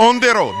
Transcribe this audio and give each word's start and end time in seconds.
On 0.00 0.20
the 0.20 0.30
road. 0.30 0.54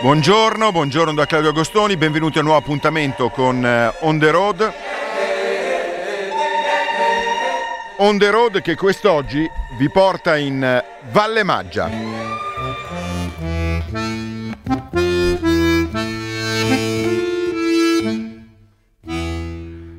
Buongiorno, 0.00 0.70
buongiorno 0.70 1.12
da 1.12 1.26
Claudio 1.26 1.50
Agostoni, 1.50 1.96
benvenuti 1.96 2.36
a 2.38 2.42
un 2.42 2.46
nuovo 2.46 2.60
appuntamento 2.60 3.30
con 3.30 3.66
eh, 3.66 3.92
On 4.02 4.20
the 4.20 4.30
Road. 4.30 4.72
On 7.96 8.16
the 8.16 8.30
Road 8.30 8.60
che 8.60 8.76
quest'oggi 8.76 9.44
vi 9.76 9.90
porta 9.90 10.36
in 10.36 10.62
eh, 10.62 10.84
Valle 11.10 11.42
Maggia. 11.42 11.90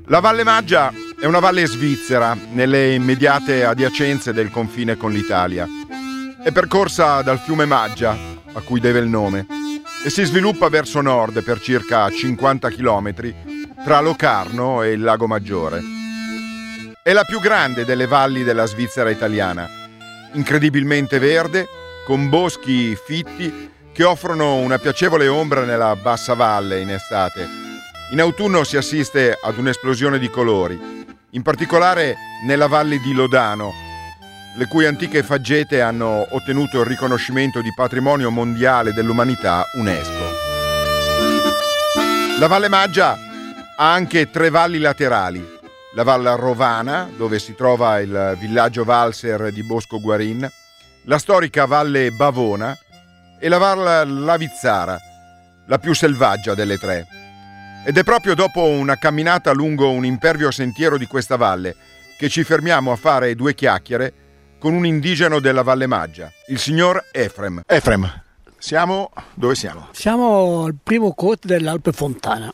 La 0.05 0.19
Valle 0.21 0.43
Maggia 0.45 0.93
è 1.19 1.25
una 1.25 1.39
valle 1.39 1.65
svizzera 1.65 2.37
nelle 2.51 2.93
immediate 2.93 3.65
adiacenze 3.65 4.33
del 4.33 4.51
confine 4.51 4.97
con 4.97 5.11
l'Italia. 5.11 5.65
È 6.43 6.51
percorsa 6.51 7.23
dal 7.23 7.39
fiume 7.39 7.65
Maggia, 7.65 8.15
a 8.53 8.61
cui 8.61 8.79
deve 8.79 8.99
il 8.99 9.07
nome, 9.07 9.47
e 10.05 10.11
si 10.11 10.23
sviluppa 10.23 10.69
verso 10.69 11.01
nord 11.01 11.43
per 11.43 11.59
circa 11.59 12.07
50 12.07 12.69
km 12.69 13.33
tra 13.83 13.99
Locarno 13.99 14.83
e 14.83 14.91
il 14.91 15.01
Lago 15.01 15.25
Maggiore. 15.25 15.81
È 17.01 17.11
la 17.13 17.23
più 17.23 17.39
grande 17.39 17.83
delle 17.83 18.05
valli 18.05 18.43
della 18.43 18.67
Svizzera 18.67 19.09
italiana, 19.09 19.67
incredibilmente 20.33 21.17
verde, 21.17 21.67
con 22.05 22.29
boschi 22.29 22.95
fitti 22.95 23.71
che 23.91 24.03
offrono 24.03 24.57
una 24.57 24.77
piacevole 24.77 25.27
ombra 25.27 25.65
nella 25.65 25.95
bassa 25.95 26.35
valle 26.35 26.79
in 26.79 26.91
estate. 26.91 27.47
In 28.11 28.21
autunno 28.21 28.63
si 28.63 28.77
assiste 28.77 29.37
ad 29.41 29.57
un'esplosione 29.57 30.19
di 30.19 30.29
colori, 30.29 30.96
in 31.31 31.41
particolare 31.41 32.15
nella 32.45 32.67
valle 32.67 32.99
di 32.99 33.13
Lodano, 33.13 33.71
le 34.57 34.65
cui 34.67 34.85
antiche 34.85 35.23
faggete 35.23 35.81
hanno 35.81 36.25
ottenuto 36.31 36.79
il 36.79 36.85
riconoscimento 36.85 37.61
di 37.61 37.71
patrimonio 37.75 38.31
mondiale 38.31 38.93
dell'umanità 38.93 39.65
UNESCO. 39.75 40.45
La 42.39 42.47
Valle 42.47 42.69
Maggia 42.69 43.17
ha 43.77 43.93
anche 43.93 44.29
tre 44.29 44.49
valli 44.49 44.79
laterali, 44.79 45.45
la 45.93 46.03
Valle 46.03 46.35
Rovana, 46.35 47.09
dove 47.15 47.39
si 47.39 47.55
trova 47.55 47.99
il 47.99 48.35
villaggio 48.39 48.83
valser 48.83 49.51
di 49.51 49.63
Bosco 49.63 49.99
Guarin, 49.99 50.47
la 51.03 51.17
storica 51.17 51.65
Valle 51.65 52.11
Bavona 52.11 52.77
e 53.39 53.49
la 53.49 53.57
Valle 53.57 54.05
Lavizzara, 54.05 54.97
la 55.65 55.77
più 55.79 55.93
selvaggia 55.93 56.53
delle 56.53 56.77
tre. 56.77 57.05
Ed 57.87 57.97
è 57.97 58.03
proprio 58.03 58.35
dopo 58.35 58.65
una 58.65 58.97
camminata 58.97 59.53
lungo 59.53 59.89
un 59.91 60.03
impervio 60.03 60.51
sentiero 60.51 60.97
di 60.97 61.05
questa 61.07 61.37
valle 61.37 61.73
che 62.17 62.27
ci 62.27 62.43
fermiamo 62.43 62.91
a 62.91 62.97
fare 62.97 63.33
due 63.33 63.55
chiacchiere 63.55 64.13
con 64.59 64.73
un 64.73 64.85
indigeno 64.85 65.39
della 65.39 65.61
Valle 65.61 65.87
Maggia, 65.87 66.29
il 66.47 66.59
signor 66.59 67.01
Efrem. 67.13 67.61
Efrem, 67.65 68.23
siamo 68.57 69.09
dove 69.33 69.55
siamo? 69.55 69.87
Siamo 69.93 70.65
al 70.65 70.75
primo 70.83 71.13
corte 71.13 71.47
dell'Alpe 71.47 71.93
Fontana. 71.93 72.51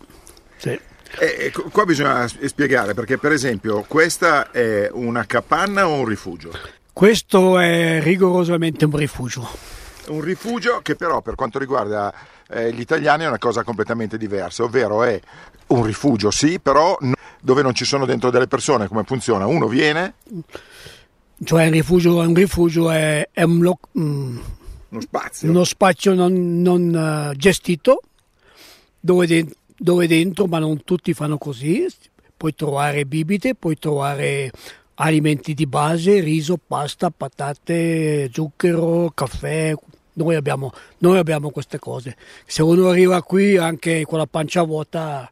Sì. 0.57 0.79
E, 1.17 1.51
qua 1.71 1.83
bisogna 1.83 2.27
spiegare 2.27 2.93
perché 2.93 3.17
per 3.17 3.31
esempio 3.31 3.83
questa 3.87 4.51
è 4.51 4.87
una 4.93 5.25
capanna 5.25 5.87
o 5.87 5.95
un 5.95 6.05
rifugio? 6.05 6.51
Questo 6.93 7.57
è 7.57 7.99
rigorosamente 8.03 8.85
un 8.85 8.95
rifugio. 8.95 9.49
Un 10.09 10.21
rifugio 10.21 10.81
che 10.83 10.95
però 10.95 11.21
per 11.21 11.33
quanto 11.33 11.57
riguarda 11.57 12.13
eh, 12.49 12.71
gli 12.73 12.79
italiani 12.79 13.23
è 13.23 13.27
una 13.27 13.37
cosa 13.37 13.63
completamente 13.63 14.17
diversa, 14.17 14.63
ovvero 14.63 15.03
è 15.03 15.19
un 15.67 15.83
rifugio 15.83 16.31
sì, 16.31 16.59
però 16.59 16.97
no, 17.01 17.13
dove 17.41 17.61
non 17.61 17.73
ci 17.73 17.85
sono 17.85 18.05
dentro 18.05 18.29
delle 18.29 18.47
persone, 18.47 18.87
come 18.87 19.03
funziona? 19.03 19.45
Uno 19.45 19.67
viene... 19.67 20.15
Cioè 21.43 21.65
un 21.65 21.71
rifugio, 21.71 22.17
un 22.19 22.33
rifugio 22.33 22.89
è, 22.89 23.27
è 23.31 23.43
un 23.43 23.59
lo, 23.59 23.77
mm, 23.99 24.37
uno 24.89 25.01
spazio, 25.01 25.49
uno 25.49 25.63
spazio 25.65 26.13
non, 26.13 26.61
non 26.61 27.31
uh, 27.31 27.35
gestito 27.35 28.01
dove, 28.99 29.27
de, 29.27 29.45
dove 29.75 30.07
dentro, 30.07 30.45
ma 30.45 30.59
non 30.59 30.83
tutti 30.85 31.13
fanno 31.13 31.37
così, 31.37 31.85
puoi 32.37 32.55
trovare 32.55 33.05
bibite, 33.05 33.55
puoi 33.55 33.77
trovare 33.77 34.51
alimenti 34.95 35.53
di 35.53 35.65
base, 35.65 36.19
riso, 36.19 36.57
pasta, 36.65 37.09
patate, 37.09 38.29
zucchero, 38.31 39.11
caffè. 39.13 39.73
Noi 40.13 40.35
abbiamo, 40.35 40.71
noi 40.99 41.17
abbiamo 41.17 41.49
queste 41.49 41.79
cose. 41.79 42.15
Se 42.45 42.61
uno 42.61 42.89
arriva 42.89 43.21
qui 43.23 43.57
anche 43.57 44.05
con 44.05 44.19
la 44.19 44.27
pancia 44.27 44.63
vuota 44.63 45.29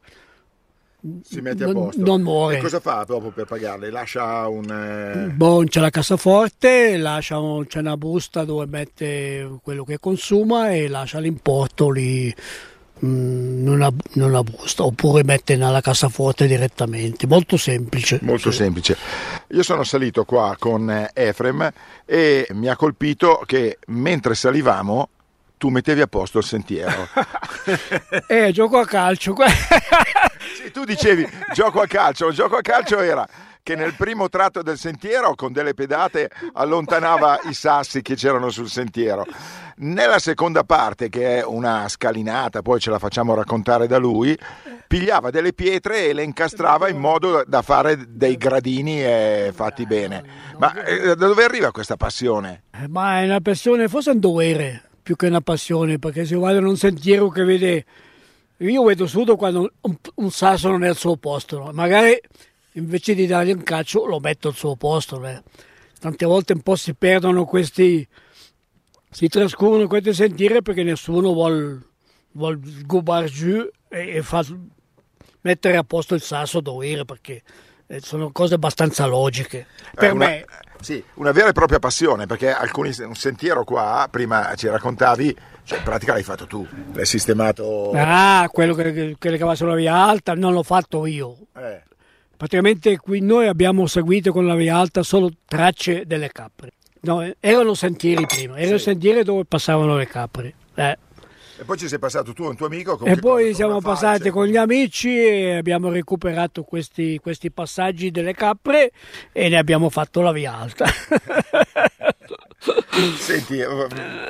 si 1.24 1.40
mette 1.40 1.64
a 1.64 1.72
posto. 1.72 1.98
Non, 1.98 2.06
non 2.06 2.22
muore. 2.22 2.58
E 2.58 2.60
cosa 2.60 2.78
fa 2.78 3.04
dopo 3.04 3.30
per 3.30 3.44
pagarle? 3.46 3.90
Lascia 3.90 4.46
un. 4.46 4.70
Eh... 4.70 5.32
Bon, 5.32 5.66
c'è 5.66 5.80
la 5.80 5.90
cassaforte, 5.90 6.96
lascia 6.96 7.38
un, 7.38 7.66
c'è 7.66 7.80
una 7.80 7.96
busta 7.96 8.44
dove 8.44 8.66
mette 8.66 9.58
quello 9.62 9.82
che 9.84 9.98
consuma 9.98 10.70
e 10.70 10.88
lascia 10.88 11.18
l'importo 11.18 11.90
lì 11.90 12.32
in 13.02 13.64
una, 13.66 13.90
in 14.12 14.22
una 14.22 14.42
busta 14.42 14.84
oppure 14.84 15.24
mette 15.24 15.56
nella 15.56 15.80
cassaforte 15.80 16.46
direttamente. 16.46 17.26
Molto 17.26 17.56
semplice. 17.56 18.18
Molto 18.22 18.50
sì. 18.50 18.58
semplice. 18.58 18.96
Io 19.48 19.62
sono 19.62 19.84
salito 19.84 20.24
qua 20.24 20.56
con 20.58 21.08
Efrem 21.12 21.70
e 22.04 22.46
mi 22.50 22.68
ha 22.68 22.76
colpito 22.76 23.42
che 23.46 23.78
mentre 23.86 24.34
salivamo 24.34 25.08
tu 25.58 25.68
mettevi 25.68 26.00
a 26.00 26.08
posto 26.08 26.38
il 26.38 26.44
sentiero. 26.44 27.08
eh, 28.26 28.50
gioco 28.52 28.78
a 28.78 28.84
calcio. 28.84 29.34
sì, 30.56 30.72
tu 30.72 30.84
dicevi 30.84 31.28
gioco 31.54 31.80
a 31.80 31.86
calcio, 31.86 32.32
gioco 32.32 32.56
a 32.56 32.62
calcio 32.62 32.98
era 32.98 33.28
che 33.62 33.76
nel 33.76 33.94
primo 33.94 34.28
tratto 34.28 34.60
del 34.62 34.76
sentiero 34.76 35.34
con 35.36 35.52
delle 35.52 35.72
pedate 35.72 36.30
allontanava 36.54 37.38
i 37.44 37.54
sassi 37.54 38.02
che 38.02 38.16
c'erano 38.16 38.50
sul 38.50 38.68
sentiero. 38.68 39.24
Nella 39.76 40.18
seconda 40.18 40.64
parte, 40.64 41.08
che 41.08 41.38
è 41.38 41.44
una 41.44 41.88
scalinata, 41.88 42.60
poi 42.60 42.80
ce 42.80 42.90
la 42.90 42.98
facciamo 42.98 43.34
raccontare 43.34 43.86
da 43.86 43.98
lui, 43.98 44.36
pigliava 44.88 45.30
delle 45.30 45.52
pietre 45.52 46.08
e 46.08 46.12
le 46.12 46.24
incastrava 46.24 46.88
in 46.88 46.98
modo 46.98 47.44
da 47.46 47.62
fare 47.62 48.04
dei 48.08 48.36
gradini 48.36 49.02
fatti 49.52 49.86
bene. 49.86 50.24
Ma 50.58 50.72
da 50.72 51.14
dove 51.14 51.44
arriva 51.44 51.70
questa 51.70 51.96
passione? 51.96 52.64
Ma 52.88 53.20
è 53.20 53.24
una 53.24 53.40
passione, 53.40 53.88
forse 53.88 54.10
un 54.10 54.18
dovere 54.18 54.82
più 55.02 55.14
che 55.14 55.28
una 55.28 55.40
passione, 55.40 55.98
perché 55.98 56.24
se 56.24 56.34
vado 56.36 56.58
in 56.58 56.66
un 56.66 56.76
sentiero 56.76 57.28
che 57.28 57.44
vede, 57.44 57.84
io 58.58 58.84
vedo 58.84 59.06
subito 59.06 59.36
quando 59.36 59.72
un, 59.80 59.96
un 60.16 60.30
sasso 60.30 60.68
non 60.68 60.84
è 60.84 60.88
al 60.88 60.96
suo 60.96 61.16
posto, 61.16 61.58
no? 61.58 61.70
magari 61.72 62.20
invece 62.72 63.14
di 63.14 63.26
dargli 63.26 63.52
un 63.52 63.62
calcio 63.62 64.06
lo 64.06 64.20
metto 64.20 64.48
al 64.48 64.54
suo 64.54 64.76
posto. 64.76 65.18
Beh. 65.18 65.42
Tante 65.98 66.26
volte 66.26 66.52
un 66.52 66.60
po' 66.60 66.76
si 66.76 66.94
perdono 66.94 67.44
questi, 67.44 68.06
si 69.10 69.28
trascurano 69.28 69.86
questi 69.86 70.12
sentieri 70.14 70.62
perché 70.62 70.82
nessuno 70.82 71.32
vuole 71.32 71.90
vuol 72.32 72.58
gubare 72.84 73.26
giù 73.26 73.68
e, 73.88 74.16
e 74.16 74.22
fa, 74.22 74.44
mettere 75.42 75.76
a 75.76 75.84
posto 75.84 76.14
il 76.14 76.22
sasso 76.22 76.60
dove 76.60 77.04
perché 77.04 77.42
sono 78.00 78.30
cose 78.32 78.54
abbastanza 78.54 79.04
logiche 79.06 79.66
per 79.94 80.10
eh, 80.10 80.12
una, 80.12 80.26
me. 80.26 80.44
Sì, 80.80 81.02
una 81.14 81.30
vera 81.32 81.48
e 81.48 81.52
propria 81.52 81.78
passione, 81.78 82.26
perché 82.26 82.50
alcuni, 82.50 82.90
un 83.00 83.14
sentiero 83.14 83.64
qua, 83.64 84.08
prima 84.10 84.54
ci 84.56 84.66
raccontavi, 84.66 85.36
cioè 85.64 85.78
in 85.78 85.84
pratica 85.84 86.14
l'hai 86.14 86.22
fatto 86.22 86.46
tu, 86.46 86.66
l'hai 86.94 87.04
sistemato... 87.04 87.90
Ah, 87.94 88.48
quello 88.50 88.74
che, 88.74 89.14
che, 89.18 89.36
che 89.36 89.54
sulla 89.54 89.74
via 89.74 89.94
alta 89.94 90.34
non 90.34 90.54
l'ho 90.54 90.62
fatto 90.62 91.04
io. 91.04 91.36
Eh. 91.54 91.82
Praticamente 92.42 92.96
qui 92.96 93.20
noi 93.20 93.46
abbiamo 93.46 93.86
seguito 93.86 94.32
con 94.32 94.44
la 94.44 94.56
via 94.56 94.76
alta 94.76 95.04
solo 95.04 95.30
tracce 95.46 96.06
delle 96.06 96.32
capre. 96.32 96.72
No, 97.02 97.24
erano 97.38 97.74
sentieri 97.74 98.26
prima, 98.26 98.56
erano 98.56 98.78
sì. 98.78 98.82
sentieri 98.82 99.22
dove 99.22 99.44
passavano 99.44 99.96
le 99.96 100.08
capre. 100.08 100.52
Eh. 100.74 100.98
E 101.60 101.64
poi 101.64 101.78
ci 101.78 101.86
sei 101.86 102.00
passato 102.00 102.32
tu 102.32 102.42
e 102.42 102.48
un 102.48 102.56
tuo 102.56 102.66
amico. 102.66 102.98
e 103.04 103.14
poi 103.14 103.54
siamo 103.54 103.80
passati 103.80 104.30
con 104.30 104.46
gli 104.46 104.56
amici 104.56 105.16
e 105.16 105.54
abbiamo 105.54 105.88
recuperato 105.88 106.64
questi, 106.64 107.20
questi, 107.22 107.52
passaggi 107.52 108.10
delle 108.10 108.34
capre 108.34 108.90
e 109.30 109.48
ne 109.48 109.56
abbiamo 109.56 109.88
fatto 109.88 110.20
la 110.20 110.32
via 110.32 110.52
alta. 110.52 110.86
Senti, 113.18 113.58
eh, 113.58 113.66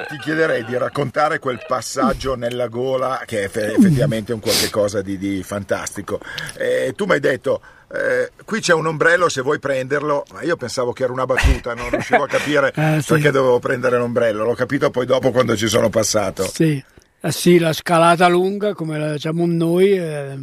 ti 0.09 0.19
chiederei 0.19 0.65
di 0.65 0.77
raccontare 0.77 1.39
quel 1.39 1.65
passaggio 1.67 2.35
nella 2.35 2.69
gola 2.69 3.23
che 3.25 3.41
è 3.41 3.45
effettivamente 3.45 4.35
un 4.35 4.41
qualche 4.41 4.69
cosa 4.69 5.01
di, 5.01 5.17
di 5.17 5.43
fantastico. 5.43 6.21
Eh, 6.59 6.93
tu 6.95 7.07
mi 7.07 7.13
hai 7.13 7.21
detto 7.21 7.61
eh, 7.95 8.31
qui 8.45 8.61
c'è 8.61 8.73
un 8.73 8.87
ombrello 8.87 9.29
se 9.29 9.43
vuoi 9.43 9.59
prenderlo, 9.59 10.25
ma 10.33 10.43
io 10.43 10.57
pensavo 10.57 10.93
che 10.93 11.05
era 11.05 11.13
una 11.13 11.27
battuta, 11.27 11.75
non 11.75 11.91
riuscivo 11.91 12.23
a 12.23 12.27
capire 12.27 12.73
eh, 12.75 13.01
sì. 13.03 13.13
perché 13.13 13.31
dovevo 13.31 13.59
prendere 13.59 13.99
l'ombrello, 13.99 14.45
l'ho 14.45 14.55
capito 14.55 14.91
poi 14.91 15.05
dopo 15.05 15.31
quando 15.31 15.57
ci 15.57 15.69
sono 15.69 15.91
passato. 15.91 16.45
Sì. 16.45 16.83
Eh 17.25 17.31
sì, 17.31 17.59
la 17.59 17.73
scalata 17.73 18.27
lunga, 18.27 18.75
come 18.75 18.99
la 18.99 19.13
diciamo 19.13 19.47
noi, 19.47 19.93
eh, 19.93 20.41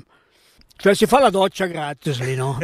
cioè 0.78 0.94
si 0.94 1.08
fa 1.08 1.20
la 1.20 1.30
doccia 1.30 1.66
gratis 1.66 2.22
lì, 2.22 2.36
no? 2.36 2.58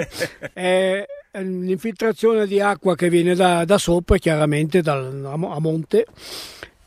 è 0.54 1.06
l'infiltrazione 1.42 2.48
di 2.48 2.62
acqua 2.62 2.96
che 2.96 3.10
viene 3.10 3.36
da, 3.36 3.66
da 3.66 3.78
sopra, 3.78 4.18
chiaramente 4.18 4.82
dal, 4.82 5.26
a 5.26 5.60
monte, 5.60 6.06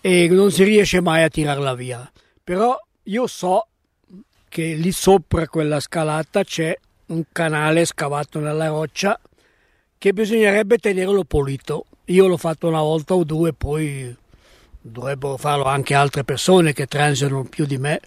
e 0.00 0.28
non 0.28 0.50
si 0.50 0.64
riesce 0.64 1.02
mai 1.02 1.22
a 1.22 1.28
tirarla 1.28 1.74
via. 1.74 2.10
Però 2.42 2.74
io 3.02 3.26
so 3.26 3.66
che 4.48 4.72
lì 4.72 4.90
sopra 4.90 5.46
quella 5.48 5.80
scalata 5.80 6.44
c'è 6.44 6.74
un 7.08 7.24
canale 7.32 7.84
scavato 7.84 8.38
nella 8.38 8.68
roccia 8.68 9.18
che 9.98 10.12
bisognerebbe 10.12 10.78
tenerlo 10.78 11.24
pulito. 11.24 11.86
Io 12.06 12.26
l'ho 12.26 12.36
fatto 12.36 12.68
una 12.68 12.80
volta 12.80 13.14
o 13.14 13.24
due, 13.24 13.52
poi 13.52 14.16
dovrebbero 14.80 15.36
farlo 15.36 15.64
anche 15.64 15.94
altre 15.94 16.24
persone 16.24 16.72
che 16.72 16.86
transitano 16.86 17.44
più 17.44 17.66
di 17.66 17.76
me, 17.76 18.00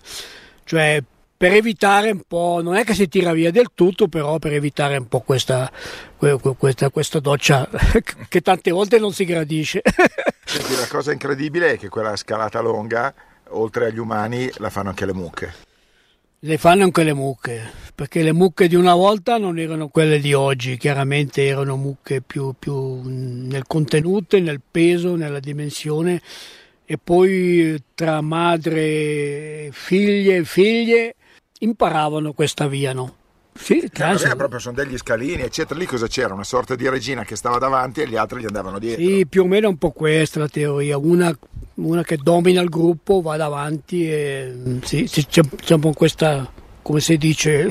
cioè 0.63 1.03
per 1.42 1.53
evitare 1.53 2.12
un 2.12 2.21
po', 2.27 2.59
non 2.62 2.75
è 2.75 2.83
che 2.83 2.94
si 2.94 3.07
tira 3.07 3.33
via 3.33 3.50
del 3.51 3.71
tutto, 3.74 4.07
però 4.07 4.38
per 4.38 4.53
evitare 4.53 4.98
un 4.98 5.07
po' 5.07 5.21
questa, 5.21 5.71
questa, 6.18 6.89
questa 6.89 7.19
doccia 7.19 7.68
che 8.30 8.42
tante 8.42 8.69
volte 8.69 9.00
non 9.00 9.12
si 9.12 9.25
gradisce. 9.25 9.81
Senti, 10.45 10.75
la 10.75 10.88
cosa 10.88 11.12
incredibile 11.12 11.74
è 11.74 11.77
che 11.80 11.89
quella 11.89 12.15
scalata 12.15 12.62
lunga, 12.62 13.12
oltre 13.50 13.88
agli 13.88 13.97
umani, 13.97 14.51
la 14.57 14.69
fanno 14.69 14.89
anche 14.89 15.06
le 15.06 15.13
mucche. 15.13 15.70
Le 16.43 16.57
fanno 16.57 16.85
anche 16.85 17.03
le 17.03 17.13
mucche, 17.13 17.71
perché 17.93 18.23
le 18.23 18.33
mucche 18.33 18.67
di 18.67 18.73
una 18.73 18.95
volta 18.95 19.38
non 19.38 19.59
erano 19.59 19.89
quelle 19.89 20.19
di 20.19 20.33
oggi, 20.33 20.75
chiaramente 20.75 21.45
erano 21.45 21.75
mucche 21.77 22.21
più, 22.21 22.55
più 22.57 23.01
nel 23.03 23.67
contenuto, 23.67 24.39
nel 24.39 24.59
peso, 24.59 25.15
nella 25.15 25.39
dimensione 25.39 26.19
e 26.83 26.97
poi 26.97 27.79
tra 27.93 28.21
madre, 28.21 29.69
figlie 29.71 30.38
e 30.38 30.43
figlie 30.43 31.15
imparavano 31.59 32.33
questa 32.33 32.67
via, 32.67 32.91
no? 32.91 33.20
Sì, 33.53 33.89
cioè, 33.92 34.36
proprio 34.36 34.59
sono 34.59 34.75
degli 34.75 34.98
scalini, 34.98 35.44
eccetera. 35.44 35.80
Lì 35.80 35.86
cosa 35.86 36.07
c'era? 36.07 36.33
Una 36.33 36.44
sorta 36.44 36.75
di 36.75 36.88
regina 36.89 37.24
che 37.24 37.36
stava 37.36 37.57
davanti 37.57 38.01
e 38.01 38.07
gli 38.07 38.15
altri 38.15 38.42
gli 38.42 38.45
andavano 38.45 38.80
dietro. 38.80 39.03
Sì, 39.03 39.25
più 39.27 39.44
o 39.44 39.45
meno 39.45 39.68
è 39.68 39.69
un 39.69 39.77
po' 39.77 39.92
questa 39.92 40.39
la 40.39 40.48
teoria. 40.48 40.98
Una, 40.98 41.38
una 41.75 42.03
che 42.03 42.18
domina 42.18 42.62
il 42.62 42.69
gruppo 42.69 43.21
va 43.21 43.36
davanti 43.38 44.09
e 44.09 44.80
sì, 44.83 45.03
c'è, 45.03 45.42
c'è 45.42 45.74
un 45.74 45.80
po' 45.80 45.92
questa, 45.92 46.50
come 46.81 47.01
si 47.01 47.18
dice, 47.18 47.69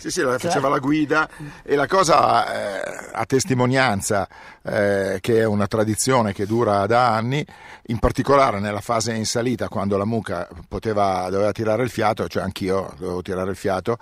sì, 0.00 0.10
sì, 0.10 0.22
faceva 0.38 0.70
la 0.70 0.78
guida 0.78 1.28
e 1.62 1.76
la 1.76 1.86
cosa 1.86 2.80
eh, 2.80 3.10
a 3.12 3.26
testimonianza 3.26 4.26
eh, 4.62 5.18
che 5.20 5.40
è 5.40 5.44
una 5.44 5.66
tradizione 5.66 6.32
che 6.32 6.46
dura 6.46 6.86
da 6.86 7.14
anni, 7.14 7.44
in 7.88 7.98
particolare 7.98 8.60
nella 8.60 8.80
fase 8.80 9.12
in 9.12 9.26
salita 9.26 9.68
quando 9.68 9.98
la 9.98 10.06
mucca 10.06 10.48
poteva, 10.66 11.28
doveva 11.28 11.52
tirare 11.52 11.82
il 11.82 11.90
fiato, 11.90 12.28
cioè 12.28 12.42
anch'io 12.42 12.94
dovevo 12.96 13.20
tirare 13.20 13.50
il 13.50 13.56
fiato, 13.56 13.98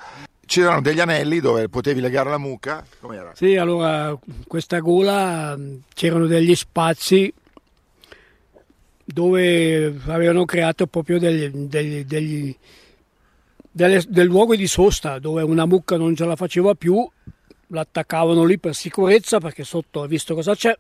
c'erano 0.49 0.81
degli 0.81 0.99
anelli 0.99 1.41
dove 1.41 1.69
potevi 1.69 2.01
legare 2.01 2.31
la 2.31 2.39
mucca. 2.39 2.85
Com'era? 3.01 3.33
Sì, 3.35 3.57
allora 3.57 4.19
questa 4.47 4.79
gola 4.79 5.57
c'erano 5.95 6.27
degli 6.27 6.55
spazi 6.55 7.33
dove 9.05 9.95
avevano 10.07 10.45
creato 10.45 10.87
proprio 10.87 11.19
degli, 11.19 11.49
degli, 11.49 12.05
degli 12.05 12.57
delle, 13.71 14.03
del 14.09 14.27
luogo 14.27 14.57
di 14.57 14.67
sosta 14.67 15.19
dove 15.19 15.43
una 15.43 15.67
mucca 15.67 15.97
non 15.97 16.17
ce 16.17 16.25
la 16.25 16.35
faceva 16.35 16.75
più, 16.75 17.09
l'attaccavano 17.69 18.45
lì 18.45 18.59
per 18.59 18.75
sicurezza 18.75 19.39
perché 19.39 19.65
sotto 19.65 20.03
ha 20.03 20.07
visto 20.07 20.35
cosa 20.35 20.55
c'è 20.55 20.75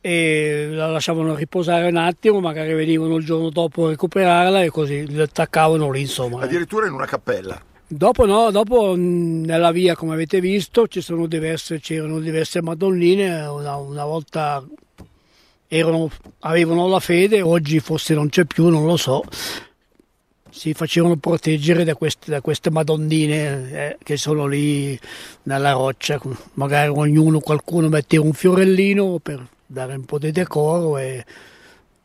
e 0.00 0.68
la 0.70 0.86
lasciavano 0.86 1.34
riposare 1.34 1.88
un 1.88 1.96
attimo, 1.96 2.38
magari 2.38 2.72
venivano 2.74 3.16
il 3.16 3.24
giorno 3.24 3.48
dopo 3.48 3.86
a 3.86 3.90
recuperarla 3.90 4.62
e 4.62 4.70
così 4.70 5.10
l'attaccavano 5.10 5.90
lì 5.90 6.02
insomma. 6.02 6.42
Addirittura 6.42 6.86
in 6.86 6.92
una 6.92 7.06
cappella. 7.06 7.72
Dopo 7.86 8.24
no, 8.24 8.50
dopo 8.50 8.94
nella 8.96 9.70
via 9.70 9.94
come 9.94 10.14
avete 10.14 10.40
visto 10.40 10.88
ci 10.88 11.02
sono 11.02 11.26
diverse, 11.26 11.80
c'erano 11.80 12.18
diverse 12.18 12.62
madonnine, 12.62 13.44
una, 13.46 13.76
una 13.76 14.04
volta 14.04 14.64
erano, 15.68 16.10
avevano 16.40 16.88
la 16.88 17.00
fede, 17.00 17.42
oggi 17.42 17.80
forse 17.80 18.14
non 18.14 18.30
c'è 18.30 18.44
più, 18.46 18.68
non 18.68 18.86
lo 18.86 18.96
so, 18.96 19.22
si 20.50 20.72
facevano 20.72 21.16
proteggere 21.16 21.84
da 21.84 21.94
queste, 21.94 22.30
da 22.30 22.40
queste 22.40 22.70
madonnine 22.70 23.70
eh, 23.70 23.98
che 24.02 24.16
sono 24.16 24.46
lì 24.46 24.98
nella 25.42 25.72
roccia, 25.72 26.20
magari 26.54 26.88
ognuno, 26.88 27.40
qualcuno 27.40 27.88
metteva 27.88 28.24
un 28.24 28.32
fiorellino 28.32 29.18
per 29.22 29.46
dare 29.66 29.94
un 29.94 30.04
po' 30.04 30.18
di 30.18 30.30
decoro 30.30 30.96
e 30.96 31.24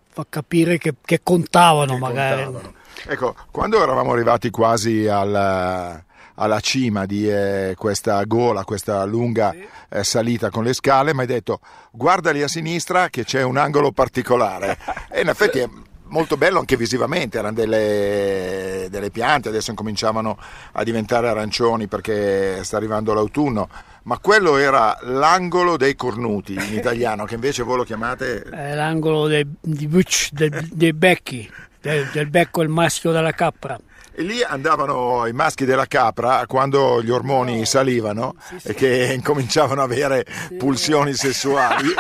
fa 0.08 0.26
capire 0.28 0.78
che, 0.78 0.96
che 1.06 1.22
contavano 1.24 1.94
che 1.94 2.00
magari. 2.00 2.44
Contavano. 2.44 2.78
Ecco, 3.08 3.36
quando 3.52 3.82
eravamo 3.82 4.12
arrivati 4.14 4.50
quasi 4.50 5.08
alla, 5.08 6.04
alla 6.36 6.60
cima 6.60 7.06
di 7.06 7.30
eh, 7.30 7.76
questa 7.78 8.24
gola, 8.24 8.64
questa 8.64 9.04
lunga 9.06 9.54
eh, 9.90 10.04
salita 10.04 10.50
con 10.50 10.64
le 10.64 10.74
scale, 10.74 11.14
mi 11.14 11.22
hai 11.22 11.28
detto 11.28 11.60
guarda 11.92 12.32
lì 12.32 12.42
a 12.42 12.48
sinistra 12.48 13.10
che 13.10 13.24
c'è 13.24 13.42
un 13.44 13.58
angolo 13.58 13.92
particolare. 13.92 14.78
E 15.12 15.22
in 15.22 15.28
effetti 15.28 15.58
è 15.58 15.68
molto 16.10 16.38
bello 16.38 16.60
anche 16.60 16.78
visivamente, 16.78 17.38
erano 17.38 17.56
delle, 17.56 18.88
delle, 18.90 19.10
piante, 19.10 19.50
adesso 19.50 19.72
incominciavano 19.72 20.38
a 20.74 20.84
diventare 20.84 21.28
arancioni 21.28 21.88
perché 21.88 22.64
sta 22.64 22.78
arrivando 22.78 23.14
l'autunno, 23.14 23.70
ma 24.04 24.20
quello 24.20 24.58
era 24.58 24.98
l'angolo 25.02 25.78
dei 25.78 25.96
cornuti 25.96 26.54
in 26.54 26.74
italiano, 26.78 27.26
che 27.26 27.36
invece 27.36 27.64
voi 27.64 27.78
lo 27.78 27.84
chiamate... 27.84 28.44
È 28.44 28.76
l'angolo 28.76 29.28
dei, 29.28 29.46
dei, 29.62 30.70
dei 30.72 30.94
becchi, 30.94 31.50
del, 31.82 32.10
del 32.12 32.28
becco 32.28 32.62
il 32.62 32.70
maschio 32.70 33.12
della 33.12 33.32
capra. 33.32 33.80
E 34.12 34.24
lì 34.24 34.44
andavano 34.44 35.26
i 35.28 35.34
maschi 35.34 35.66
della 35.66 35.86
capra 35.86 36.46
quando 36.46 37.02
gli 37.02 37.10
ormoni 37.10 37.66
salivano 37.66 38.36
sì, 38.42 38.60
sì. 38.60 38.68
e 38.68 38.74
che 38.74 39.14
incominciavano 39.16 39.82
ad 39.82 39.92
avere 39.92 40.26
sì. 40.48 40.56
pulsioni 40.56 41.14
sessuali. 41.14 41.88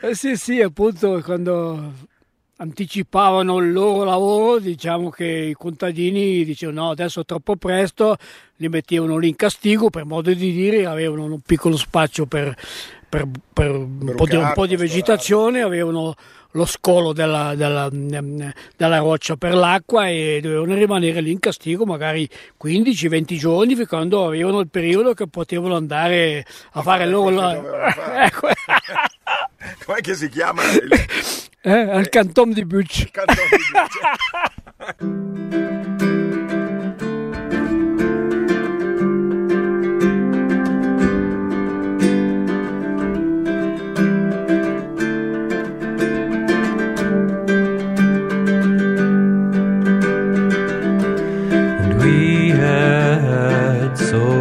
eh 0.00 0.14
sì, 0.14 0.36
sì, 0.36 0.60
appunto 0.60 1.20
quando 1.24 2.10
anticipavano 2.62 3.58
il 3.58 3.72
loro 3.72 4.04
lavoro, 4.04 4.60
diciamo 4.60 5.10
che 5.10 5.26
i 5.26 5.54
contadini 5.54 6.44
dicevano 6.44 6.82
no, 6.82 6.90
adesso 6.90 7.20
è 7.20 7.24
troppo 7.24 7.56
presto, 7.56 8.16
li 8.56 8.68
mettevano 8.68 9.18
lì 9.18 9.28
in 9.28 9.36
castigo, 9.36 9.90
per 9.90 10.04
modo 10.04 10.32
di 10.32 10.52
dire, 10.52 10.86
avevano 10.86 11.24
un 11.24 11.40
piccolo 11.40 11.76
spazio 11.76 12.26
per, 12.26 12.54
per, 13.08 13.28
per, 13.52 13.70
un, 13.72 14.14
po 14.14 14.26
di, 14.26 14.36
un, 14.36 14.52
po 14.54 14.66
di, 14.66 14.76
vegetazione, 14.76 15.62
avevano 15.62 16.14
lo 16.52 16.64
scolo 16.64 17.12
della, 17.12 17.54
della, 17.54 17.88
della, 17.90 18.98
roccia 18.98 19.36
per 19.36 19.54
l'acqua 19.54 20.08
e 20.08 20.40
dovevano 20.42 20.74
rimanere 20.74 21.20
lì 21.20 21.30
in 21.30 21.38
castigo 21.38 21.84
magari 21.84 22.28
15-20 22.62 23.36
giorni 23.36 23.86
quando 23.86 24.26
avevano 24.26 24.60
il 24.60 24.68
periodo 24.68 25.14
che 25.14 25.26
potevano 25.26 25.76
andare 25.76 26.44
a, 26.72 26.80
a 26.80 26.82
fare, 26.82 27.06
loro 27.06 27.30
la... 27.30 28.24
ecco. 28.24 28.48
com'è 29.84 30.00
che 30.00 30.14
si 30.14 30.28
chiama? 30.28 30.62
eh, 31.62 31.72
al 31.72 32.08
canton 32.08 32.52
di 32.52 32.64
Bucci 32.64 33.10
canton 33.10 33.44
di 33.50 33.56
Bucci 35.08 36.20
so 53.94 54.31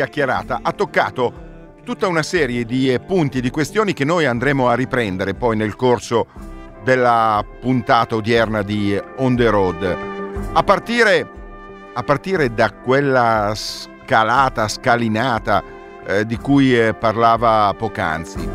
chiacchierata 0.00 0.60
ha 0.62 0.72
toccato 0.72 1.48
tutta 1.84 2.06
una 2.06 2.22
serie 2.22 2.64
di 2.64 2.98
punti 3.06 3.38
e 3.38 3.40
di 3.42 3.50
questioni 3.50 3.92
che 3.92 4.04
noi 4.04 4.24
andremo 4.24 4.68
a 4.68 4.74
riprendere 4.74 5.34
poi 5.34 5.56
nel 5.56 5.76
corso 5.76 6.26
della 6.82 7.44
puntata 7.60 8.14
odierna 8.14 8.62
di 8.62 8.98
On 9.16 9.36
the 9.36 9.50
Road. 9.50 9.96
A 10.52 10.62
partire, 10.62 11.28
a 11.92 12.02
partire 12.02 12.54
da 12.54 12.72
quella 12.72 13.52
scalata, 13.54 14.68
scalinata 14.68 15.62
eh, 16.06 16.24
di 16.24 16.38
cui 16.38 16.78
eh, 16.78 16.94
parlava 16.94 17.74
poc'anzi, 17.76 18.48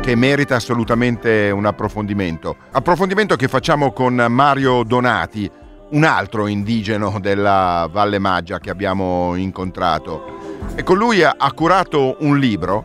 che 0.00 0.14
merita 0.14 0.56
assolutamente 0.56 1.50
un 1.50 1.66
approfondimento. 1.66 2.56
Approfondimento 2.70 3.36
che 3.36 3.48
facciamo 3.48 3.92
con 3.92 4.14
Mario 4.14 4.82
Donati, 4.82 5.50
un 5.90 6.04
altro 6.04 6.46
indigeno 6.46 7.18
della 7.20 7.88
Valle 7.90 8.18
Maggia 8.18 8.58
che 8.58 8.70
abbiamo 8.70 9.34
incontrato. 9.36 10.37
E 10.74 10.82
con 10.82 10.96
lui 10.96 11.22
ha 11.22 11.52
curato 11.54 12.16
un 12.20 12.38
libro 12.38 12.84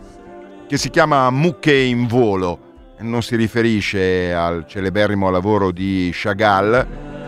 che 0.68 0.78
si 0.78 0.90
chiama 0.90 1.30
Mucche 1.30 1.76
in 1.76 2.08
volo. 2.08 2.72
Non 3.00 3.22
si 3.22 3.36
riferisce 3.36 4.34
al 4.34 4.66
celeberrimo 4.68 5.30
lavoro 5.30 5.72
di 5.72 6.10
Chagall. 6.14 6.88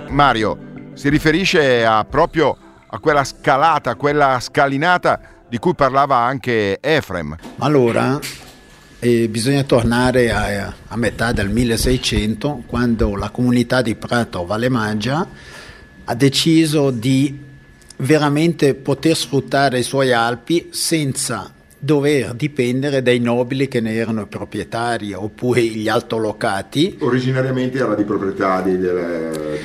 Mario 0.10 0.58
si 0.94 1.10
riferisce 1.10 1.86
a 1.86 2.06
proprio 2.06 2.58
a 2.88 3.00
quella 3.00 3.24
scalata, 3.24 3.96
quella 3.96 4.40
scalinata 4.40 5.20
di 5.48 5.58
cui 5.58 5.76
parlava 5.76 6.18
anche 6.18 6.80
Efrem. 6.82 7.36
Allora, 7.60 8.20
eh, 9.00 9.28
bisogna 9.30 9.64
tornare 9.64 10.32
a, 10.32 10.74
a, 10.88 10.96
metà 10.96 11.32
del 11.32 11.50
1600, 11.50 12.64
quando 12.66 13.16
la 13.16 13.30
comunità 13.30 13.82
di 13.82 13.96
Prato 13.96 14.46
Valle 14.46 14.70
Maggia 14.70 15.28
ha 16.06 16.16
deciso 16.16 16.90
di 16.90 17.45
veramente 17.98 18.74
poter 18.74 19.16
sfruttare 19.16 19.80
i 19.80 19.84
suoi 19.84 20.12
Alpi 20.12 20.70
senza 20.72 21.54
dover 21.78 22.34
dipendere 22.34 23.04
dai 23.04 23.20
nobili 23.20 23.68
che 23.68 23.80
ne 23.80 23.94
erano 23.94 24.22
i 24.22 24.26
proprietari 24.26 25.14
oppure 25.14 25.64
gli 25.64 25.88
altolocati. 25.88 26.98
Originariamente 27.00 27.78
era 27.78 27.94
di 27.94 28.04
proprietà 28.04 28.62
di, 28.62 28.78
di, 28.78 28.88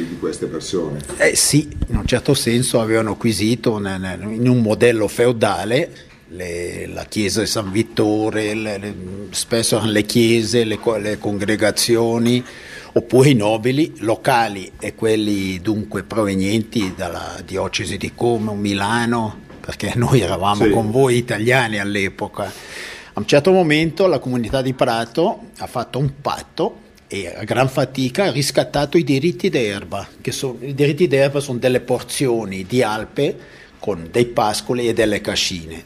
di 0.06 0.16
queste 0.18 0.46
persone. 0.46 1.00
Eh 1.16 1.34
sì, 1.34 1.68
in 1.88 1.96
un 1.96 2.04
certo 2.04 2.34
senso 2.34 2.80
avevano 2.80 3.12
acquisito 3.12 3.78
in 3.78 4.48
un 4.48 4.60
modello 4.60 5.08
feudale 5.08 6.08
le, 6.28 6.86
la 6.92 7.04
chiesa 7.04 7.40
di 7.40 7.46
San 7.46 7.70
Vittore, 7.72 8.54
le, 8.54 8.78
le, 8.78 8.94
spesso 9.30 9.80
le 9.84 10.02
chiese, 10.02 10.64
le, 10.64 10.78
le 11.00 11.18
congregazioni 11.18 12.44
oppure 12.92 13.30
i 13.30 13.34
nobili 13.34 13.94
locali 13.98 14.72
e 14.80 14.94
quelli 14.94 15.60
dunque 15.60 16.02
provenienti 16.02 16.94
dalla 16.96 17.40
diocesi 17.44 17.96
di 17.96 18.12
Como, 18.14 18.54
Milano, 18.54 19.38
perché 19.60 19.92
noi 19.96 20.20
eravamo 20.20 20.64
sì. 20.64 20.70
con 20.70 20.90
voi 20.90 21.16
italiani 21.16 21.78
all'epoca. 21.78 22.44
A 22.44 23.18
un 23.18 23.26
certo 23.26 23.52
momento 23.52 24.06
la 24.06 24.18
comunità 24.18 24.62
di 24.62 24.72
Prato 24.72 25.50
ha 25.58 25.66
fatto 25.66 25.98
un 25.98 26.12
patto 26.20 26.88
e 27.06 27.26
a 27.26 27.42
gran 27.42 27.68
fatica 27.68 28.26
ha 28.26 28.30
riscattato 28.30 28.96
i 28.96 29.02
diritti 29.02 29.48
d'erba, 29.48 30.06
che 30.20 30.30
sono, 30.30 30.58
i 30.60 30.74
diritti 30.74 31.08
d'erba 31.08 31.40
sono 31.40 31.58
delle 31.58 31.80
porzioni 31.80 32.64
di 32.64 32.82
Alpe 32.82 33.36
con 33.80 34.08
dei 34.12 34.26
pascoli 34.26 34.88
e 34.88 34.92
delle 34.92 35.20
cascine. 35.20 35.82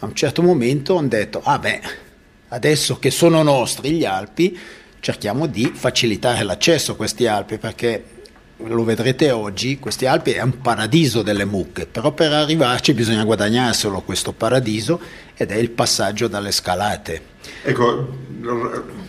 A 0.00 0.06
un 0.06 0.14
certo 0.14 0.42
momento 0.42 0.96
hanno 0.96 1.08
detto, 1.08 1.40
ah 1.42 1.58
beh, 1.58 1.80
adesso 2.48 2.98
che 2.98 3.10
sono 3.10 3.42
nostri 3.42 3.92
gli 3.92 4.04
Alpi, 4.04 4.58
cerchiamo 5.00 5.46
di 5.46 5.70
facilitare 5.74 6.42
l'accesso 6.42 6.92
a 6.92 6.96
questi 6.96 7.26
Alpi 7.26 7.58
perché 7.58 8.04
lo 8.58 8.84
vedrete 8.84 9.30
oggi, 9.30 9.78
questi 9.78 10.06
Alpi 10.06 10.32
è 10.32 10.42
un 10.42 10.60
paradiso 10.60 11.22
delle 11.22 11.44
mucche, 11.44 11.86
però 11.86 12.12
per 12.12 12.32
arrivarci 12.32 12.94
bisogna 12.94 13.24
guadagnarselo 13.24 14.00
questo 14.00 14.32
paradiso 14.32 14.98
ed 15.36 15.50
è 15.50 15.56
il 15.56 15.70
passaggio 15.70 16.26
dalle 16.26 16.52
scalate. 16.52 17.34
Ecco, 17.62 18.08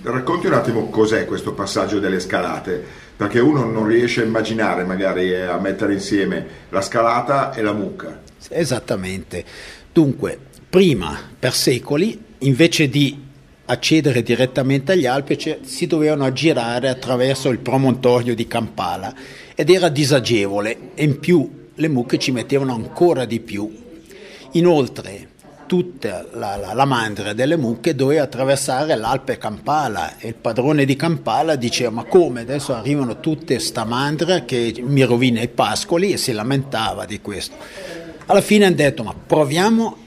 racconti 0.03 0.47
un 0.47 0.53
attimo 0.53 0.89
cos'è 0.89 1.25
questo 1.25 1.53
passaggio 1.53 1.99
delle 1.99 2.19
scalate, 2.19 2.83
perché 3.15 3.39
uno 3.39 3.63
non 3.63 3.87
riesce 3.87 4.21
a 4.21 4.25
immaginare 4.25 4.83
magari 4.83 5.31
eh, 5.31 5.43
a 5.43 5.57
mettere 5.57 5.93
insieme 5.93 6.45
la 6.69 6.81
scalata 6.81 7.53
e 7.53 7.61
la 7.61 7.73
mucca. 7.73 8.21
Esattamente. 8.49 9.43
Dunque, 9.91 10.37
prima, 10.69 11.17
per 11.39 11.53
secoli, 11.53 12.21
invece 12.39 12.89
di 12.89 13.26
accedere 13.69 14.23
direttamente 14.23 14.93
agli 14.93 15.05
Alpi 15.05 15.37
si 15.61 15.87
dovevano 15.87 16.25
aggirare 16.25 16.89
attraverso 16.89 17.49
il 17.49 17.59
promontorio 17.59 18.33
di 18.33 18.47
Kampala 18.47 19.13
ed 19.55 19.69
era 19.69 19.89
disagevole 19.89 20.91
e 20.95 21.03
in 21.03 21.19
più 21.19 21.65
le 21.73 21.87
mucche 21.89 22.17
ci 22.17 22.31
mettevano 22.31 22.73
ancora 22.73 23.25
di 23.25 23.39
più. 23.39 23.85
Inoltre 24.51 25.35
tutta 25.67 26.25
la, 26.31 26.55
la, 26.55 26.73
la 26.73 26.85
mandria 26.85 27.33
delle 27.33 27.57
mucche 27.57 27.93
doveva 27.93 28.23
attraversare 28.23 28.95
l'Alpe 28.95 29.37
Kampala 29.37 30.17
e 30.17 30.29
il 30.29 30.35
padrone 30.35 30.85
di 30.85 30.95
Kampala 30.95 31.55
diceva 31.55 31.89
ma 31.89 32.03
come 32.05 32.41
adesso 32.41 32.73
arrivano 32.73 33.19
tutte 33.19 33.59
sta 33.59 33.83
mandria 33.83 34.45
che 34.45 34.73
mi 34.81 35.03
rovina 35.03 35.41
i 35.41 35.49
pascoli 35.49 36.13
e 36.13 36.17
si 36.17 36.31
lamentava 36.31 37.05
di 37.05 37.19
questo. 37.19 37.55
Alla 38.27 38.41
fine 38.41 38.65
hanno 38.65 38.75
detto 38.75 39.03
ma 39.03 39.13
proviamo 39.13 39.97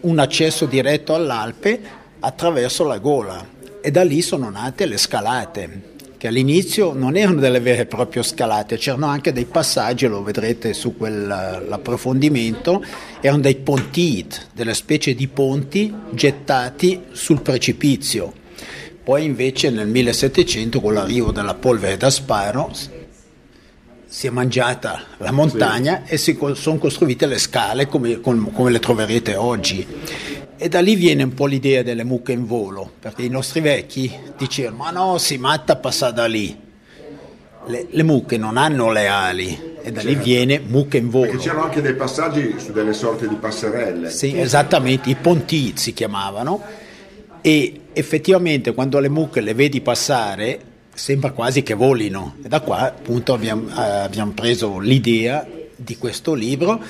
un 0.00 0.18
accesso 0.18 0.66
diretto 0.66 1.14
all'Alpe 1.14 1.97
attraverso 2.20 2.84
la 2.84 2.98
gola 2.98 3.46
e 3.80 3.90
da 3.90 4.02
lì 4.02 4.22
sono 4.22 4.50
nate 4.50 4.86
le 4.86 4.96
scalate 4.96 5.96
che 6.18 6.26
all'inizio 6.26 6.92
non 6.92 7.16
erano 7.16 7.38
delle 7.38 7.60
vere 7.60 7.82
e 7.82 7.86
proprie 7.86 8.24
scalate, 8.24 8.76
c'erano 8.76 9.06
anche 9.06 9.32
dei 9.32 9.44
passaggi, 9.44 10.08
lo 10.08 10.24
vedrete 10.24 10.74
su 10.74 10.96
quell'approfondimento, 10.96 12.84
erano 13.20 13.42
dei 13.42 13.54
pontit, 13.54 14.48
delle 14.52 14.74
specie 14.74 15.14
di 15.14 15.28
ponti 15.28 15.94
gettati 16.10 17.04
sul 17.12 17.40
precipizio. 17.40 18.32
Poi 19.04 19.24
invece 19.24 19.70
nel 19.70 19.86
1700 19.86 20.80
con 20.80 20.92
l'arrivo 20.92 21.30
della 21.30 21.54
polvere 21.54 21.96
da 21.96 22.10
sparo 22.10 22.72
si 24.10 24.26
è 24.26 24.30
mangiata 24.30 25.04
la 25.18 25.30
montagna 25.30 26.02
sì. 26.04 26.12
e 26.14 26.18
si 26.18 26.38
sono 26.54 26.78
costruite 26.78 27.26
le 27.26 27.38
scale 27.38 27.86
come, 27.86 28.20
come 28.20 28.70
le 28.70 28.80
troverete 28.80 29.36
oggi. 29.36 29.86
E 30.60 30.68
da 30.68 30.80
lì 30.80 30.96
viene 30.96 31.22
un 31.22 31.34
po' 31.34 31.46
l'idea 31.46 31.82
delle 31.82 32.02
mucche 32.02 32.32
in 32.32 32.44
volo, 32.44 32.90
perché 32.98 33.22
i 33.22 33.28
nostri 33.28 33.60
vecchi 33.60 34.12
dicevano, 34.36 34.76
ma 34.76 34.90
no, 34.90 35.18
si 35.18 35.38
matta 35.38 35.76
passa 35.76 36.10
da 36.10 36.26
lì. 36.26 36.66
Le, 37.66 37.86
le, 37.88 38.02
mucche 38.02 38.38
non 38.38 38.56
hanno 38.56 38.90
le 38.90 39.06
ali 39.06 39.76
e 39.82 39.92
da 39.92 40.00
certo. 40.00 40.08
lì 40.08 40.14
viene 40.24 40.58
mucche 40.58 40.96
in 40.96 41.10
volo. 41.10 41.26
Perché 41.26 41.42
c'erano 41.44 41.64
anche 41.64 41.80
dei 41.80 41.94
passaggi 41.94 42.54
su 42.58 42.72
delle 42.72 42.92
sorte 42.92 43.28
di 43.28 43.36
passerelle. 43.36 44.10
Sì, 44.10 44.36
esattamente, 44.36 45.10
i 45.10 45.14
ponti 45.14 45.74
si 45.76 45.92
chiamavano 45.92 46.60
e 47.40 47.80
effettivamente 47.92 48.74
quando 48.74 48.98
le 48.98 49.08
mucche 49.08 49.40
le 49.40 49.54
vedi 49.54 49.80
passare 49.80 50.60
sembra 50.92 51.30
quasi 51.30 51.62
che 51.62 51.74
volino 51.74 52.36
e 52.42 52.48
da 52.48 52.60
qua 52.60 52.80
appunto 52.80 53.32
abbiamo, 53.32 53.68
abbiamo 53.72 54.32
preso 54.32 54.80
l'idea 54.80 55.46
di 55.76 55.96
questo 55.96 56.34
libro 56.34 56.82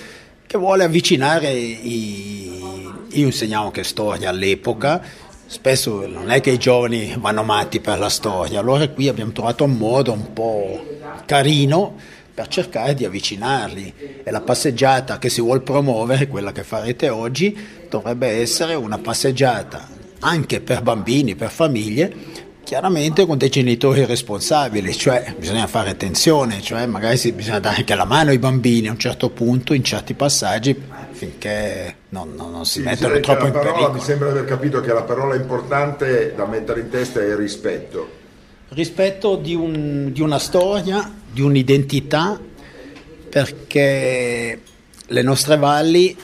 che 0.46 0.56
vuole 0.56 0.84
avvicinare 0.84 1.50
i... 1.52 2.86
Io 3.12 3.26
insegnavo 3.26 3.66
anche 3.66 3.84
storia 3.84 4.28
all'epoca, 4.28 5.02
spesso 5.46 6.06
non 6.06 6.30
è 6.30 6.40
che 6.40 6.50
i 6.50 6.58
giovani 6.58 7.14
vanno 7.18 7.42
matti 7.42 7.80
per 7.80 7.98
la 7.98 8.10
storia, 8.10 8.60
allora 8.60 8.86
qui 8.88 9.08
abbiamo 9.08 9.32
trovato 9.32 9.64
un 9.64 9.76
modo 9.76 10.12
un 10.12 10.32
po' 10.32 10.84
carino 11.24 11.96
per 12.34 12.48
cercare 12.48 12.94
di 12.94 13.04
avvicinarli. 13.04 14.22
E 14.22 14.30
la 14.30 14.42
passeggiata 14.42 15.18
che 15.18 15.30
si 15.30 15.40
vuole 15.40 15.60
promuovere, 15.60 16.28
quella 16.28 16.52
che 16.52 16.62
farete 16.62 17.08
oggi, 17.08 17.56
dovrebbe 17.88 18.28
essere 18.28 18.74
una 18.74 18.98
passeggiata 18.98 19.88
anche 20.20 20.60
per 20.60 20.82
bambini, 20.82 21.34
per 21.34 21.50
famiglie, 21.50 22.46
Chiaramente 22.68 23.24
con 23.24 23.38
dei 23.38 23.48
genitori 23.48 24.04
responsabili, 24.04 24.94
cioè 24.94 25.34
bisogna 25.38 25.66
fare 25.66 25.88
attenzione, 25.88 26.60
cioè 26.60 26.84
magari 26.84 27.16
bisogna 27.32 27.60
dare 27.60 27.76
anche 27.76 27.94
la 27.94 28.04
mano 28.04 28.28
ai 28.28 28.38
bambini 28.38 28.88
a 28.88 28.90
un 28.90 28.98
certo 28.98 29.30
punto, 29.30 29.72
in 29.72 29.82
certi 29.82 30.12
passaggi, 30.12 30.78
finché 31.18 31.96
non, 32.10 32.34
non, 32.36 32.52
non 32.52 32.64
si 32.64 32.78
sì, 32.78 32.84
mettono 32.84 33.18
troppo 33.18 33.46
in 33.46 33.52
parola, 33.52 33.72
pericolo. 33.72 33.92
Mi 33.94 34.00
sembra 34.00 34.30
di 34.30 34.38
aver 34.38 34.48
capito 34.48 34.80
che 34.80 34.92
la 34.92 35.02
parola 35.02 35.34
importante 35.34 36.32
da 36.34 36.46
mettere 36.46 36.80
in 36.80 36.88
testa 36.88 37.20
è 37.20 37.24
il 37.24 37.36
rispetto. 37.36 38.16
Rispetto 38.68 39.34
di, 39.34 39.54
un, 39.54 40.12
di 40.12 40.20
una 40.20 40.38
storia, 40.38 41.12
di 41.30 41.40
un'identità, 41.40 42.38
perché 43.28 44.60
le 45.06 45.22
nostre 45.22 45.56
valli 45.56 46.16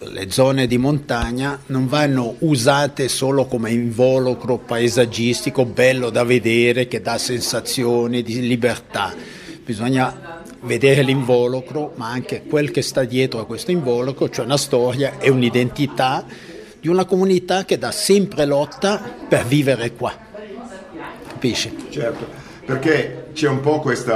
le 0.00 0.30
zone 0.30 0.68
di 0.68 0.78
montagna 0.78 1.60
non 1.66 1.88
vanno 1.88 2.36
usate 2.38 3.08
solo 3.08 3.46
come 3.46 3.72
involucro 3.72 4.58
paesaggistico 4.58 5.64
bello 5.64 6.10
da 6.10 6.22
vedere 6.22 6.86
che 6.86 7.00
dà 7.00 7.18
sensazioni 7.18 8.22
di 8.22 8.46
libertà. 8.46 9.12
Bisogna 9.64 10.37
vedere 10.60 11.02
l'involucro, 11.02 11.92
ma 11.96 12.08
anche 12.08 12.42
quel 12.48 12.70
che 12.70 12.82
sta 12.82 13.04
dietro 13.04 13.40
a 13.40 13.46
questo 13.46 13.70
involucro, 13.70 14.28
cioè 14.28 14.44
una 14.44 14.56
storia 14.56 15.18
e 15.18 15.30
un'identità 15.30 16.24
di 16.80 16.88
una 16.88 17.04
comunità 17.04 17.64
che 17.64 17.78
dà 17.78 17.90
sempre 17.90 18.44
lotta 18.44 19.00
per 19.28 19.44
vivere 19.46 19.92
qua. 19.92 20.12
Capisci? 21.28 21.76
Certo, 21.90 22.26
perché 22.64 23.28
c'è 23.32 23.48
un 23.48 23.60
po' 23.60 23.80
questo 23.80 24.12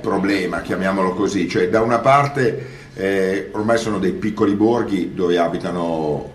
problema, 0.00 0.60
chiamiamolo 0.62 1.14
così, 1.14 1.48
cioè 1.48 1.68
da 1.68 1.80
una 1.80 1.98
parte 1.98 2.74
eh, 2.94 3.48
ormai 3.52 3.76
sono 3.76 3.98
dei 3.98 4.12
piccoli 4.12 4.54
borghi 4.54 5.12
dove 5.14 5.36
abitano 5.36 6.32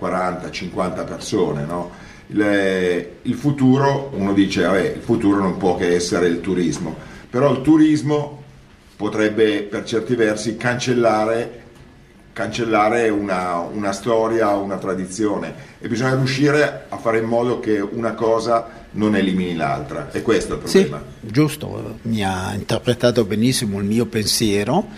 40-50 0.00 1.06
persone, 1.06 1.64
no? 1.64 1.90
il, 2.28 3.06
il, 3.22 3.34
futuro, 3.34 4.10
uno 4.14 4.32
dice, 4.32 4.62
vabbè, 4.62 4.94
il 4.96 5.02
futuro 5.02 5.40
non 5.40 5.56
può 5.58 5.76
che 5.76 5.94
essere 5.94 6.26
il 6.26 6.40
turismo, 6.40 6.96
però 7.32 7.50
il 7.50 7.62
turismo 7.62 8.42
potrebbe 8.94 9.62
per 9.62 9.84
certi 9.84 10.14
versi 10.14 10.58
cancellare, 10.58 11.62
cancellare 12.34 13.08
una, 13.08 13.56
una 13.60 13.92
storia, 13.92 14.50
una 14.50 14.76
tradizione 14.76 15.54
e 15.80 15.88
bisogna 15.88 16.14
riuscire 16.14 16.84
a 16.90 16.98
fare 16.98 17.20
in 17.20 17.24
modo 17.24 17.58
che 17.58 17.80
una 17.80 18.12
cosa 18.12 18.68
non 18.90 19.16
elimini 19.16 19.56
l'altra. 19.56 20.10
E 20.12 20.20
questo 20.20 20.52
è 20.52 20.56
il 20.56 20.62
problema. 20.62 21.02
Sì, 21.22 21.32
giusto, 21.32 22.00
mi 22.02 22.22
ha 22.22 22.52
interpretato 22.52 23.24
benissimo 23.24 23.78
il 23.78 23.86
mio 23.86 24.04
pensiero. 24.04 24.88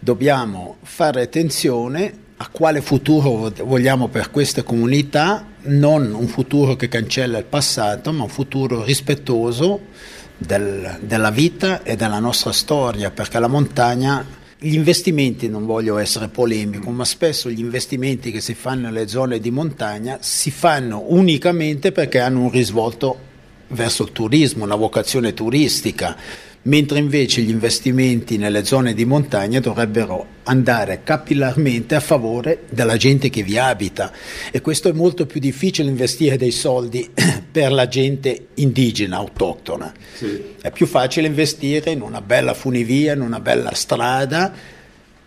Dobbiamo 0.00 0.78
fare 0.82 1.22
attenzione 1.22 2.12
a 2.36 2.48
quale 2.50 2.80
futuro 2.80 3.52
vogliamo 3.62 4.08
per 4.08 4.32
queste 4.32 4.64
comunità, 4.64 5.46
non 5.66 6.14
un 6.14 6.26
futuro 6.26 6.74
che 6.74 6.88
cancella 6.88 7.38
il 7.38 7.44
passato, 7.44 8.10
ma 8.10 8.24
un 8.24 8.28
futuro 8.28 8.82
rispettoso 8.82 9.92
del, 10.36 10.98
della 11.00 11.30
vita 11.30 11.82
e 11.82 11.96
della 11.96 12.18
nostra 12.18 12.52
storia, 12.52 13.10
perché 13.10 13.38
la 13.38 13.48
montagna 13.48 14.42
gli 14.58 14.74
investimenti, 14.74 15.48
non 15.48 15.66
voglio 15.66 15.98
essere 15.98 16.28
polemico, 16.28 16.90
ma 16.90 17.04
spesso 17.04 17.50
gli 17.50 17.60
investimenti 17.60 18.30
che 18.30 18.40
si 18.40 18.54
fanno 18.54 18.86
nelle 18.86 19.08
zone 19.08 19.38
di 19.38 19.50
montagna 19.50 20.18
si 20.20 20.50
fanno 20.50 21.04
unicamente 21.08 21.92
perché 21.92 22.20
hanno 22.20 22.40
un 22.40 22.50
risvolto 22.50 23.32
verso 23.68 24.04
il 24.04 24.12
turismo, 24.12 24.64
una 24.64 24.74
vocazione 24.74 25.34
turistica 25.34 26.16
mentre 26.64 26.98
invece 26.98 27.42
gli 27.42 27.50
investimenti 27.50 28.36
nelle 28.36 28.64
zone 28.64 28.94
di 28.94 29.04
montagna 29.04 29.60
dovrebbero 29.60 30.26
andare 30.44 31.02
capillarmente 31.02 31.94
a 31.94 32.00
favore 32.00 32.64
della 32.70 32.96
gente 32.96 33.30
che 33.30 33.42
vi 33.42 33.58
abita 33.58 34.12
e 34.50 34.60
questo 34.60 34.88
è 34.88 34.92
molto 34.92 35.26
più 35.26 35.40
difficile 35.40 35.88
investire 35.88 36.36
dei 36.36 36.50
soldi 36.50 37.10
per 37.50 37.72
la 37.72 37.88
gente 37.88 38.48
indigena, 38.54 39.16
autoctona. 39.16 39.92
Sì. 40.14 40.54
È 40.60 40.70
più 40.70 40.86
facile 40.86 41.26
investire 41.26 41.90
in 41.90 42.00
una 42.00 42.20
bella 42.20 42.54
funivia, 42.54 43.14
in 43.14 43.20
una 43.20 43.40
bella 43.40 43.74
strada 43.74 44.52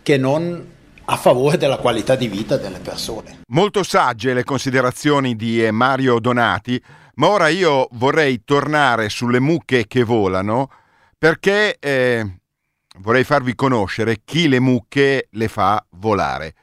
che 0.01 0.17
non 0.17 0.75
a 1.09 1.15
favore 1.15 1.57
della 1.57 1.77
qualità 1.77 2.15
di 2.15 2.27
vita 2.27 2.57
delle 2.57 2.79
persone. 2.79 3.39
Molto 3.47 3.83
sagge 3.83 4.33
le 4.33 4.43
considerazioni 4.43 5.35
di 5.35 5.65
Mario 5.71 6.19
Donati, 6.19 6.81
ma 7.15 7.29
ora 7.29 7.47
io 7.47 7.87
vorrei 7.91 8.41
tornare 8.43 9.07
sulle 9.07 9.39
mucche 9.39 9.87
che 9.87 10.03
volano 10.03 10.69
perché 11.17 11.77
eh, 11.79 12.23
vorrei 12.99 13.23
farvi 13.23 13.55
conoscere 13.55 14.17
chi 14.23 14.47
le 14.47 14.59
mucche 14.59 15.27
le 15.31 15.47
fa 15.47 15.83
volare. 15.91 16.53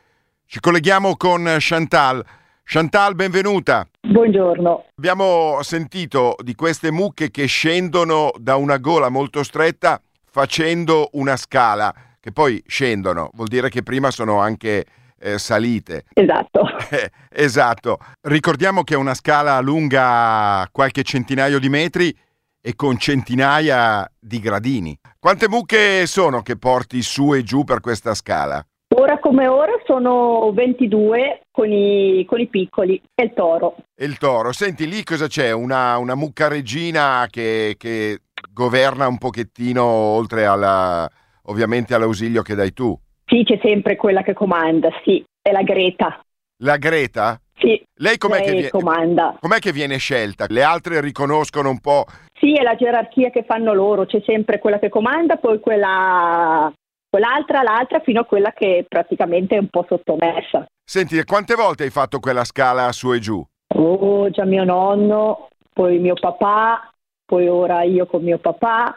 Ci 0.46 0.60
colleghiamo 0.60 1.16
con 1.16 1.56
Chantal. 1.58 2.24
Chantal, 2.62 3.14
benvenuta. 3.14 3.86
Buongiorno. 4.00 4.86
Abbiamo 4.96 5.58
sentito 5.62 6.36
di 6.42 6.54
queste 6.54 6.92
mucche 6.92 7.30
che 7.30 7.46
scendono 7.46 8.30
da 8.36 8.56
una 8.56 8.78
gola 8.78 9.08
molto 9.08 9.42
stretta 9.42 10.00
facendo 10.30 11.10
una 11.12 11.36
scala, 11.36 11.92
che 12.20 12.32
poi 12.32 12.62
scendono, 12.66 13.30
vuol 13.34 13.48
dire 13.48 13.68
che 13.68 13.82
prima 13.82 14.10
sono 14.10 14.38
anche 14.38 14.86
eh, 15.18 15.38
salite. 15.38 16.04
Esatto. 16.12 16.62
Eh, 16.90 17.10
esatto. 17.30 17.98
Ricordiamo 18.20 18.84
che 18.84 18.94
è 18.94 18.96
una 18.96 19.14
scala 19.14 19.58
lunga 19.60 20.68
qualche 20.70 21.02
centinaio 21.02 21.58
di 21.58 21.68
metri 21.70 22.14
e 22.66 22.74
con 22.74 22.96
centinaia 22.96 24.10
di 24.18 24.38
gradini. 24.38 24.96
Quante 25.18 25.50
mucche 25.50 26.06
sono 26.06 26.40
che 26.40 26.56
porti 26.56 27.02
su 27.02 27.34
e 27.34 27.42
giù 27.42 27.62
per 27.62 27.80
questa 27.80 28.14
scala? 28.14 28.64
Ora 28.96 29.18
come 29.18 29.46
ora 29.48 29.72
sono 29.84 30.50
22 30.52 31.42
con 31.50 31.70
i, 31.70 32.24
con 32.26 32.40
i 32.40 32.46
piccoli 32.46 32.98
e 33.14 33.24
il 33.24 33.32
toro. 33.34 33.76
E 33.94 34.06
il 34.06 34.16
toro. 34.16 34.52
Senti, 34.52 34.88
lì 34.88 35.02
cosa 35.04 35.26
c'è? 35.26 35.50
Una, 35.52 35.98
una 35.98 36.14
mucca 36.14 36.48
regina 36.48 37.26
che, 37.28 37.74
che, 37.76 38.20
governa 38.50 39.08
un 39.08 39.18
pochettino 39.18 39.82
oltre 39.84 40.46
alla, 40.46 41.06
ovviamente 41.44 41.94
all'ausilio 41.94 42.40
che 42.40 42.54
dai 42.54 42.72
tu? 42.72 42.98
Sì, 43.26 43.42
c'è 43.44 43.58
sempre 43.62 43.96
quella 43.96 44.22
che 44.22 44.32
comanda, 44.32 44.88
sì, 45.04 45.22
è 45.42 45.50
la 45.52 45.62
Greta. 45.62 46.24
La 46.62 46.78
Greta? 46.78 47.38
Sì, 47.56 47.82
lei 47.96 48.18
com'è, 48.18 48.38
lei 48.38 48.44
che 48.44 48.52
viene, 48.52 48.68
comanda. 48.70 49.36
com'è 49.40 49.58
che 49.58 49.72
viene 49.72 49.96
scelta? 49.96 50.46
Le 50.48 50.62
altre 50.62 51.00
riconoscono 51.00 51.70
un 51.70 51.80
po' 51.80 52.04
Sì, 52.38 52.54
è 52.54 52.62
la 52.62 52.74
gerarchia 52.74 53.30
che 53.30 53.44
fanno 53.44 53.72
loro, 53.72 54.06
c'è 54.06 54.20
sempre 54.26 54.58
quella 54.58 54.78
che 54.78 54.88
comanda, 54.88 55.36
poi 55.36 55.60
quella, 55.60 56.72
quell'altra, 57.08 57.62
l'altra, 57.62 58.00
fino 58.00 58.20
a 58.20 58.24
quella 58.24 58.52
che 58.52 58.84
praticamente 58.88 59.54
è 59.54 59.58
un 59.60 59.68
po' 59.68 59.86
sottomessa. 59.88 60.66
Senti, 60.84 61.22
quante 61.24 61.54
volte 61.54 61.84
hai 61.84 61.90
fatto 61.90 62.18
quella 62.18 62.44
scala 62.44 62.90
su 62.92 63.12
e 63.12 63.18
giù? 63.20 63.42
Oh, 63.76 64.30
già 64.30 64.44
mio 64.44 64.64
nonno, 64.64 65.48
poi 65.72 65.98
mio 65.98 66.14
papà, 66.14 66.90
poi 67.24 67.48
ora 67.48 67.82
io 67.82 68.06
con 68.06 68.22
mio 68.22 68.38
papà, 68.38 68.96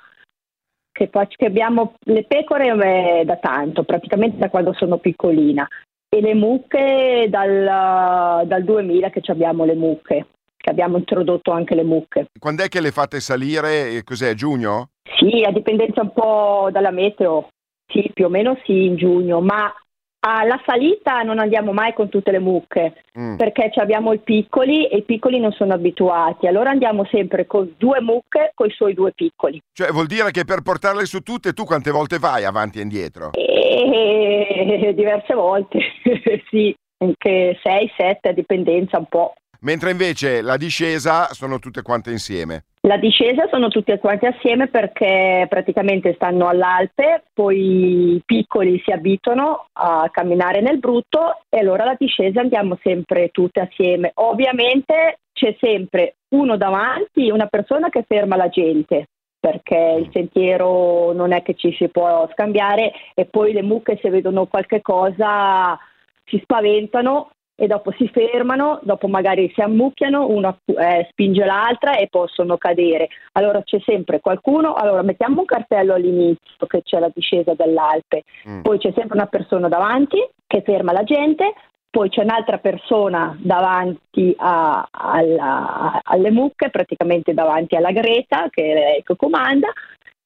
che, 0.91 1.09
che 1.09 1.45
abbiamo 1.45 1.93
le 2.05 2.23
pecore 2.23 3.19
è 3.19 3.23
da 3.23 3.37
tanto, 3.37 3.83
praticamente 3.83 4.37
da 4.37 4.49
quando 4.49 4.73
sono 4.73 4.97
piccolina, 4.97 5.65
e 6.09 6.21
le 6.21 6.33
mucche 6.33 7.27
dal, 7.29 8.47
dal 8.47 8.63
2000 8.63 9.09
che 9.09 9.21
abbiamo 9.27 9.65
le 9.65 9.75
mucche 9.75 10.27
che 10.67 10.73
abbiamo 10.73 10.97
introdotto 10.97 11.51
anche 11.51 11.75
le 11.75 11.83
mucche. 11.83 12.25
Quando 12.37 12.61
è 12.61 12.67
che 12.67 12.81
le 12.81 12.91
fate 12.91 13.21
salire? 13.21 14.03
Cos'è, 14.03 14.33
giugno? 14.33 14.89
Sì, 15.17 15.43
a 15.45 15.51
dipendenza 15.51 16.01
un 16.01 16.11
po' 16.11 16.67
dalla 16.73 16.91
meteo. 16.91 17.49
Sì, 17.87 18.11
più 18.13 18.25
o 18.25 18.29
meno 18.29 18.59
sì, 18.65 18.83
in 18.83 18.97
giugno, 18.97 19.39
ma 19.39 19.73
alla 20.19 20.59
salita 20.65 21.21
non 21.21 21.39
andiamo 21.39 21.71
mai 21.73 21.93
con 21.93 22.09
tutte 22.09 22.31
le 22.31 22.39
mucche 22.39 23.03
mm. 23.17 23.35
perché 23.35 23.71
abbiamo 23.75 24.13
i 24.13 24.19
piccoli 24.19 24.87
e 24.87 24.97
i 24.97 25.03
piccoli 25.03 25.39
non 25.39 25.51
sono 25.51 25.73
abituati. 25.73 26.47
Allora 26.47 26.71
andiamo 26.71 27.05
sempre 27.05 27.45
con 27.45 27.73
due 27.77 28.01
mucche 28.01 28.51
con 28.53 28.67
i 28.67 28.71
suoi 28.71 28.93
due 28.93 29.11
piccoli. 29.13 29.61
Cioè 29.71 29.91
vuol 29.91 30.07
dire 30.07 30.31
che 30.31 30.43
per 30.43 30.61
portarle 30.61 31.05
su 31.05 31.21
tutte 31.21 31.53
tu 31.53 31.63
quante 31.65 31.91
volte 31.91 32.17
vai 32.17 32.43
avanti 32.43 32.79
e 32.79 32.81
indietro? 32.81 33.31
E... 33.33 34.93
Diverse 34.95 35.33
volte, 35.33 35.79
sì, 36.49 36.75
anche 36.97 37.59
6, 37.61 37.91
7 37.95 38.29
a 38.29 38.33
dipendenza 38.33 38.97
un 38.97 39.05
po' 39.05 39.33
mentre 39.61 39.91
invece 39.91 40.41
la 40.41 40.57
discesa 40.57 41.33
sono 41.33 41.59
tutte 41.59 41.81
quante 41.81 42.11
insieme. 42.11 42.65
La 42.87 42.95
discesa 42.95 43.49
sono 43.51 43.67
tutte 43.67 43.99
quante 43.99 44.27
assieme 44.27 44.69
perché 44.69 45.45
praticamente 45.49 46.13
stanno 46.13 46.47
all'Alpe, 46.47 47.23
poi 47.33 48.13
i 48.13 48.21
piccoli 48.25 48.81
si 48.85 48.91
abituano 48.91 49.67
a 49.73 50.07
camminare 50.09 50.61
nel 50.61 50.79
brutto 50.79 51.41
e 51.49 51.59
allora 51.59 51.83
la 51.83 51.97
discesa 51.99 52.39
andiamo 52.39 52.79
sempre 52.81 53.27
tutte 53.27 53.59
assieme. 53.59 54.11
Ovviamente 54.13 55.19
c'è 55.33 55.53
sempre 55.59 56.15
uno 56.29 56.55
davanti, 56.55 57.29
una 57.29 57.47
persona 57.47 57.89
che 57.89 58.05
ferma 58.07 58.37
la 58.37 58.47
gente 58.47 59.07
perché 59.37 59.97
il 59.99 60.09
sentiero 60.13 61.11
non 61.11 61.33
è 61.33 61.43
che 61.43 61.55
ci 61.55 61.73
si 61.73 61.89
può 61.89 62.25
scambiare 62.31 62.93
e 63.13 63.25
poi 63.25 63.51
le 63.51 63.63
mucche 63.63 63.99
se 64.01 64.09
vedono 64.09 64.45
qualche 64.45 64.81
cosa 64.81 65.77
si 66.23 66.39
spaventano 66.41 67.31
e 67.59 67.65
dopo 67.65 67.91
si 67.97 68.07
fermano, 68.09 68.79
dopo 68.83 69.07
magari 69.07 69.51
si 69.55 69.61
ammucchiano, 69.61 70.27
una 70.27 70.55
eh, 70.65 71.07
spinge 71.09 71.43
l'altra 71.43 71.97
e 71.97 72.07
possono 72.07 72.55
cadere. 72.57 73.09
Allora 73.31 73.63
c'è 73.63 73.79
sempre 73.83 74.19
qualcuno, 74.19 74.75
allora 74.75 75.01
mettiamo 75.01 75.39
un 75.39 75.45
cartello 75.45 75.95
all'inizio 75.95 76.67
che 76.67 76.83
c'è 76.83 76.99
la 76.99 77.09
discesa 77.11 77.55
dell'Alpe, 77.55 78.23
mm. 78.47 78.61
poi 78.61 78.77
c'è 78.77 78.91
sempre 78.95 79.17
una 79.17 79.25
persona 79.25 79.67
davanti 79.69 80.19
che 80.45 80.61
ferma 80.61 80.91
la 80.91 81.03
gente, 81.03 81.53
poi 81.89 82.09
c'è 82.09 82.21
un'altra 82.21 82.59
persona 82.59 83.35
davanti 83.39 84.35
a, 84.37 84.87
alla, 84.91 85.99
alle 86.03 86.29
mucche, 86.29 86.69
praticamente 86.69 87.33
davanti 87.33 87.75
alla 87.75 87.91
Greta 87.91 88.49
che 88.51 88.63
è 88.63 88.73
lei 88.73 89.03
che 89.03 89.15
comanda, 89.15 89.69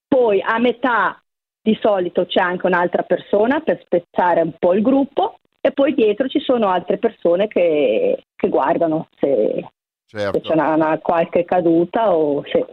poi 0.06 0.42
a 0.42 0.60
metà 0.60 1.18
di 1.64 1.78
solito 1.80 2.26
c'è 2.26 2.42
anche 2.42 2.66
un'altra 2.66 3.04
persona 3.04 3.62
per 3.62 3.82
spezzare 3.86 4.42
un 4.42 4.52
po' 4.60 4.74
il 4.74 4.82
gruppo 4.82 5.38
e 5.62 5.72
poi 5.72 5.94
dietro 5.94 6.28
ci 6.28 6.40
sono 6.40 6.70
altre 6.70 6.98
persone 6.98 7.48
che, 7.48 8.24
che 8.36 8.50
guardano 8.50 9.08
se, 9.20 9.64
certo. 10.08 10.40
se 10.40 10.42
c'è 10.42 10.54
una, 10.54 10.74
una, 10.74 10.98
qualche 10.98 11.46
caduta 11.46 12.14
o 12.14 12.44
se... 12.46 12.66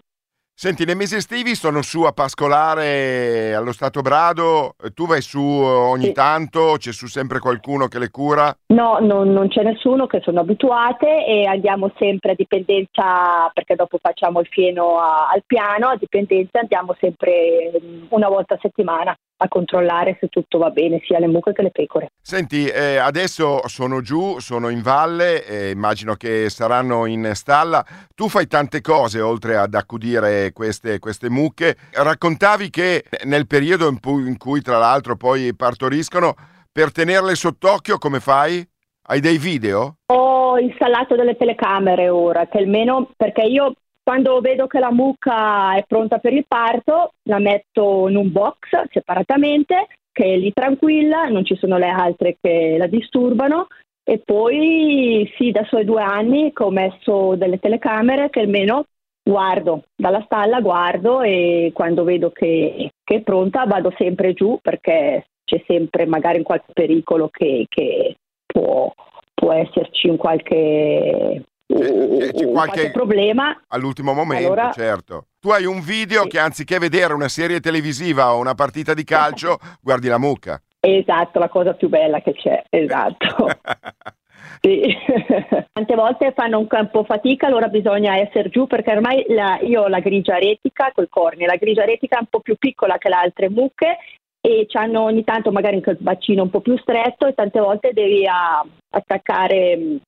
Senti, 0.61 0.85
nei 0.85 0.97
mesi 0.97 1.15
estivi 1.15 1.55
sono 1.55 1.83
su 1.83 2.03
a 2.03 2.11
pascolare 2.11 3.55
allo 3.55 3.71
Stato 3.71 4.01
Brado, 4.01 4.75
tu 4.93 5.07
vai 5.07 5.23
su 5.23 5.41
ogni 5.41 6.07
sì. 6.07 6.13
tanto, 6.13 6.75
c'è 6.79 6.91
su 6.91 7.07
sempre 7.07 7.39
qualcuno 7.39 7.87
che 7.87 8.01
le 8.01 8.11
cura? 8.11 8.53
No, 8.75 8.99
non, 9.01 9.31
non 9.31 9.47
c'è 9.47 9.63
nessuno 9.63 10.09
che 10.09 10.21
sono 10.21 10.41
abituate 10.41 11.25
e 11.25 11.47
andiamo 11.47 11.93
sempre 11.97 12.33
a 12.33 12.35
dipendenza, 12.35 13.49
perché 13.55 13.77
dopo 13.77 13.99
facciamo 14.03 14.41
il 14.41 14.49
fieno 14.51 14.99
a, 14.99 15.29
al 15.33 15.45
piano, 15.47 15.91
a 15.91 15.97
dipendenza 15.97 16.59
andiamo 16.59 16.97
sempre 16.99 17.71
una 18.09 18.29
volta 18.29 18.55
a 18.55 18.59
settimana. 18.61 19.17
a 19.41 19.49
controllare 19.49 20.17
se 20.21 20.29
tutto 20.29 20.59
va 20.59 20.71
bene, 20.71 21.01
sia 21.05 21.19
le 21.19 21.29
mucche 21.29 21.53
che 21.53 21.63
le 21.63 21.71
pecore. 21.71 22.11
Senti, 22.21 22.67
eh, 22.67 22.97
adesso 22.97 23.67
sono 23.69 24.01
giù, 24.01 24.39
sono 24.41 24.69
in 24.69 24.83
valle, 24.83 25.45
eh, 25.45 25.71
immagino 25.71 26.15
che 26.15 26.51
saranno 26.51 27.07
in 27.07 27.31
stalla. 27.35 27.85
Tu 28.15 28.29
fai 28.29 28.47
tante 28.47 28.81
cose 28.81 29.21
oltre 29.21 29.57
ad 29.57 29.75
accudire 29.75 30.48
queste, 30.53 30.99
queste 30.99 31.31
mucche. 31.31 31.77
Raccontavi 31.93 32.71
che 32.71 33.05
nel 33.25 33.47
periodo 33.47 33.89
in, 33.89 33.99
pu- 33.99 34.27
in 34.27 34.37
cui 34.37 34.61
tra 34.63 34.79
l'altro 34.79 35.17
poi 35.17 35.55
partoriscono, 35.55 36.35
per 36.71 36.93
tenerle 36.93 37.35
sott'occhio 37.35 37.99
come 37.99 38.21
fai? 38.21 38.67
Hai 39.11 39.21
dei 39.21 39.39
video? 39.39 39.97
Ho 40.13 40.59
installato 40.59 41.17
delle 41.17 41.37
telecamere 41.37 42.09
ora, 42.09 42.47
che 42.47 42.59
almeno 42.59 43.11
perché 43.17 43.43
io 43.43 43.73
quando 44.03 44.41
vedo 44.41 44.67
che 44.67 44.79
la 44.79 44.91
mucca 44.91 45.75
è 45.75 45.85
pronta 45.87 46.17
per 46.19 46.33
il 46.33 46.47
parto, 46.49 47.13
la 47.25 47.39
metto 47.39 48.09
in 48.09 48.17
un 48.17 48.33
box 48.33 48.69
separatamente, 48.91 49.87
che 50.11 50.25
è 50.25 50.37
lì 50.37 50.51
tranquilla, 50.53 51.25
non 51.25 51.45
ci 51.45 51.57
sono 51.57 51.77
le 51.77 51.89
altre 51.89 52.39
che 52.41 52.77
la 52.79 52.87
disturbano. 52.87 53.67
E 54.03 54.23
poi 54.25 55.31
sì, 55.37 55.51
da 55.51 55.67
soli 55.69 55.85
due 55.85 56.01
anni 56.01 56.55
che 56.55 56.63
ho 56.63 56.71
messo 56.71 57.35
delle 57.35 57.59
telecamere 57.59 58.31
che 58.31 58.41
almeno 58.41 58.87
guardo, 59.29 59.85
dalla 59.95 60.23
stalla 60.25 60.61
guardo 60.61 61.21
e 61.21 61.71
quando 61.75 62.03
vedo 62.03 62.31
che, 62.31 62.93
che 63.05 63.17
è 63.17 63.21
pronta 63.21 63.67
vado 63.67 63.93
sempre 63.99 64.33
giù 64.33 64.59
perché 64.63 65.27
c'è 65.45 65.63
sempre 65.67 66.07
magari 66.07 66.43
qualche 66.43 66.73
pericolo 66.73 67.29
che, 67.31 67.67
che 67.69 68.17
può, 68.47 68.91
può 69.35 69.53
esserci 69.53 70.09
in 70.09 70.17
qualche 70.17 71.45
c'è, 71.67 72.33
c'è 72.33 72.51
qualche 72.51 72.91
problema 72.91 73.61
all'ultimo 73.69 74.15
momento, 74.15 74.47
allora... 74.47 74.73
certo. 74.73 75.27
Tu 75.39 75.51
hai 75.51 75.67
un 75.67 75.81
video 75.81 76.23
sì. 76.23 76.29
che 76.29 76.39
anziché 76.39 76.79
vedere 76.79 77.13
una 77.13 77.29
serie 77.29 77.61
televisiva 77.61 78.33
o 78.33 78.39
una 78.39 78.55
partita 78.55 78.95
di 78.95 79.05
calcio, 79.05 79.59
guardi 79.83 80.09
la 80.09 80.19
mucca. 80.19 80.61
Esatto, 80.81 81.39
la 81.39 81.49
cosa 81.49 81.75
più 81.75 81.91
bella 81.91 82.23
che 82.23 82.33
c'è, 82.33 82.63
esatto. 82.71 83.27
Sì. 84.61 84.83
Tante 85.73 85.95
volte 85.95 86.33
fanno 86.33 86.59
un 86.59 86.67
po' 86.91 87.05
fatica, 87.05 87.47
allora 87.47 87.69
bisogna 87.69 88.17
essere 88.17 88.49
giù 88.49 88.67
perché 88.67 88.93
ormai 88.93 89.25
la, 89.29 89.59
io 89.61 89.83
ho 89.83 89.89
la 89.89 90.01
grigia 90.01 90.39
retica 90.39 90.91
col 90.93 91.09
cornea, 91.09 91.47
la 91.47 91.57
grigia 91.57 91.85
retica 91.85 92.17
è 92.17 92.21
un 92.21 92.27
po' 92.29 92.41
più 92.41 92.57
piccola 92.57 92.99
che 92.99 93.09
le 93.09 93.15
altre 93.15 93.49
mucche 93.49 93.99
e 94.41 94.67
hanno 94.73 95.03
ogni 95.03 95.25
tanto 95.25 95.51
magari 95.51 95.77
il 95.77 95.97
bacino 96.01 96.43
un 96.43 96.51
po' 96.51 96.61
più 96.61 96.77
stretto 96.79 97.27
e 97.27 97.35
tante 97.35 97.61
volte 97.61 97.93
devi 97.93 98.27
a, 98.27 98.65
attaccare 98.91 99.99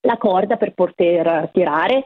la 0.00 0.16
corda 0.16 0.56
per 0.56 0.74
poter 0.74 1.50
tirare 1.52 2.04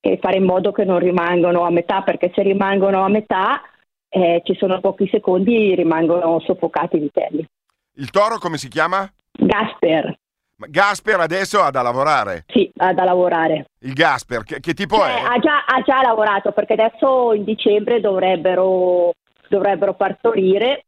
e 0.00 0.18
fare 0.20 0.36
in 0.36 0.44
modo 0.44 0.72
che 0.72 0.84
non 0.84 0.98
rimangano 0.98 1.62
a 1.62 1.70
metà, 1.70 2.02
perché 2.02 2.30
se 2.34 2.42
rimangono 2.42 3.04
a 3.04 3.08
metà 3.08 3.60
eh, 4.08 4.40
ci 4.44 4.54
sono 4.54 4.80
pochi 4.80 5.08
secondi 5.08 5.74
rimangono 5.74 6.40
soffocati 6.40 6.96
i 6.96 7.00
vitelli. 7.00 7.46
Il 7.96 8.10
toro 8.10 8.38
come 8.38 8.56
si 8.56 8.68
chiama? 8.68 9.10
Gasper. 9.32 10.16
Gasper 10.66 11.20
adesso 11.20 11.60
ha 11.62 11.70
da 11.70 11.82
lavorare? 11.82 12.44
Sì, 12.48 12.68
ha 12.78 12.92
da 12.92 13.04
lavorare. 13.04 13.66
Il 13.80 13.92
Gasper, 13.92 14.42
che, 14.42 14.58
che 14.58 14.74
tipo 14.74 14.96
cioè, 14.96 15.14
è? 15.14 15.20
Ha 15.20 15.38
già, 15.38 15.64
ha 15.64 15.80
già, 15.82 16.02
lavorato 16.02 16.50
perché 16.50 16.72
adesso 16.72 17.32
in 17.32 17.44
dicembre 17.44 18.00
dovrebbero, 18.00 19.12
dovrebbero 19.48 19.94
partorire, 19.94 20.86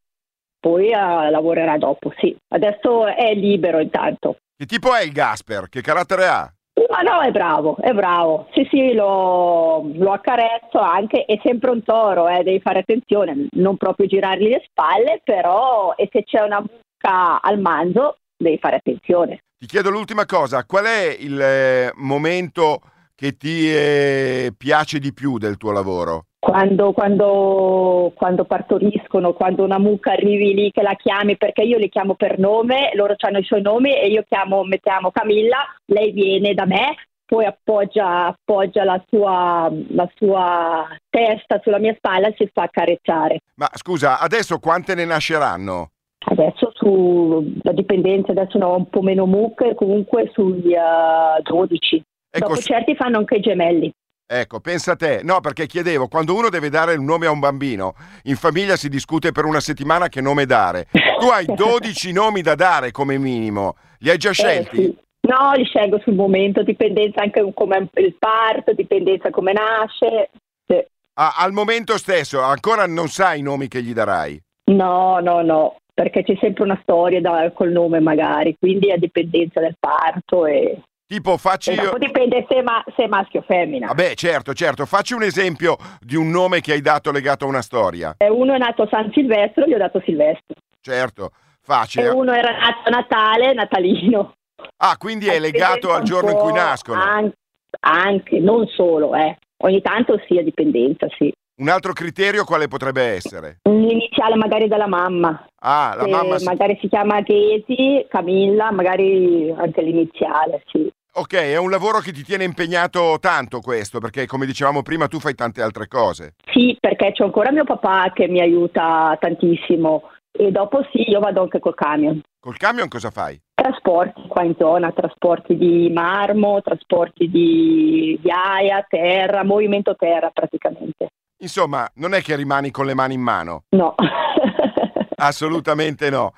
poi 0.59 0.89
uh, 0.89 1.31
lavorerà 1.31 1.79
dopo, 1.79 2.13
sì. 2.19 2.37
Adesso 2.49 3.07
è 3.07 3.33
libero 3.35 3.79
intanto. 3.79 4.39
Che 4.57 4.67
tipo 4.67 4.93
è 4.93 5.03
il 5.03 5.13
Gasper? 5.13 5.69
Che 5.69 5.81
carattere 5.83 6.27
ha? 6.27 6.53
Ma 6.89 7.03
no, 7.03 7.21
è 7.21 7.31
bravo, 7.31 7.77
è 7.77 7.93
bravo. 7.93 8.49
Sì, 8.53 8.67
sì, 8.71 8.93
lo, 8.95 9.89
lo 9.95 10.13
accarezzo 10.13 10.79
anche. 10.79 11.25
È 11.25 11.39
sempre 11.45 11.71
un 11.71 11.85
toro, 11.85 12.27
eh, 12.29 12.43
devi 12.43 12.61
fare 12.61 12.81
attenzione, 12.81 13.47
non 13.53 13.77
proprio 13.77 14.07
girargli 14.07 14.49
le 14.49 14.65
spalle, 14.67 15.21
però 15.23 15.95
e 15.95 16.09
se 16.11 16.25
c'è 16.25 16.41
una 16.41 16.59
mucca 16.59 17.41
al 17.41 17.61
manzo, 17.61 18.17
devi 18.37 18.59
fare 18.59 18.77
attenzione. 18.77 19.43
Ti 19.61 19.67
chiedo 19.67 19.91
l'ultima 19.91 20.25
cosa, 20.25 20.65
qual 20.65 20.87
è 20.87 21.15
il 21.19 21.39
eh, 21.39 21.93
momento 21.97 22.81
che 23.15 23.37
ti 23.37 23.71
eh, 23.71 24.55
piace 24.57 24.99
di 24.99 25.13
più 25.13 25.37
del 25.37 25.59
tuo 25.59 25.71
lavoro? 25.71 26.29
Quando, 26.39 26.93
quando, 26.93 28.11
quando, 28.17 28.47
partoriscono, 28.47 29.35
quando 29.35 29.63
una 29.63 29.79
mucca 29.79 30.13
arrivi 30.13 30.55
lì 30.55 30.71
che 30.71 30.81
la 30.81 30.95
chiami, 30.95 31.37
perché 31.37 31.61
io 31.61 31.77
li 31.77 31.91
chiamo 31.91 32.15
per 32.15 32.39
nome, 32.39 32.93
loro 32.95 33.15
hanno 33.19 33.37
i 33.37 33.45
suoi 33.45 33.61
nomi 33.61 33.95
e 33.95 34.09
io 34.09 34.25
chiamo, 34.27 34.65
mettiamo 34.65 35.11
Camilla, 35.11 35.59
lei 35.85 36.11
viene 36.13 36.55
da 36.55 36.65
me, 36.65 36.95
poi 37.27 37.45
appoggia, 37.45 38.29
appoggia 38.29 38.85
la, 38.85 39.05
sua, 39.11 39.71
la, 39.91 40.11
sua, 40.15 40.89
testa 41.11 41.61
sulla 41.63 41.79
mia 41.79 41.95
spalla 41.99 42.29
e 42.29 42.35
si 42.39 42.49
fa 42.51 42.63
accarezzare. 42.63 43.41
Ma 43.57 43.69
scusa, 43.75 44.21
adesso 44.21 44.59
quante 44.59 44.95
ne 44.95 45.05
nasceranno? 45.05 45.91
Adesso 46.23 46.73
sulla 46.75 47.73
dipendenza, 47.73 48.33
adesso 48.33 48.59
ne 48.59 48.65
ho 48.65 48.77
un 48.77 48.89
po' 48.89 49.01
meno 49.01 49.27
mucche, 49.27 49.75
comunque 49.75 50.31
sugli 50.33 50.75
uh, 50.75 51.41
12. 51.43 52.03
Ecco, 52.31 52.49
Dopo 52.49 52.61
certi 52.61 52.95
fanno 52.95 53.19
anche 53.19 53.37
i 53.37 53.41
gemelli. 53.41 53.91
Ecco, 54.33 54.61
pensa 54.61 54.93
a 54.93 54.97
te. 54.97 55.23
No, 55.25 55.41
perché 55.41 55.67
chiedevo, 55.67 56.07
quando 56.07 56.37
uno 56.37 56.51
deve 56.51 56.69
dare 56.69 56.95
un 56.95 57.05
nome 57.05 57.27
a 57.27 57.33
un 57.33 57.41
bambino, 57.41 57.95
in 58.25 58.37
famiglia 58.37 58.77
si 58.77 58.89
discute 58.89 59.33
per 59.33 59.45
una 59.45 59.59
settimana 59.59 60.09
che 60.09 60.21
nome 60.21 60.47
dare. 60.47 60.87
Tu 60.93 61.27
hai 61.27 61.47
12 61.53 62.13
nomi 62.13 62.41
da 62.41 62.55
dare 62.55 62.93
come 62.93 63.19
minimo. 63.19 63.75
Li 63.99 64.11
hai 64.11 64.19
già 64.19 64.31
scelti? 64.31 64.77
Eh, 64.77 64.83
sì. 64.83 64.99
No, 65.23 65.53
li 65.55 65.65
scelgo 65.65 65.99
sul 66.01 66.15
momento, 66.15 66.63
dipendenza 66.63 67.23
anche 67.23 67.51
come 67.55 67.89
il 67.95 68.17
parto, 68.19 68.73
dipendenza 68.73 69.31
come 69.31 69.53
nasce. 69.53 70.31
Sì. 70.67 70.85
Ah, 71.15 71.35
al 71.39 71.53
momento 71.53 71.99
stesso 71.99 72.41
ancora 72.41 72.87
non 72.87 73.09
sai 73.09 73.41
i 73.41 73.43
nomi 73.43 73.69
che 73.69 73.83
gli 73.83 73.93
darai? 73.93 74.41
No, 74.71 75.19
no, 75.19 75.43
no, 75.43 75.77
perché 76.01 76.23
c'è 76.23 76.35
sempre 76.41 76.65
una 76.65 76.79
storia 76.81 77.21
da, 77.21 77.53
col 77.53 77.73
nome 77.73 78.01
magari, 78.01 78.57
quindi 78.59 78.91
a 78.91 78.97
dipendenza 78.97 79.61
del 79.61 79.77
parto 79.79 80.47
e... 80.47 80.81
Tipo, 81.07 81.37
facci 81.37 81.73
io. 81.73 81.99
Dipende 81.99 82.47
se, 82.49 82.63
ma, 82.63 82.83
se 82.97 83.05
è 83.05 83.07
maschio 83.07 83.41
o 83.41 83.43
femmina. 83.43 83.89
Vabbè, 83.89 84.15
certo, 84.15 84.55
certo. 84.55 84.87
Facci 84.87 85.13
un 85.13 85.25
esempio 85.25 85.77
di 86.01 86.17
un 86.17 86.31
nome 86.31 86.63
che 86.63 86.73
hai 86.73 86.81
dato 86.81 87.11
legato 87.11 87.45
a 87.45 87.49
una 87.49 87.61
storia. 87.61 88.17
Uno 88.31 88.55
è 88.55 88.59
nato 88.59 88.89
San 88.91 89.11
Silvestro, 89.13 89.67
gli 89.67 89.75
ho 89.75 89.79
dato 89.79 90.01
Silvestro. 90.03 90.55
Certo, 90.81 91.33
facile. 91.61 92.07
E 92.07 92.09
uno 92.11 92.33
era 92.33 92.51
nato 92.51 92.89
Natale, 92.89 93.53
Natalino. 93.53 94.33
Ah, 94.79 94.97
quindi 94.97 95.27
è 95.27 95.39
legato 95.39 95.93
al 95.93 96.05
giorno 96.05 96.31
in 96.31 96.37
cui 96.37 96.53
nascono? 96.53 97.03
Anche, 97.03 97.37
anche, 97.81 98.39
non 98.39 98.67
solo, 98.69 99.15
eh. 99.17 99.37
Ogni 99.65 99.83
tanto 99.83 100.19
sì, 100.27 100.39
a 100.39 100.43
dipendenza, 100.43 101.09
sì. 101.19 101.31
Un 101.61 101.69
altro 101.69 101.93
criterio 101.93 102.45
quale 102.45 102.69
potrebbe 102.69 103.03
essere? 103.03 103.59
L'iniziale 103.69 104.35
magari 104.35 104.67
della 104.67 104.87
mamma. 104.87 105.47
Ah, 105.61 105.93
la 105.95 106.05
Se 106.05 106.09
mamma 106.09 106.39
si... 106.39 106.45
Magari 106.47 106.79
si 106.81 106.89
chiama 106.89 107.21
Ghesi, 107.21 108.07
Camilla, 108.09 108.73
magari 108.73 109.55
anche 109.55 109.83
l'iniziale, 109.83 110.63
sì. 110.73 110.91
Ok, 111.13 111.35
è 111.35 111.59
un 111.59 111.69
lavoro 111.69 111.99
che 111.99 112.13
ti 112.13 112.23
tiene 112.23 112.45
impegnato 112.45 113.19
tanto 113.21 113.61
questo, 113.61 113.99
perché 113.99 114.25
come 114.25 114.47
dicevamo 114.47 114.81
prima 114.81 115.07
tu 115.07 115.21
fai 115.21 115.35
tante 115.35 115.61
altre 115.61 115.87
cose. 115.87 116.33
Sì, 116.51 116.79
perché 116.81 117.13
c'è 117.13 117.25
ancora 117.25 117.53
mio 117.53 117.65
papà 117.65 118.11
che 118.15 118.27
mi 118.27 118.41
aiuta 118.41 119.15
tantissimo 119.21 120.05
e 120.33 120.51
dopo 120.51 120.83
sì, 120.91 121.11
io 121.11 121.21
vado 121.21 121.43
anche 121.43 121.59
col 121.59 121.75
camion. 121.75 122.23
Col 122.41 122.57
camion 122.57 122.89
cosa 122.89 123.11
fai? 123.11 123.39
Trasporti 123.53 124.23
qua 124.29 124.45
in 124.45 124.55
zona, 124.59 124.93
trasporti 124.93 125.59
di 125.59 125.91
marmo, 125.91 126.63
trasporti 126.63 127.29
di 127.29 128.19
ghiaia, 128.23 128.87
terra, 128.89 129.45
movimento 129.45 129.95
terra 129.95 130.31
praticamente. 130.33 131.09
Insomma, 131.41 131.89
non 131.95 132.15
è 132.15 132.23
che 132.23 132.37
rimani 132.37 132.71
con 132.71 132.87
le 132.87 132.95
mani 132.95 133.15
in 133.15 133.21
mano? 133.23 133.65
No. 133.71 133.95
Assolutamente 135.17 136.11
no. 136.11 136.35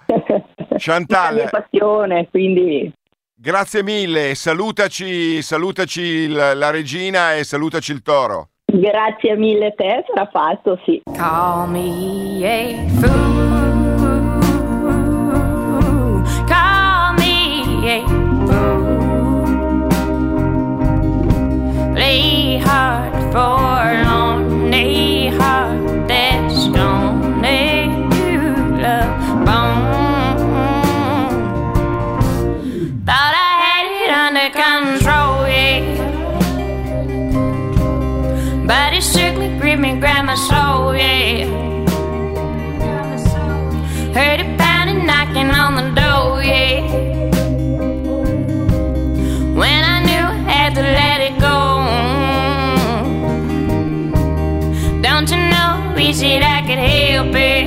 Chantal. 0.76 1.34
È 1.34 1.34
la 1.34 1.42
mia 1.42 1.48
passione, 1.50 2.28
quindi 2.30 2.92
Grazie 3.44 3.82
mille, 3.82 4.36
salutaci, 4.36 5.42
salutaci 5.42 6.28
la, 6.28 6.54
la 6.54 6.70
regina 6.70 7.34
e 7.34 7.42
salutaci 7.42 7.90
il 7.90 8.00
toro. 8.00 8.50
Grazie 8.72 9.34
mille 9.34 9.66
a 9.66 9.72
te, 9.72 10.04
sarà 10.06 10.28
fatto, 10.30 10.78
sì. 10.84 11.02
Call 11.12 11.68
me 11.68 12.46
a 12.46 12.86
fool. 13.00 13.72
Call 16.46 17.14
me 17.18 17.90
a 17.90 18.00
fool. 18.46 18.72
Play 21.94 22.62
hard 22.64 23.32
for 23.32 23.61
your. 57.22 57.61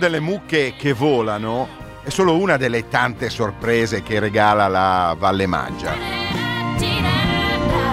Delle 0.00 0.18
mucche 0.18 0.74
che 0.76 0.92
volano 0.94 1.68
è 2.02 2.08
solo 2.08 2.36
una 2.36 2.56
delle 2.56 2.88
tante 2.88 3.28
sorprese 3.28 4.02
che 4.02 4.18
regala 4.18 4.66
la 4.66 5.14
Valle 5.16 5.46
Maggia. 5.46 5.94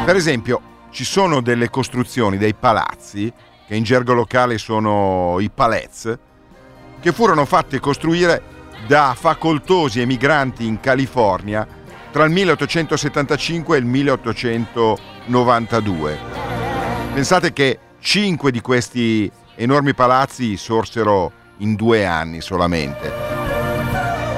Per 0.05 0.15
esempio, 0.15 0.61
ci 0.89 1.03
sono 1.03 1.41
delle 1.41 1.69
costruzioni, 1.69 2.37
dei 2.37 2.55
palazzi, 2.55 3.31
che 3.67 3.75
in 3.75 3.83
gergo 3.83 4.13
locale 4.13 4.57
sono 4.57 5.35
i 5.39 5.49
palez, 5.49 6.17
che 7.01 7.11
furono 7.11 7.43
fatte 7.43 7.81
costruire 7.81 8.41
da 8.87 9.13
facoltosi 9.15 9.99
emigranti 9.99 10.65
in 10.65 10.79
California 10.79 11.67
tra 12.09 12.23
il 12.23 12.31
1875 12.31 13.75
e 13.75 13.79
il 13.79 13.85
1892. 13.85 16.17
Pensate 17.13 17.51
che 17.51 17.79
cinque 17.99 18.51
di 18.51 18.61
questi 18.61 19.29
enormi 19.55 19.93
palazzi 19.93 20.55
sorsero 20.55 21.33
in 21.57 21.75
due 21.75 22.05
anni 22.05 22.41
solamente. 22.41 23.11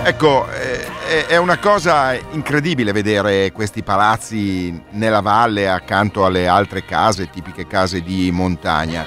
Ecco, 0.04 0.50
eh, 0.52 1.28
è- 1.28 1.38
una 1.38 1.60
cosa 1.60 2.14
incredibile 2.14 2.92
vedere 2.92 3.52
questi 3.52 3.84
palazzi 3.84 4.82
nella 4.92 5.22
valle 5.22 5.70
accanto 5.70 6.26
alle 6.26 6.48
altre 6.48 6.86
case, 6.86 7.30
tipiche 7.30 7.68
case 7.68 8.02
di 8.02 8.32
montagna. 8.32 9.06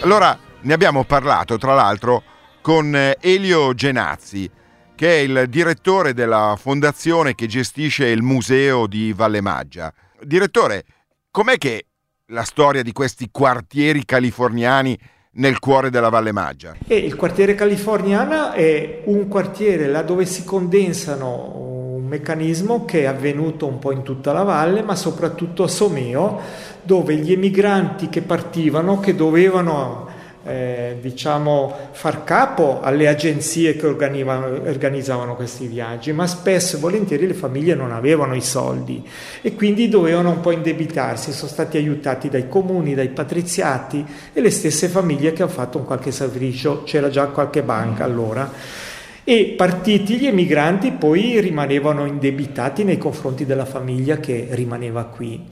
Allora, 0.00 0.36
ne 0.60 0.72
abbiamo 0.72 1.04
parlato 1.04 1.56
tra 1.56 1.74
l'altro 1.74 2.22
con 2.60 2.94
eh, 2.94 3.16
Elio 3.20 3.74
Genazzi, 3.74 4.50
che 4.94 5.08
è 5.08 5.20
il 5.20 5.46
direttore 5.48 6.12
della 6.12 6.56
fondazione 6.60 7.34
che 7.34 7.46
gestisce 7.46 8.06
il 8.06 8.22
museo 8.22 8.86
di 8.86 9.12
Valle 9.12 9.40
Maggia. 9.40 9.92
Direttore, 10.20 10.84
com'è 11.30 11.56
che 11.56 11.86
la 12.26 12.42
storia 12.42 12.82
di 12.82 12.92
questi 12.92 13.28
quartieri 13.30 14.04
californiani 14.04 14.98
nel 15.38 15.58
cuore 15.58 15.90
della 15.90 16.08
Valle 16.08 16.32
Maggia? 16.32 16.76
E 16.86 16.96
il 16.96 17.16
quartiere 17.16 17.54
californiana 17.54 18.52
è 18.52 19.02
un 19.04 19.28
quartiere 19.28 19.86
là 19.86 20.02
dove 20.02 20.24
si 20.24 20.44
condensano 20.44 21.96
un 21.96 22.04
meccanismo 22.04 22.84
che 22.84 23.02
è 23.02 23.04
avvenuto 23.06 23.66
un 23.66 23.78
po' 23.78 23.92
in 23.92 24.02
tutta 24.02 24.32
la 24.32 24.42
valle, 24.42 24.82
ma 24.82 24.94
soprattutto 24.94 25.64
a 25.64 25.68
Someo, 25.68 26.40
dove 26.82 27.16
gli 27.16 27.32
emigranti 27.32 28.08
che 28.08 28.22
partivano, 28.22 29.00
che 29.00 29.14
dovevano 29.14 30.06
eh, 30.48 30.96
diciamo 31.00 31.90
far 31.92 32.24
capo 32.24 32.80
alle 32.80 33.06
agenzie 33.08 33.76
che 33.76 33.86
organizzavano 33.86 35.36
questi 35.36 35.66
viaggi, 35.66 36.12
ma 36.12 36.26
spesso 36.26 36.76
e 36.76 36.80
volentieri 36.80 37.26
le 37.26 37.34
famiglie 37.34 37.74
non 37.74 37.92
avevano 37.92 38.34
i 38.34 38.40
soldi 38.40 39.06
e 39.40 39.54
quindi 39.54 39.88
dovevano 39.88 40.30
un 40.30 40.40
po' 40.40 40.50
indebitarsi, 40.50 41.32
sono 41.32 41.50
stati 41.50 41.76
aiutati 41.76 42.28
dai 42.28 42.48
comuni, 42.48 42.94
dai 42.94 43.08
patriziati 43.08 44.04
e 44.32 44.40
le 44.40 44.50
stesse 44.50 44.88
famiglie 44.88 45.32
che 45.32 45.42
hanno 45.42 45.52
fatto 45.52 45.78
un 45.78 45.84
qualche 45.84 46.10
sacrificio, 46.10 46.82
c'era 46.84 47.08
già 47.08 47.26
qualche 47.26 47.62
banca 47.62 48.04
allora. 48.04 48.50
E 49.24 49.54
partiti 49.56 50.16
gli 50.16 50.26
emigranti 50.26 50.92
poi 50.92 51.38
rimanevano 51.40 52.06
indebitati 52.06 52.82
nei 52.82 52.96
confronti 52.96 53.44
della 53.44 53.66
famiglia 53.66 54.16
che 54.16 54.48
rimaneva 54.52 55.04
qui. 55.04 55.44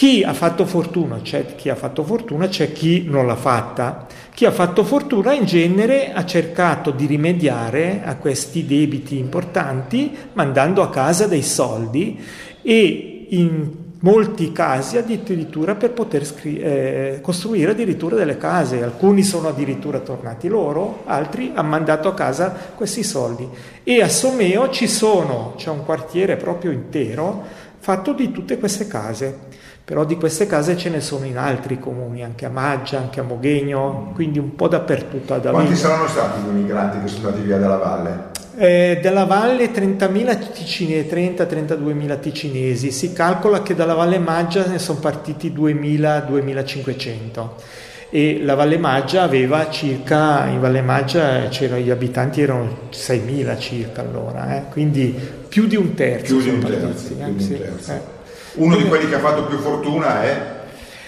Chi 0.00 0.22
ha 0.22 0.32
fatto 0.32 0.64
fortuna, 0.64 1.20
c'è 1.20 1.54
chi 1.56 1.68
ha 1.68 1.74
fatto 1.74 2.04
fortuna, 2.04 2.48
c'è 2.48 2.72
chi 2.72 3.04
non 3.06 3.26
l'ha 3.26 3.36
fatta. 3.36 4.06
Chi 4.32 4.46
ha 4.46 4.50
fatto 4.50 4.82
fortuna 4.82 5.34
in 5.34 5.44
genere 5.44 6.14
ha 6.14 6.24
cercato 6.24 6.90
di 6.90 7.04
rimediare 7.04 8.00
a 8.02 8.16
questi 8.16 8.64
debiti 8.64 9.18
importanti 9.18 10.16
mandando 10.32 10.80
a 10.80 10.88
casa 10.88 11.26
dei 11.26 11.42
soldi 11.42 12.18
e 12.62 13.26
in 13.28 13.70
molti 13.98 14.52
casi 14.52 14.96
addirittura 14.96 15.74
per 15.74 15.90
poter 15.90 16.24
scri- 16.24 16.58
eh, 16.58 17.18
costruire 17.20 17.72
addirittura 17.72 18.16
delle 18.16 18.38
case. 18.38 18.82
Alcuni 18.82 19.22
sono 19.22 19.48
addirittura 19.48 19.98
tornati 19.98 20.48
loro, 20.48 21.02
altri 21.04 21.52
hanno 21.52 21.68
mandato 21.68 22.08
a 22.08 22.14
casa 22.14 22.56
questi 22.74 23.02
soldi. 23.02 23.46
E 23.84 24.00
a 24.00 24.08
Someo 24.08 24.70
ci 24.70 24.86
sono, 24.86 25.52
c'è 25.58 25.68
un 25.68 25.84
quartiere 25.84 26.36
proprio 26.36 26.70
intero 26.70 27.68
fatto 27.80 28.12
di 28.12 28.30
tutte 28.30 28.58
queste 28.58 28.86
case. 28.86 29.48
Però 29.84 30.04
di 30.04 30.16
queste 30.16 30.46
case 30.46 30.76
ce 30.76 30.88
ne 30.88 31.00
sono 31.00 31.24
in 31.24 31.36
altri 31.36 31.80
comuni, 31.80 32.22
anche 32.22 32.46
a 32.46 32.48
Maggia, 32.48 32.98
anche 32.98 33.18
a 33.20 33.22
Moghegno, 33.24 34.12
quindi 34.14 34.38
un 34.38 34.54
po' 34.54 34.68
dappertutto 34.68 35.34
ad 35.34 35.50
Quanti 35.50 35.74
saranno 35.74 36.06
stati 36.06 36.42
gli 36.42 36.48
immigranti 36.48 37.00
che 37.00 37.08
sono 37.08 37.28
andati 37.28 37.44
via 37.44 37.58
dalla 37.58 37.76
valle? 37.76 38.28
Eh, 38.56 39.00
dalla 39.02 39.24
valle 39.24 39.72
30.000 39.72 40.52
ticine, 40.52 41.08
30-32.000 41.08 42.20
ticinesi, 42.20 42.90
si 42.90 43.12
calcola 43.12 43.62
che 43.62 43.74
dalla 43.74 43.94
Valle 43.94 44.18
Maggia 44.18 44.66
ne 44.66 44.78
sono 44.78 44.98
partiti 44.98 45.52
2.000-2.500 45.52 47.48
e 48.10 48.40
la 48.42 48.56
Valle 48.56 48.76
Maggia 48.76 49.22
aveva 49.22 49.70
circa, 49.70 50.46
in 50.46 50.60
Valle 50.60 50.82
Maggia 50.82 51.48
c'erano, 51.48 51.80
gli 51.80 51.90
abitanti 51.90 52.42
erano 52.42 52.88
6.000 52.92 53.58
circa 53.58 54.02
allora, 54.02 54.56
eh, 54.56 54.64
quindi 54.68 55.16
più 55.48 55.66
di 55.66 55.76
un 55.76 55.94
terzo. 55.94 56.36
Più 56.36 56.42
di 56.42 56.48
un 56.50 56.60
terzo, 56.60 57.14
partiti, 57.14 57.14
più 57.14 57.24
eh, 57.24 57.26
di 57.26 57.30
un 57.30 57.40
sì, 57.40 57.56
terzo. 57.56 58.18
Eh. 58.60 58.64
Uno 58.64 58.76
di 58.76 58.84
quelli 58.84 59.08
che 59.08 59.14
ha 59.14 59.20
fatto 59.20 59.44
più 59.44 59.58
fortuna 59.58 60.22
è 60.22 60.58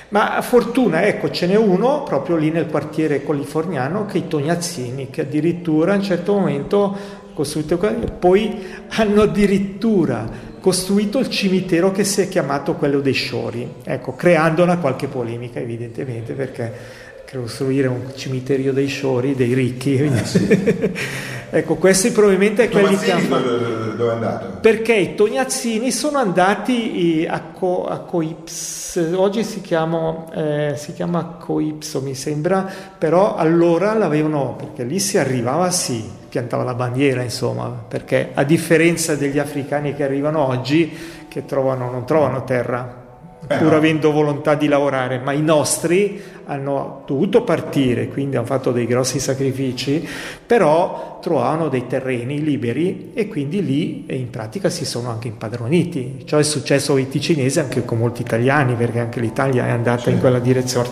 Ma 0.08 0.36
a 0.36 0.42
fortuna, 0.42 1.06
ecco, 1.06 1.30
ce 1.30 1.46
n'è 1.46 1.56
uno 1.56 2.02
proprio 2.02 2.36
lì 2.36 2.50
nel 2.50 2.66
quartiere 2.66 3.24
californiano 3.24 4.06
che 4.06 4.18
è 4.18 4.20
i 4.20 4.28
Tognazzini, 4.28 5.10
che 5.10 5.22
addirittura 5.22 5.92
a 5.92 5.96
un 5.96 6.02
certo 6.02 6.34
momento 6.34 7.20
costruito, 7.34 7.78
poi 8.18 8.62
hanno 8.88 9.22
addirittura 9.22 10.50
costruito 10.60 11.18
il 11.18 11.28
cimitero 11.28 11.90
che 11.90 12.04
si 12.04 12.20
è 12.20 12.28
chiamato 12.28 12.74
quello 12.74 13.00
dei 13.00 13.14
Sciori, 13.14 13.66
ecco, 13.82 14.14
creando 14.14 14.62
una 14.62 14.78
qualche 14.78 15.08
polemica 15.08 15.58
evidentemente 15.58 16.34
perché 16.34 17.00
costruire 17.32 17.88
un 17.88 18.12
cimitero 18.14 18.72
dei 18.72 18.86
Sciori, 18.86 19.34
dei 19.34 19.54
ricchi, 19.54 19.96
ecco, 21.54 21.74
questi 21.74 22.10
probabilmente 22.12 22.64
è 22.64 22.68
quelli 22.70 22.96
che 22.96 23.12
hanno 23.12 23.38
dove, 23.38 24.10
è 24.10 24.14
andato? 24.14 24.58
Perché 24.60 24.94
i 24.94 25.14
Tognazzini 25.14 25.90
sono 25.90 26.16
andati 26.16 27.26
a, 27.28 27.42
Co- 27.52 27.86
a 27.86 27.98
Coips, 27.98 29.12
oggi 29.14 29.44
si 29.44 29.60
chiama, 29.60 30.24
eh, 30.34 30.74
si 30.76 30.94
chiama 30.94 31.36
Coipso 31.38 32.00
mi 32.00 32.14
sembra, 32.14 32.66
però 32.96 33.36
allora 33.36 33.92
l'avevano, 33.92 34.54
perché 34.56 34.84
lì 34.84 34.98
si 34.98 35.18
arrivava 35.18 35.70
sì, 35.70 36.02
piantava 36.28 36.62
la 36.64 36.74
bandiera, 36.74 37.22
insomma, 37.22 37.68
perché 37.86 38.30
a 38.32 38.42
differenza 38.44 39.14
degli 39.14 39.38
africani 39.38 39.94
che 39.94 40.04
arrivano 40.04 40.46
oggi, 40.46 40.90
che 41.28 41.44
trovano, 41.44 41.90
non 41.90 42.06
trovano 42.06 42.44
terra, 42.44 43.00
pur 43.46 43.74
avendo 43.74 44.12
volontà 44.12 44.54
di 44.54 44.68
lavorare, 44.68 45.18
ma 45.18 45.32
i 45.32 45.42
nostri 45.42 46.22
hanno 46.44 47.02
dovuto 47.07 47.42
partire, 47.42 48.09
quindi 48.09 48.37
hanno 48.37 48.46
fatto 48.46 48.72
dei 48.72 48.87
grossi 48.87 49.18
sacrifici, 49.18 50.07
però 50.46 51.18
trovavano 51.20 51.68
dei 51.68 51.87
terreni 51.87 52.42
liberi 52.42 53.11
e 53.14 53.28
quindi 53.28 53.64
lì 53.64 54.05
in 54.09 54.31
pratica 54.31 54.68
si 54.68 54.85
sono 54.85 55.11
anche 55.11 55.28
impadroniti. 55.28 56.22
Ciò 56.24 56.38
è 56.38 56.42
successo 56.42 56.94
ai 56.94 57.09
ticinesi 57.09 57.61
anche 57.61 57.85
con 57.85 57.98
molti 57.98 58.22
italiani, 58.22 58.74
perché 58.74 58.98
anche 58.98 59.20
l'Italia 59.20 59.66
è 59.66 59.70
andata 59.70 60.11
in 60.11 60.18
quella 60.18 60.38
direzione. 60.38 60.88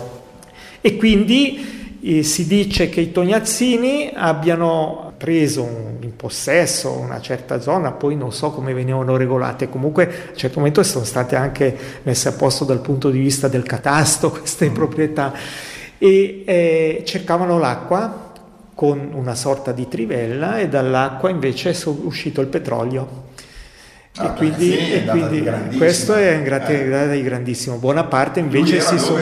E 0.81 0.97
quindi 0.97 1.99
eh, 2.03 2.23
si 2.23 2.47
dice 2.47 2.89
che 2.89 3.01
i 3.01 3.13
Tognazzini 3.13 4.11
abbiano 4.15 5.10
preso 5.21 5.69
in 6.01 6.17
possesso 6.17 6.93
una 6.93 7.21
certa 7.21 7.61
zona, 7.61 7.93
poi 7.93 8.17
non 8.17 8.33
so 8.33 8.53
come 8.53 8.73
venivano 8.73 9.19
regolate, 9.19 9.69
comunque 9.69 10.05
a 10.05 10.31
un 10.31 10.37
certo 10.37 10.61
momento 10.61 10.83
sono 10.83 11.05
state 11.05 11.37
anche 11.37 11.77
messe 12.05 12.31
a 12.31 12.33
posto 12.33 12.65
dal 12.65 12.81
punto 12.81 13.11
di 13.11 13.19
vista 13.19 13.47
del 13.47 13.65
catasto 13.65 14.31
queste 14.41 14.71
mm. 14.71 14.73
proprietà 14.73 15.35
e 15.99 16.43
eh, 16.47 17.03
cercavano 17.05 17.59
l'acqua 17.59 18.33
con 18.75 19.11
una 19.13 19.35
sorta 19.35 19.73
di 19.73 19.89
trivella 19.89 20.59
e 20.59 20.69
dall'acqua 20.71 21.29
invece 21.29 21.73
è 21.73 21.77
uscito 21.85 22.41
il 22.41 22.47
petrolio. 22.47 23.29
Ah, 24.17 24.25
e 24.25 24.33
quindi, 24.39 24.71
sì, 24.71 24.93
e 24.95 25.05
quindi 25.05 25.77
questo 25.77 26.15
è 26.15 26.35
un 26.35 26.45
grande, 26.45 27.13
eh. 27.13 27.23
grandissimo. 27.23 27.77
Buona 27.77 28.05
parte 28.05 28.41
invece 28.41 28.81
si 28.81 28.99
sono, 28.99 29.21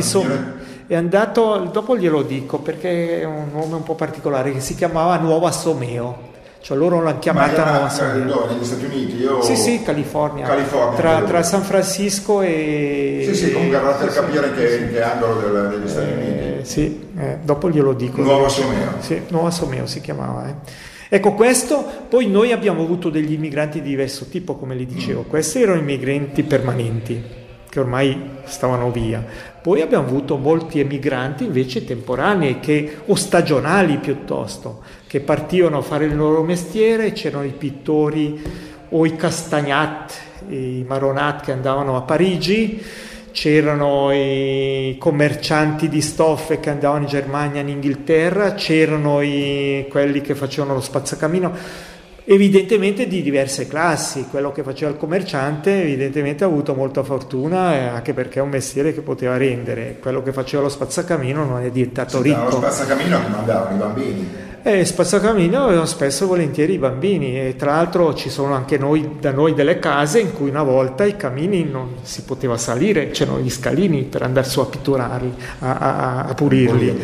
sono 0.00 0.60
è 0.92 0.96
andato, 0.96 1.70
dopo 1.72 1.96
glielo 1.96 2.20
dico 2.20 2.58
perché 2.58 3.20
è 3.20 3.24
un 3.24 3.48
nome 3.50 3.76
un 3.76 3.82
po' 3.82 3.94
particolare, 3.94 4.52
che 4.52 4.60
si 4.60 4.74
chiamava 4.74 5.16
Nuova 5.16 5.50
Someo. 5.50 6.30
Cioè 6.60 6.76
loro 6.76 7.02
l'hanno 7.02 7.18
chiamata 7.18 7.64
Nuova 7.64 7.88
Someo. 7.88 8.24
No, 8.24 8.44
negli 8.44 8.64
Stati 8.64 8.84
Uniti? 8.84 9.16
Io... 9.16 9.40
Sì, 9.40 9.56
sì, 9.56 9.82
California. 9.82 10.46
California 10.46 10.96
tra, 10.98 11.22
tra, 11.22 11.42
San 11.42 11.62
Francisco 11.62 12.42
e... 12.42 13.22
Sì, 13.24 13.34
sì, 13.34 13.52
comunque 13.52 13.78
andate 13.78 14.04
a 14.04 14.08
capire 14.08 14.52
che, 14.52 14.76
in 14.76 14.90
che 14.92 15.02
angolo 15.02 15.40
del, 15.40 15.68
degli 15.70 15.88
Stati 15.88 16.10
eh, 16.10 16.12
Uniti. 16.12 16.68
Sì, 16.68 17.08
eh, 17.18 17.38
dopo 17.42 17.70
glielo 17.70 17.94
dico. 17.94 18.20
Nuova 18.20 18.50
Someo. 18.50 18.92
Sì, 18.98 19.22
Nuova 19.28 19.50
Someo 19.50 19.86
si 19.86 20.02
chiamava. 20.02 20.48
Eh. 20.48 20.54
Ecco 21.08 21.32
questo, 21.32 21.84
poi 22.08 22.26
noi 22.26 22.52
abbiamo 22.52 22.82
avuto 22.82 23.08
degli 23.08 23.32
immigranti 23.32 23.80
di 23.80 23.88
diverso 23.88 24.26
tipo, 24.26 24.56
come 24.56 24.74
le 24.74 24.84
dicevo, 24.84 25.22
questi 25.22 25.62
erano 25.62 25.78
immigranti 25.78 26.42
permanenti 26.42 27.40
che 27.72 27.80
ormai 27.80 28.20
stavano 28.44 28.90
via. 28.90 29.24
Poi 29.62 29.80
abbiamo 29.80 30.06
avuto 30.06 30.36
molti 30.36 30.78
emigranti 30.78 31.44
invece 31.44 31.86
temporanei 31.86 32.60
che, 32.60 32.98
o 33.06 33.14
stagionali 33.14 33.96
piuttosto, 33.96 34.82
che 35.06 35.20
partivano 35.20 35.78
a 35.78 35.80
fare 35.80 36.04
il 36.04 36.14
loro 36.14 36.42
mestiere, 36.42 37.12
c'erano 37.12 37.44
i 37.44 37.54
pittori 37.56 38.42
o 38.90 39.06
i 39.06 39.16
castagnat, 39.16 40.12
i 40.48 40.84
maronat 40.86 41.44
che 41.44 41.52
andavano 41.52 41.96
a 41.96 42.02
Parigi, 42.02 42.78
c'erano 43.30 44.12
i 44.12 44.96
commercianti 44.98 45.88
di 45.88 46.02
stoffe 46.02 46.60
che 46.60 46.68
andavano 46.68 47.04
in 47.04 47.08
Germania, 47.08 47.62
in 47.62 47.70
Inghilterra, 47.70 48.52
c'erano 48.52 49.22
i, 49.22 49.86
quelli 49.88 50.20
che 50.20 50.34
facevano 50.34 50.74
lo 50.74 50.82
spazzacamino 50.82 51.90
evidentemente 52.24 53.06
di 53.06 53.22
diverse 53.22 53.66
classi, 53.66 54.26
quello 54.30 54.52
che 54.52 54.62
faceva 54.62 54.90
il 54.90 54.96
commerciante 54.96 55.82
evidentemente 55.82 56.44
ha 56.44 56.46
avuto 56.46 56.74
molta 56.74 57.02
fortuna 57.02 57.74
eh, 57.74 57.86
anche 57.86 58.14
perché 58.14 58.38
è 58.38 58.42
un 58.42 58.50
mestiere 58.50 58.92
che 58.92 59.00
poteva 59.00 59.36
rendere, 59.36 59.98
quello 60.00 60.22
che 60.22 60.32
faceva 60.32 60.62
lo 60.62 60.68
spazzacamino 60.68 61.44
non 61.44 61.62
è 61.62 61.70
diventato 61.70 62.18
sì, 62.18 62.22
ricco. 62.22 62.44
Lo 62.44 62.50
spazzacamino 62.50 63.20
che 63.20 63.28
mandavano 63.28 63.74
i 63.74 63.78
bambini. 63.78 64.50
Eh, 64.64 64.84
spazzacamino 64.84 65.64
avevano 65.64 65.86
spesso 65.86 66.22
e 66.22 66.26
volentieri 66.28 66.74
i 66.74 66.78
bambini 66.78 67.36
e 67.36 67.56
tra 67.56 67.72
l'altro 67.72 68.14
ci 68.14 68.30
sono 68.30 68.54
anche 68.54 68.78
noi, 68.78 69.16
da 69.18 69.32
noi 69.32 69.54
delle 69.54 69.80
case 69.80 70.20
in 70.20 70.32
cui 70.32 70.50
una 70.50 70.62
volta 70.62 71.04
i 71.04 71.16
camini 71.16 71.64
non 71.64 71.96
si 72.02 72.22
poteva 72.22 72.56
salire, 72.56 73.10
c'erano 73.10 73.40
gli 73.40 73.50
scalini 73.50 74.04
per 74.04 74.22
andare 74.22 74.48
su 74.48 74.60
a 74.60 74.66
pitturarli, 74.66 75.34
a, 75.58 75.76
a, 75.76 76.24
a 76.26 76.34
pulirli. 76.34 76.96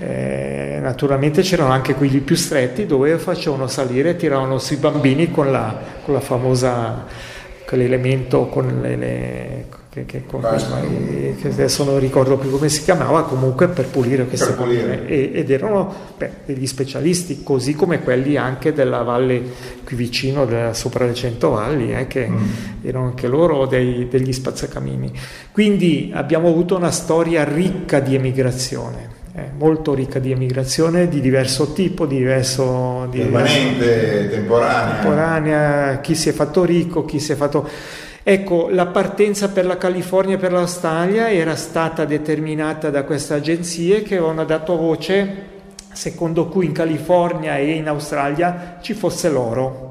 Eh, 0.00 0.78
naturalmente 0.82 1.42
c'erano 1.42 1.70
anche 1.70 1.94
quelli 1.94 2.18
più 2.18 2.34
stretti 2.34 2.86
dove 2.86 3.16
facevano 3.18 3.68
salire 3.68 4.10
e 4.10 4.16
tiravano 4.16 4.58
sui 4.58 4.76
bambini 4.76 5.30
con 5.30 5.52
la, 5.52 5.78
con 6.02 6.12
la 6.12 6.20
famosa 6.20 7.04
quell'elemento 7.64 8.46
con 8.46 8.80
le, 8.82 8.96
le 8.96 9.66
che, 9.96 10.04
che, 10.04 10.26
con, 10.26 10.42
che, 10.42 11.48
adesso 11.48 11.82
non 11.82 11.98
ricordo 11.98 12.36
più 12.36 12.50
come 12.50 12.68
si 12.68 12.82
chiamava, 12.82 13.22
comunque 13.22 13.68
per 13.68 13.86
pulire 13.86 14.26
queste 14.26 14.48
per 14.48 14.56
pulire. 14.56 15.06
E, 15.06 15.30
ed 15.32 15.50
erano 15.50 15.90
beh, 16.18 16.30
degli 16.44 16.66
specialisti, 16.66 17.42
così 17.42 17.74
come 17.74 18.02
quelli 18.02 18.36
anche 18.36 18.74
della 18.74 19.02
valle 19.02 19.42
qui 19.84 19.96
vicino, 19.96 20.44
della, 20.44 20.74
sopra 20.74 21.06
le 21.06 21.14
Cento 21.14 21.50
Valli, 21.50 21.94
eh, 21.94 22.06
che 22.06 22.28
mm. 22.28 22.44
erano 22.82 23.06
anche 23.06 23.26
loro 23.26 23.64
dei, 23.64 24.06
degli 24.08 24.32
spazzacamini. 24.32 25.12
Quindi 25.50 26.10
abbiamo 26.12 26.48
avuto 26.48 26.76
una 26.76 26.90
storia 26.90 27.44
ricca 27.44 27.98
di 28.00 28.14
emigrazione. 28.14 29.14
Eh, 29.34 29.50
molto 29.58 29.92
ricca 29.92 30.18
di 30.18 30.30
emigrazione 30.30 31.08
di 31.08 31.20
diverso 31.20 31.74
tipo, 31.74 32.06
di 32.06 32.16
diverso... 32.16 33.06
Di 33.10 33.18
Permanente, 33.18 34.30
temporanea. 34.30 34.94
temporanea. 34.94 36.00
Chi 36.00 36.14
si 36.14 36.30
è 36.30 36.32
fatto 36.32 36.64
ricco, 36.64 37.04
chi 37.04 37.20
si 37.20 37.32
è 37.32 37.34
fatto 37.34 37.68
Ecco, 38.28 38.70
la 38.70 38.86
partenza 38.86 39.50
per 39.50 39.66
la 39.66 39.78
California 39.78 40.34
e 40.34 40.38
per 40.38 40.50
l'Australia 40.50 41.30
era 41.30 41.54
stata 41.54 42.04
determinata 42.04 42.90
da 42.90 43.04
queste 43.04 43.34
agenzie 43.34 44.02
che 44.02 44.16
avevano 44.16 44.44
dato 44.44 44.76
voce 44.76 45.44
secondo 45.92 46.48
cui 46.48 46.66
in 46.66 46.72
California 46.72 47.56
e 47.56 47.74
in 47.74 47.86
Australia 47.86 48.78
ci 48.80 48.94
fosse 48.94 49.30
l'oro 49.30 49.86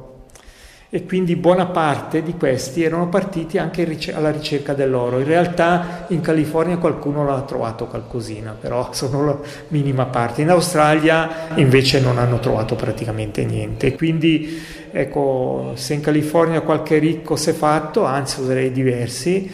e 0.95 1.03
quindi 1.03 1.35
buona 1.35 1.65
parte 1.65 2.23
di 2.23 2.35
questi 2.35 2.81
erano 2.83 3.09
partiti 3.09 3.57
anche 3.57 3.85
alla 4.13 4.31
ricerca 4.31 4.73
dell'oro. 4.73 5.19
In 5.19 5.25
realtà 5.25 6.05
in 6.09 6.21
California 6.21 6.77
qualcuno 6.77 7.25
l'ha 7.25 7.41
trovato 7.41 7.87
qualcosina, 7.87 8.55
però 8.57 8.89
sono 8.95 9.25
la 9.25 9.37
minima 9.69 10.05
parte. 10.05 10.41
In 10.41 10.51
Australia 10.51 11.47
invece 11.55 11.99
non 11.99 12.17
hanno 12.17 12.39
trovato 12.39 12.75
praticamente 12.75 13.43
niente. 13.43 13.93
Quindi 13.95 14.61
Ecco, 14.97 15.73
se 15.75 15.93
in 15.93 15.99
California 15.99 16.61
qualche 16.61 16.99
ricco 16.99 17.35
si 17.35 17.49
è 17.49 17.53
fatto, 17.53 18.05
anzi 18.05 18.39
userei 18.39 18.71
diversi, 18.71 19.51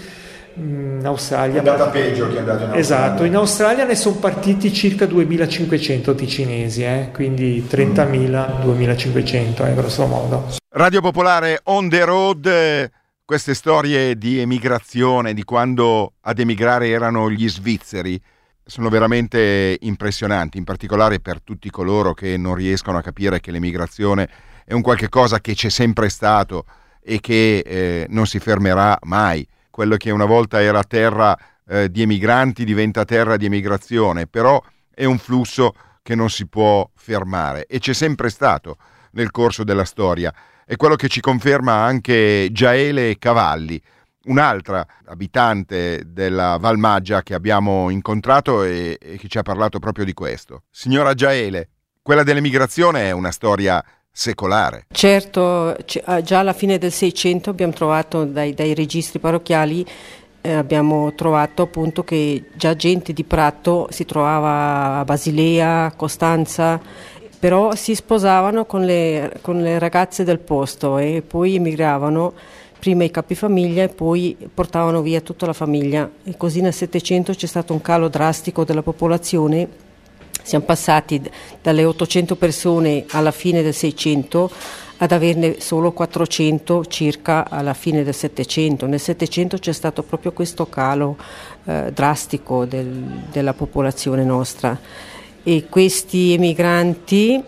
in 0.53 1.01
Australia... 1.03 1.55
È 1.55 1.67
andata 1.67 1.89
peggio 1.89 2.27
che 2.27 2.35
è 2.35 2.39
andato 2.41 2.65
in 2.65 2.69
Australia. 2.69 2.79
Esatto, 2.79 3.23
in 3.23 3.35
Australia 3.35 3.83
ne 3.85 3.95
sono 3.95 4.17
partiti 4.17 4.71
circa 4.71 5.07
2500 5.07 6.13
ticinesi, 6.13 6.83
eh? 6.83 7.09
quindi 7.11 7.65
30.000, 7.67 8.61
2500 8.61 9.65
eh, 9.65 9.73
grosso 9.73 10.05
modo. 10.05 10.45
Radio 10.73 11.01
Popolare 11.01 11.61
on 11.63 11.89
the 11.89 12.05
road, 12.05 12.91
queste 13.25 13.55
storie 13.55 14.15
di 14.19 14.37
emigrazione, 14.37 15.33
di 15.33 15.43
quando 15.43 16.13
ad 16.21 16.37
emigrare 16.37 16.89
erano 16.89 17.31
gli 17.31 17.49
svizzeri, 17.49 18.21
sono 18.63 18.89
veramente 18.89 19.75
impressionanti, 19.81 20.59
in 20.59 20.65
particolare 20.65 21.19
per 21.19 21.41
tutti 21.41 21.71
coloro 21.71 22.13
che 22.13 22.37
non 22.37 22.53
riescono 22.53 22.99
a 22.99 23.01
capire 23.01 23.39
che 23.39 23.49
l'emigrazione 23.49 24.29
è 24.71 24.73
un 24.73 24.81
qualche 24.81 25.09
cosa 25.09 25.41
che 25.41 25.53
c'è 25.53 25.67
sempre 25.67 26.07
stato 26.07 26.63
e 27.03 27.19
che 27.19 27.57
eh, 27.59 28.05
non 28.07 28.25
si 28.25 28.39
fermerà 28.39 28.97
mai. 29.01 29.45
Quello 29.69 29.97
che 29.97 30.11
una 30.11 30.23
volta 30.23 30.61
era 30.61 30.81
terra 30.83 31.37
eh, 31.67 31.91
di 31.91 32.03
emigranti 32.03 32.63
diventa 32.63 33.03
terra 33.03 33.35
di 33.35 33.47
emigrazione, 33.47 34.27
però 34.27 34.63
è 34.89 35.03
un 35.03 35.17
flusso 35.17 35.73
che 36.01 36.15
non 36.15 36.29
si 36.29 36.47
può 36.47 36.89
fermare 36.95 37.65
e 37.65 37.79
c'è 37.79 37.91
sempre 37.91 38.29
stato 38.29 38.77
nel 39.11 39.29
corso 39.29 39.65
della 39.65 39.83
storia. 39.83 40.33
È 40.65 40.77
quello 40.77 40.95
che 40.95 41.09
ci 41.09 41.19
conferma 41.19 41.73
anche 41.73 42.47
Giaele 42.53 43.17
Cavalli, 43.17 43.81
un'altra 44.27 44.87
abitante 45.07 46.03
della 46.05 46.55
Valmaggia 46.57 47.23
che 47.23 47.33
abbiamo 47.33 47.89
incontrato 47.89 48.63
e, 48.63 48.97
e 49.01 49.17
che 49.17 49.27
ci 49.27 49.37
ha 49.37 49.41
parlato 49.41 49.79
proprio 49.79 50.05
di 50.05 50.13
questo. 50.13 50.63
Signora 50.69 51.13
Giaele, 51.13 51.71
quella 52.01 52.23
dell'emigrazione 52.23 53.09
è 53.09 53.11
una 53.11 53.31
storia 53.31 53.83
secolare. 54.11 54.85
Certo, 54.91 55.75
già 55.85 56.39
alla 56.39 56.53
fine 56.53 56.77
del 56.77 56.91
Seicento 56.91 57.49
abbiamo 57.49 57.73
trovato 57.73 58.25
dai, 58.25 58.53
dai 58.53 58.73
registri 58.73 59.19
parrocchiali 59.19 59.85
eh, 60.41 60.53
abbiamo 60.53 61.13
trovato 61.13 61.61
appunto 61.61 62.03
che 62.03 62.45
già 62.55 62.75
gente 62.75 63.13
di 63.13 63.23
Prato 63.23 63.87
si 63.91 64.05
trovava 64.05 64.99
a 64.99 65.05
Basilea, 65.05 65.93
Costanza, 65.95 66.81
però 67.39 67.75
si 67.75 67.95
sposavano 67.95 68.65
con 68.65 68.83
le, 68.83 69.37
con 69.41 69.61
le 69.61 69.79
ragazze 69.79 70.23
del 70.23 70.39
posto 70.39 70.97
e 70.97 71.23
poi 71.25 71.55
emigravano 71.55 72.33
prima 72.79 73.03
i 73.03 73.11
capifamiglia 73.11 73.83
e 73.83 73.89
poi 73.89 74.35
portavano 74.51 75.01
via 75.01 75.21
tutta 75.21 75.45
la 75.45 75.53
famiglia 75.53 76.09
e 76.23 76.35
così 76.35 76.61
nel 76.61 76.73
Settecento 76.73 77.33
c'è 77.33 77.45
stato 77.45 77.73
un 77.73 77.81
calo 77.81 78.07
drastico 78.07 78.63
della 78.63 78.81
popolazione 78.81 79.89
siamo 80.41 80.65
passati 80.65 81.21
dalle 81.61 81.85
800 81.85 82.35
persone 82.35 83.05
alla 83.09 83.31
fine 83.31 83.61
del 83.61 83.73
600 83.73 84.51
ad 84.97 85.11
averne 85.11 85.59
solo 85.59 85.91
400 85.91 86.85
circa 86.85 87.49
alla 87.49 87.73
fine 87.73 88.03
del 88.03 88.13
700. 88.13 88.85
Nel 88.85 88.99
700 88.99 89.57
c'è 89.57 89.71
stato 89.71 90.03
proprio 90.03 90.31
questo 90.31 90.67
calo 90.67 91.17
eh, 91.65 91.91
drastico 91.91 92.65
del, 92.65 93.23
della 93.31 93.53
popolazione 93.53 94.23
nostra 94.23 94.79
e 95.43 95.65
questi 95.69 96.33
emigranti 96.33 97.43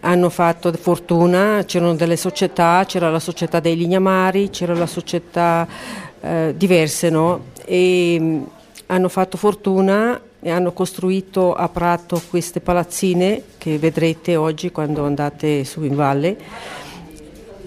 hanno 0.00 0.30
fatto 0.30 0.72
fortuna, 0.72 1.64
c'erano 1.66 1.94
delle 1.94 2.16
società, 2.16 2.84
c'era 2.86 3.10
la 3.10 3.18
società 3.18 3.60
dei 3.60 3.76
lignamari, 3.76 4.50
c'era 4.50 4.74
la 4.74 4.86
società 4.86 5.66
eh, 6.20 6.54
diverse, 6.56 7.10
no? 7.10 7.46
E 7.64 8.18
mh, 8.18 8.46
hanno 8.86 9.08
fatto 9.08 9.36
fortuna 9.36 10.18
e 10.46 10.50
hanno 10.52 10.70
costruito 10.70 11.54
a 11.54 11.68
Prato 11.68 12.22
queste 12.30 12.60
palazzine 12.60 13.42
che 13.58 13.78
vedrete 13.78 14.36
oggi 14.36 14.70
quando 14.70 15.04
andate 15.04 15.64
su 15.64 15.82
in 15.82 15.96
valle 15.96 16.36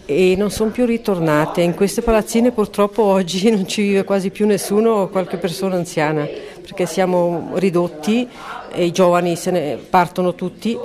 e 0.05 0.35
non 0.37 0.49
sono 0.49 0.71
più 0.71 0.85
ritornate. 0.85 1.59
In 1.59 1.75
queste 1.75 2.01
palazzine 2.01 2.51
purtroppo 2.51 3.03
oggi 3.03 3.51
non 3.51 3.67
ci 3.67 3.81
vive 3.81 4.05
quasi 4.05 4.29
più 4.29 4.47
nessuno 4.47 4.91
o 4.91 5.07
qualche 5.09 5.35
persona 5.35 5.75
anziana 5.75 6.25
perché 6.61 6.85
siamo 6.85 7.51
ridotti 7.55 8.25
e 8.71 8.85
i 8.85 8.91
giovani 8.93 9.35
se 9.35 9.51
ne 9.51 9.75
partono 9.89 10.33
tutti 10.33 10.79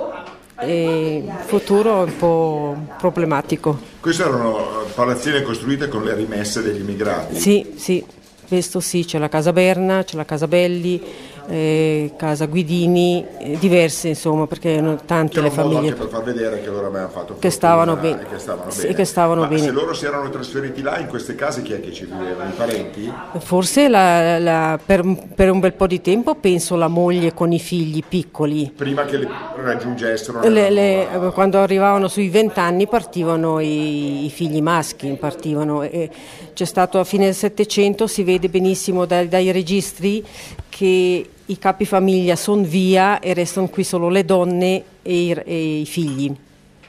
e 0.59 1.23
il 1.25 1.33
futuro 1.45 2.01
è 2.01 2.07
un 2.07 2.17
po' 2.17 2.75
problematico. 2.97 3.79
Queste 4.01 4.23
erano 4.23 4.83
palazzine 4.93 5.43
costruite 5.43 5.87
con 5.87 6.03
le 6.03 6.13
rimesse 6.13 6.61
degli 6.61 6.81
immigrati. 6.81 7.39
Sì, 7.39 7.71
sì, 7.77 8.03
questo 8.49 8.81
sì, 8.81 9.05
c'è 9.05 9.17
la 9.17 9.29
Casa 9.29 9.53
Berna, 9.53 10.03
c'è 10.03 10.17
la 10.17 10.25
Casa 10.25 10.47
Belli, 10.47 11.01
eh, 11.47 12.11
Casa 12.17 12.45
Guidini, 12.45 13.25
eh, 13.39 13.57
diverse 13.59 14.07
insomma 14.09 14.47
perché 14.47 14.71
erano 14.71 14.97
tante 15.05 15.33
C'era 15.35 15.47
le 15.47 15.51
famiglie. 15.51 15.77
anche 15.89 15.93
per 15.93 16.07
far 16.07 16.23
vedere 16.23 16.61
che 16.61 16.69
loro 16.69 16.87
avevano 16.87 17.09
fatto 17.09 17.37
Che 17.39 17.49
stavano 17.49 17.95
bene. 17.95 18.21
e 18.21 18.25
Che 18.27 18.37
stavano 18.39 18.69
Sì, 18.71 18.81
bene. 18.83 18.93
che 18.93 19.05
stavano 19.05 19.41
Ma 19.41 19.47
bene. 19.47 19.61
se 19.61 19.71
loro 19.71 19.93
si 19.93 20.05
erano 20.05 20.29
trasferiti 20.29 20.81
là, 20.81 20.97
in 20.99 21.07
queste 21.07 21.35
case, 21.35 21.61
chi 21.61 21.73
è 21.73 21.79
che 21.81 21.91
ci 21.91 22.05
viveva? 22.05 22.45
I 22.45 22.51
parenti? 22.55 23.11
Forse 23.39 23.87
la- 23.87 24.39
la- 24.39 24.79
per, 24.83 25.03
per 25.35 25.51
un 25.51 25.59
bel 25.59 25.73
po' 25.73 25.87
di 25.87 26.01
tempo 26.01 26.35
penso 26.35 26.75
la 26.75 26.87
moglie 26.87 27.33
con 27.33 27.51
i 27.51 27.59
figli 27.59 28.03
piccoli. 28.07 28.71
Prima 28.75 29.03
che 29.05 29.17
li 29.17 29.27
raggiungessero 29.63 30.41
Le- 30.47 30.69
le- 30.69 31.07
quando 31.33 31.59
arrivavano 31.59 32.07
sui 32.07 32.29
vent'anni 32.29 32.87
partivano 32.87 33.59
i, 33.59 34.25
i 34.25 34.29
figli 34.29 34.61
maschi, 34.61 35.15
partivano. 35.19 35.83
E 35.83 36.09
c'è 36.55 36.65
stato 36.65 36.99
a 36.99 37.03
fine 37.03 37.25
del 37.25 37.35
Settecento, 37.35 38.07
si 38.07 38.23
vede 38.23 38.47
benissimo 38.47 39.05
dai, 39.05 39.27
dai 39.27 39.51
registri 39.51 40.25
che 40.69 41.29
i 41.45 41.57
capifamiglia 41.59 42.35
sono 42.35 42.63
via 42.63 43.19
e 43.19 43.33
restano 43.33 43.67
qui 43.67 43.83
solo 43.83 44.07
le 44.07 44.23
donne 44.23 44.83
e 45.01 45.13
i, 45.13 45.31
e 45.31 45.79
i 45.81 45.85
figli, 45.85 46.33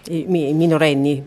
i, 0.05 0.21
i 0.21 0.53
minorenni. 0.55 1.27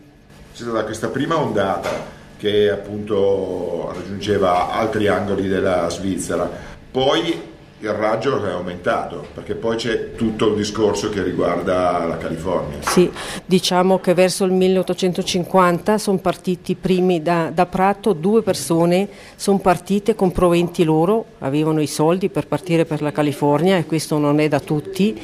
C'è 0.54 0.62
stata 0.62 0.84
questa 0.84 1.08
prima 1.08 1.38
ondata 1.38 2.18
che 2.38 2.70
appunto 2.70 3.92
raggiungeva 3.94 4.70
altri 4.70 5.06
angoli 5.06 5.46
della 5.46 5.88
Svizzera, 5.90 6.50
poi 6.90 7.49
il 7.82 7.92
raggio 7.92 8.44
è 8.44 8.50
aumentato, 8.50 9.26
perché 9.32 9.54
poi 9.54 9.76
c'è 9.76 10.14
tutto 10.14 10.48
il 10.48 10.56
discorso 10.56 11.08
che 11.08 11.22
riguarda 11.22 12.04
la 12.04 12.18
California. 12.18 12.78
Sì, 12.82 13.10
diciamo 13.46 14.00
che 14.00 14.12
verso 14.12 14.44
il 14.44 14.52
1850 14.52 15.96
sono 15.96 16.18
partiti 16.18 16.74
primi 16.74 17.22
da, 17.22 17.50
da 17.52 17.64
Prato, 17.64 18.12
due 18.12 18.42
persone 18.42 19.08
sono 19.34 19.58
partite 19.58 20.14
con 20.14 20.30
proventi 20.30 20.84
loro, 20.84 21.24
avevano 21.38 21.80
i 21.80 21.86
soldi 21.86 22.28
per 22.28 22.46
partire 22.46 22.84
per 22.84 23.00
la 23.00 23.12
California 23.12 23.78
e 23.78 23.86
questo 23.86 24.18
non 24.18 24.40
è 24.40 24.48
da 24.48 24.60
tutti 24.60 25.18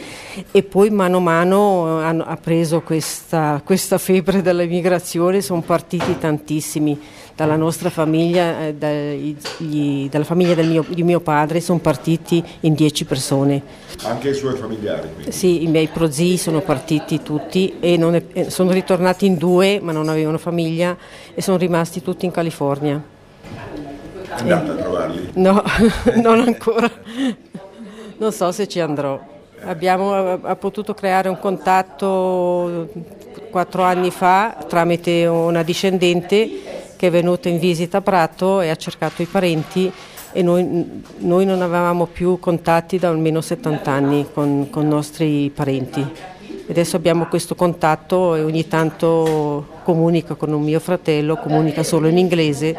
e 0.51 0.63
poi 0.63 0.89
mano 0.89 1.19
a 1.19 1.21
mano 1.21 1.99
hanno, 2.01 2.25
ha 2.25 2.37
preso 2.39 2.81
questa, 2.81 3.61
questa 3.63 3.99
febbre 3.99 4.41
dell'emigrazione, 4.41 5.43
sono 5.43 5.61
partiti 5.61 6.17
tantissimi. 6.19 6.99
Dalla 7.37 7.57
nostra 7.57 7.91
famiglia, 7.91 8.61
eh, 8.66 8.72
dai- 8.74 9.37
gli- 9.59 10.09
dalla 10.09 10.24
famiglia 10.24 10.55
del 10.55 10.68
mio, 10.68 10.82
di 10.89 11.03
mio 11.03 11.20
padre, 11.20 11.61
sono 11.61 11.78
partiti 11.80 12.43
in 12.61 12.72
dieci 12.72 13.05
persone. 13.05 13.61
Anche 14.05 14.30
i 14.30 14.34
suoi 14.34 14.57
familiari. 14.57 15.09
Quindi. 15.12 15.32
Sì, 15.32 15.62
i 15.62 15.66
miei 15.66 15.89
prozii 15.89 16.39
sono 16.39 16.61
partiti 16.62 17.20
tutti 17.22 17.74
e 17.78 17.99
non 17.99 18.14
è- 18.14 18.22
eh, 18.32 18.49
sono 18.51 18.70
ritornati 18.70 19.26
in 19.26 19.37
due, 19.37 19.80
ma 19.82 19.93
non 19.93 20.09
avevano 20.09 20.39
famiglia 20.39 20.97
e 21.34 21.43
sono 21.43 21.59
rimasti 21.59 22.01
tutti 22.03 22.24
in 22.24 22.30
California. 22.30 23.03
È 23.43 24.41
andata 24.41 24.72
a 24.72 24.74
trovarli. 24.76 25.30
No, 25.34 25.62
non 26.22 26.41
ancora. 26.41 26.91
Non 28.16 28.32
so 28.32 28.51
se 28.51 28.66
ci 28.66 28.80
andrò. 28.80 29.20
Abbiamo 29.62 30.39
ha 30.43 30.57
potuto 30.57 30.95
creare 30.95 31.28
un 31.28 31.39
contatto 31.39 32.89
quattro 33.51 33.82
anni 33.82 34.11
fa 34.11 34.57
tramite 34.68 35.24
una 35.26 35.62
discendente 35.62 36.66
che 36.97 37.09
è 37.09 37.11
venuta 37.11 37.49
in 37.49 37.59
visita 37.59 37.99
a 37.99 38.01
Prato 38.01 38.61
e 38.61 38.70
ha 38.70 38.76
cercato 38.76 39.22
i 39.22 39.26
parenti 39.26 39.92
e 40.32 40.42
noi, 40.42 41.03
noi 41.18 41.47
non 41.47 41.62
avevamo 41.62 42.07
più 42.07 42.38
contatti 42.38 42.99
da 42.99 43.09
almeno 43.09 43.40
70 43.40 43.90
anni 43.90 44.26
con, 44.32 44.68
con 44.70 44.84
i 44.84 44.88
nostri 44.88 45.51
parenti. 45.55 46.05
Adesso 46.68 46.97
abbiamo 46.97 47.26
questo 47.26 47.55
contatto 47.55 48.34
e 48.34 48.42
ogni 48.42 48.66
tanto 48.66 49.80
comunica 49.84 50.34
con 50.34 50.53
un 50.53 50.62
mio 50.62 50.80
fratello, 50.80 51.36
comunica 51.36 51.82
solo 51.82 52.09
in 52.09 52.18
inglese, 52.18 52.76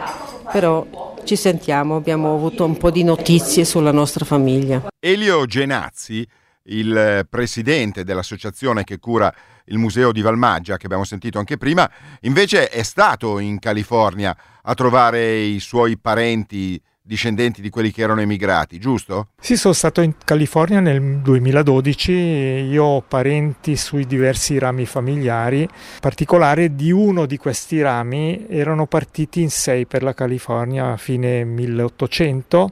però 0.52 1.16
ci 1.24 1.36
sentiamo, 1.36 1.96
abbiamo 1.96 2.34
avuto 2.34 2.66
un 2.66 2.78
po' 2.78 2.92
di 2.92 3.04
notizie 3.04 3.66
sulla 3.66 3.92
nostra 3.92 4.26
famiglia. 4.26 4.88
Elio 5.00 5.46
Genazzi, 5.46 6.28
il 6.64 7.26
presidente 7.30 8.04
dell'associazione 8.04 8.84
che 8.84 9.00
cura 9.00 9.34
il 9.68 9.78
museo 9.78 10.12
di 10.12 10.22
Valmaggia, 10.22 10.78
che 10.78 10.86
abbiamo 10.86 11.04
sentito 11.04 11.40
anche 11.40 11.58
prima, 11.58 11.90
invece 12.22 12.70
è 12.70 12.84
stato 12.84 13.40
in 13.40 13.60
California 13.60 14.36
a 14.62 14.74
trovare 14.74 15.38
i 15.38 15.60
suoi 15.60 15.98
parenti 15.98 16.82
discendenti 17.08 17.62
di 17.62 17.70
quelli 17.70 17.92
che 17.92 18.02
erano 18.02 18.20
emigrati, 18.20 18.80
giusto? 18.80 19.30
Sì, 19.40 19.56
sono 19.56 19.74
stato 19.74 20.02
in 20.02 20.16
California 20.26 20.82
nel 20.82 21.20
2012, 21.20 22.12
io 22.12 22.84
ho 22.84 23.02
parenti 23.02 23.78
sui 23.78 24.06
diversi 24.06 24.60
rami 24.60 24.86
familiari, 24.86 25.62
in 25.62 25.70
particolare 26.02 26.76
di 26.76 26.92
uno 26.92 27.26
di 27.26 27.38
questi 27.38 27.82
rami 27.82 28.46
erano 28.50 28.88
partiti 28.88 29.42
in 29.42 29.50
sei 29.50 29.86
per 29.86 30.04
la 30.04 30.14
California 30.14 30.92
a 30.92 30.98
fine 30.98 31.46
1800 31.46 32.72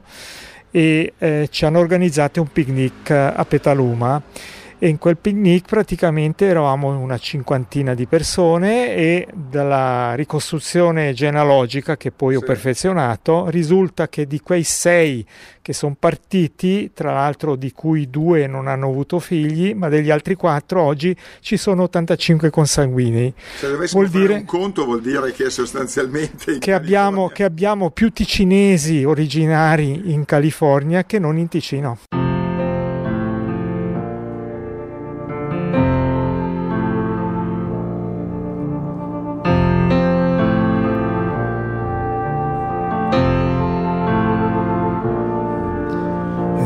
e 0.70 1.14
eh, 1.16 1.48
ci 1.50 1.64
hanno 1.64 1.78
organizzato 1.78 2.42
un 2.42 2.52
picnic 2.52 3.10
a 3.10 3.44
Petaluma 3.48 4.22
e 4.86 4.88
in 4.88 4.98
quel 4.98 5.16
picnic 5.16 5.64
praticamente 5.66 6.46
eravamo 6.46 6.96
una 6.96 7.18
cinquantina 7.18 7.92
di 7.92 8.06
persone 8.06 8.94
e 8.94 9.26
dalla 9.34 10.14
ricostruzione 10.14 11.12
genealogica 11.12 11.96
che 11.96 12.12
poi 12.12 12.36
ho 12.36 12.38
Sì. 12.40 12.44
perfezionato 12.46 13.48
risulta 13.48 14.08
che 14.08 14.28
di 14.28 14.38
quei 14.38 14.62
sei 14.62 15.26
che 15.60 15.72
sono 15.72 15.96
partiti, 15.98 16.92
tra 16.94 17.12
l'altro 17.12 17.56
di 17.56 17.72
cui 17.72 18.08
due 18.08 18.46
non 18.46 18.68
hanno 18.68 18.86
avuto 18.88 19.18
figli, 19.18 19.74
ma 19.74 19.88
degli 19.88 20.10
altri 20.12 20.36
quattro 20.36 20.80
oggi 20.82 21.16
ci 21.40 21.56
sono 21.56 21.82
85 21.82 22.50
consanguinei. 22.50 23.34
Se 23.56 23.68
dovessimo 23.68 24.02
Vuol 24.02 24.12
fare 24.12 24.24
dire- 24.26 24.38
un 24.38 24.44
conto 24.44 24.84
vuol 24.84 25.00
dire 25.00 25.32
che 25.32 25.50
sostanzialmente... 25.50 26.58
Che 26.58 26.72
abbiamo, 26.72 27.26
che 27.26 27.42
abbiamo 27.42 27.90
più 27.90 28.10
ticinesi 28.12 29.02
originari 29.02 30.12
in 30.12 30.24
California 30.24 31.02
che 31.02 31.18
non 31.18 31.36
in 31.38 31.48
Ticino. 31.48 31.98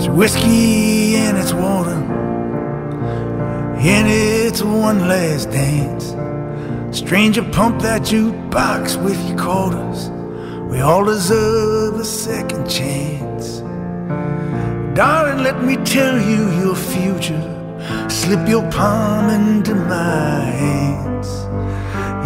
It's 0.00 0.08
whiskey 0.08 1.16
and 1.16 1.36
it's 1.36 1.52
water, 1.52 2.00
and 3.76 4.08
it's 4.08 4.62
one 4.62 5.00
last 5.06 5.50
dance. 5.50 6.16
Stranger, 6.96 7.42
pump 7.42 7.82
that 7.82 8.00
jukebox 8.00 8.96
with 9.04 9.22
your 9.28 9.36
quarters. 9.36 10.08
We 10.70 10.80
all 10.80 11.04
deserve 11.04 12.00
a 12.00 12.04
second 12.06 12.66
chance. 12.66 13.58
Darling, 14.96 15.44
let 15.44 15.62
me 15.62 15.76
tell 15.84 16.18
you 16.18 16.50
your 16.62 16.76
future. 16.76 18.08
Slip 18.08 18.48
your 18.48 18.66
palm 18.70 19.28
into 19.28 19.74
my 19.74 20.40
hands. 20.64 21.28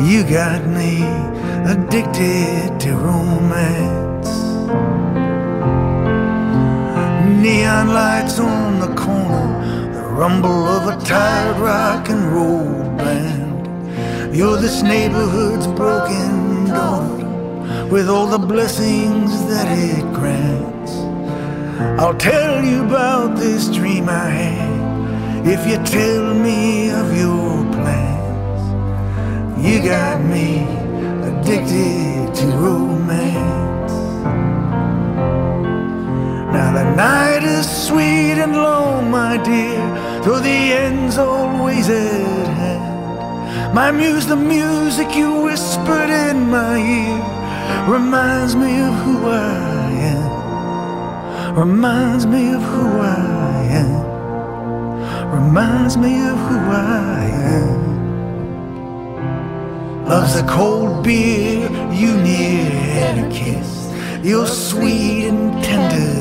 You 0.08 0.22
got 0.22 0.64
me 0.64 1.02
addicted 1.68 2.78
to 2.78 2.94
romance. 2.94 4.13
Neon 7.44 7.88
lights 7.88 8.38
on 8.38 8.80
the 8.80 8.94
corner, 8.94 9.92
the 9.92 10.00
rumble 10.00 10.64
of 10.66 10.88
a 10.88 11.04
tired 11.04 11.58
rock 11.58 12.08
and 12.08 12.32
roll 12.32 12.82
band. 12.96 14.34
You're 14.34 14.56
this 14.56 14.82
neighborhood's 14.82 15.66
broken 15.66 16.64
daughter, 16.64 17.86
with 17.90 18.08
all 18.08 18.26
the 18.26 18.38
blessings 18.38 19.30
that 19.50 19.68
it 19.76 20.04
grants. 20.14 20.92
I'll 22.02 22.16
tell 22.16 22.64
you 22.64 22.82
about 22.82 23.36
this 23.36 23.68
dream 23.68 24.08
I 24.08 24.26
had 24.40 25.46
if 25.46 25.66
you 25.68 25.76
tell 25.84 26.32
me 26.32 26.88
of 26.88 27.14
your 27.14 27.62
plans. 27.74 28.62
You 29.62 29.82
got 29.82 30.24
me 30.24 30.62
addicted 31.28 32.34
to 32.36 32.46
romance. 32.56 32.93
Now 36.54 36.70
the 36.72 36.84
night 36.94 37.42
is 37.42 37.66
sweet 37.88 38.38
and 38.44 38.54
long, 38.54 39.10
my 39.10 39.36
dear, 39.38 39.82
though 40.22 40.38
the 40.38 40.60
end's 40.84 41.18
always 41.18 41.88
at 41.90 42.46
hand. 42.60 43.74
My 43.74 43.90
muse, 43.90 44.26
the 44.28 44.36
music 44.36 45.16
you 45.16 45.42
whispered 45.42 46.10
in 46.10 46.48
my 46.48 46.78
ear, 46.78 47.18
reminds 47.92 48.54
me 48.54 48.72
of 48.88 48.94
who 49.02 49.26
I 49.26 49.90
am. 50.14 51.56
Reminds 51.56 52.24
me 52.24 52.54
of 52.54 52.62
who 52.62 53.00
I 53.00 53.66
am. 53.82 54.02
Reminds 55.40 55.96
me 55.96 56.12
of 56.28 56.38
who 56.46 56.58
I 56.70 57.24
am. 57.58 57.80
Love's 60.08 60.36
a 60.36 60.44
cold 60.46 61.02
beer 61.02 61.68
you 61.90 62.16
near 62.28 62.70
and 63.06 63.26
a 63.26 63.28
kiss. 63.34 63.90
Your 64.22 64.46
sweet 64.46 65.26
and 65.26 65.64
tender. 65.64 66.13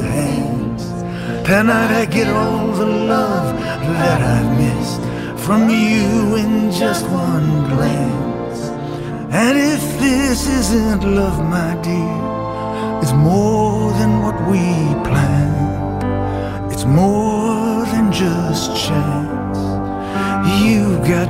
Tonight 1.53 1.91
I 1.91 2.05
get 2.05 2.27
all 2.29 2.71
the 2.71 2.87
love 2.87 3.55
that 3.59 4.21
I've 4.35 4.57
missed 4.57 5.01
from 5.45 5.69
you 5.69 6.35
in 6.35 6.71
just 6.71 7.05
one 7.07 7.69
glance. 7.69 8.59
And 9.29 9.55
if 9.55 9.83
this 9.99 10.47
isn't 10.47 11.03
love, 11.03 11.37
my 11.47 11.75
dear, 11.83 13.01
it's 13.03 13.13
more 13.13 13.91
than 13.99 14.23
what 14.23 14.37
we 14.49 14.63
planned. 15.07 16.73
It's 16.73 16.85
more 16.85 17.85
than 17.85 18.11
just 18.11 18.75
chance. 18.87 19.59
You've 20.59 21.07
got 21.07 21.29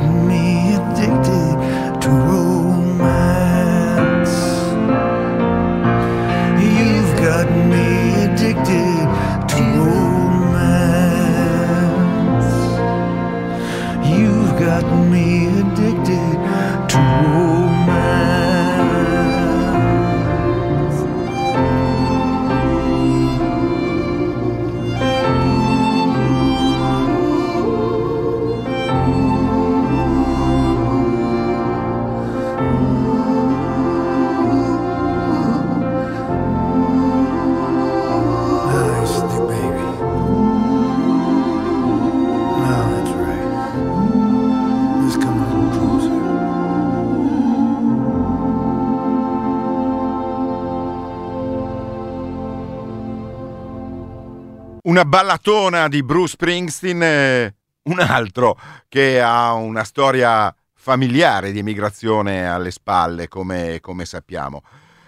Una 54.93 55.05
ballatona 55.05 55.87
di 55.87 56.03
Bruce 56.03 56.33
Springsteen, 56.33 57.01
eh, 57.01 57.55
un 57.85 57.99
altro 57.99 58.55
che 58.87 59.19
ha 59.19 59.53
una 59.53 59.83
storia 59.83 60.55
familiare 60.75 61.51
di 61.51 61.57
emigrazione 61.57 62.47
alle 62.47 62.69
spalle, 62.69 63.27
come, 63.27 63.79
come 63.81 64.05
sappiamo. 64.05 64.61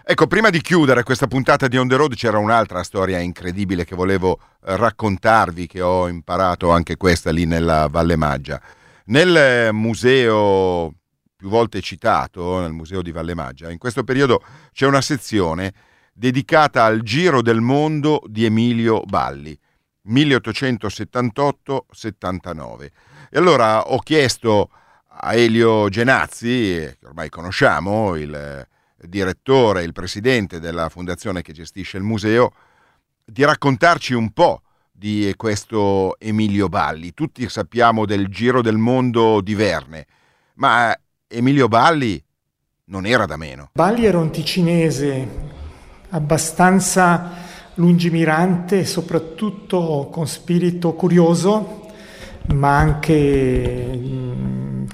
Ecco, 0.03 0.25
prima 0.25 0.49
di 0.49 0.59
chiudere 0.59 1.03
questa 1.03 1.27
puntata 1.27 1.67
di 1.67 1.77
On 1.77 1.87
the 1.87 1.97
Road 1.97 2.15
c'era 2.15 2.39
un'altra 2.39 2.81
storia 2.81 3.19
incredibile 3.19 3.85
che 3.85 3.95
volevo 3.95 4.39
eh, 4.65 4.75
raccontarvi, 4.75 5.67
che 5.67 5.81
ho 5.81 6.07
imparato 6.07 6.71
anche 6.71 6.97
questa 6.97 7.29
lì 7.29 7.45
nella 7.45 7.87
Valle 7.87 8.15
Maggia. 8.15 8.59
Nel 9.05 9.37
eh, 9.37 9.71
museo 9.71 10.95
più 11.35 11.47
volte 11.47 11.79
citato, 11.81 12.59
nel 12.59 12.73
museo 12.73 13.03
di 13.03 13.11
Valle 13.11 13.35
Maggia, 13.35 13.69
in 13.69 13.77
questo 13.77 14.03
periodo 14.03 14.41
c'è 14.73 14.87
una 14.87 15.01
sezione 15.01 15.71
dedicata 16.11 16.85
al 16.85 17.01
giro 17.01 17.43
del 17.43 17.61
mondo 17.61 18.23
di 18.25 18.45
Emilio 18.45 19.01
Balli, 19.05 19.55
1878-79. 20.07 22.91
E 23.29 23.37
allora 23.37 23.91
ho 23.91 23.99
chiesto 23.99 24.69
a 25.07 25.33
Elio 25.33 25.89
Genazzi, 25.89 26.95
che 26.99 27.05
ormai 27.05 27.29
conosciamo, 27.29 28.15
il 28.15 28.33
eh, 28.33 28.67
direttore, 29.07 29.83
il 29.83 29.93
presidente 29.93 30.59
della 30.59 30.89
fondazione 30.89 31.41
che 31.41 31.53
gestisce 31.53 31.97
il 31.97 32.03
museo, 32.03 32.51
di 33.23 33.43
raccontarci 33.43 34.13
un 34.13 34.31
po' 34.31 34.61
di 34.91 35.33
questo 35.35 36.17
Emilio 36.19 36.69
Balli. 36.69 37.13
Tutti 37.13 37.47
sappiamo 37.49 38.05
del 38.05 38.27
giro 38.27 38.61
del 38.61 38.77
mondo 38.77 39.41
di 39.41 39.55
Verne, 39.55 40.05
ma 40.55 40.97
Emilio 41.27 41.67
Balli 41.67 42.23
non 42.85 43.05
era 43.05 43.25
da 43.25 43.35
meno. 43.35 43.71
Balli 43.73 44.05
era 44.05 44.19
un 44.19 44.31
ticinese 44.31 45.27
abbastanza 46.09 47.44
lungimirante 47.75 48.79
e 48.79 48.85
soprattutto 48.85 50.09
con 50.11 50.27
spirito 50.27 50.93
curioso, 50.93 51.83
ma 52.53 52.77
anche 52.77 53.99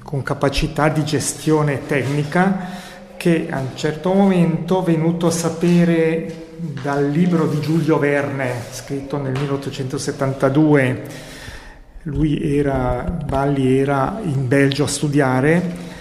con 0.02 0.22
capacità 0.22 0.88
di 0.88 1.04
gestione 1.04 1.86
tecnica 1.86 2.80
che 3.16 3.48
a 3.50 3.60
un 3.60 3.76
certo 3.76 4.12
momento, 4.12 4.82
venuto 4.82 5.28
a 5.28 5.30
sapere 5.30 6.48
dal 6.82 7.08
libro 7.08 7.46
di 7.46 7.60
Giulio 7.60 7.98
Verne, 7.98 8.52
scritto 8.72 9.16
nel 9.16 9.32
1872, 9.38 11.02
lui 12.04 12.56
era, 12.56 13.04
Balli 13.24 13.78
era 13.78 14.18
in 14.24 14.48
Belgio 14.48 14.84
a 14.84 14.88
studiare 14.88 15.91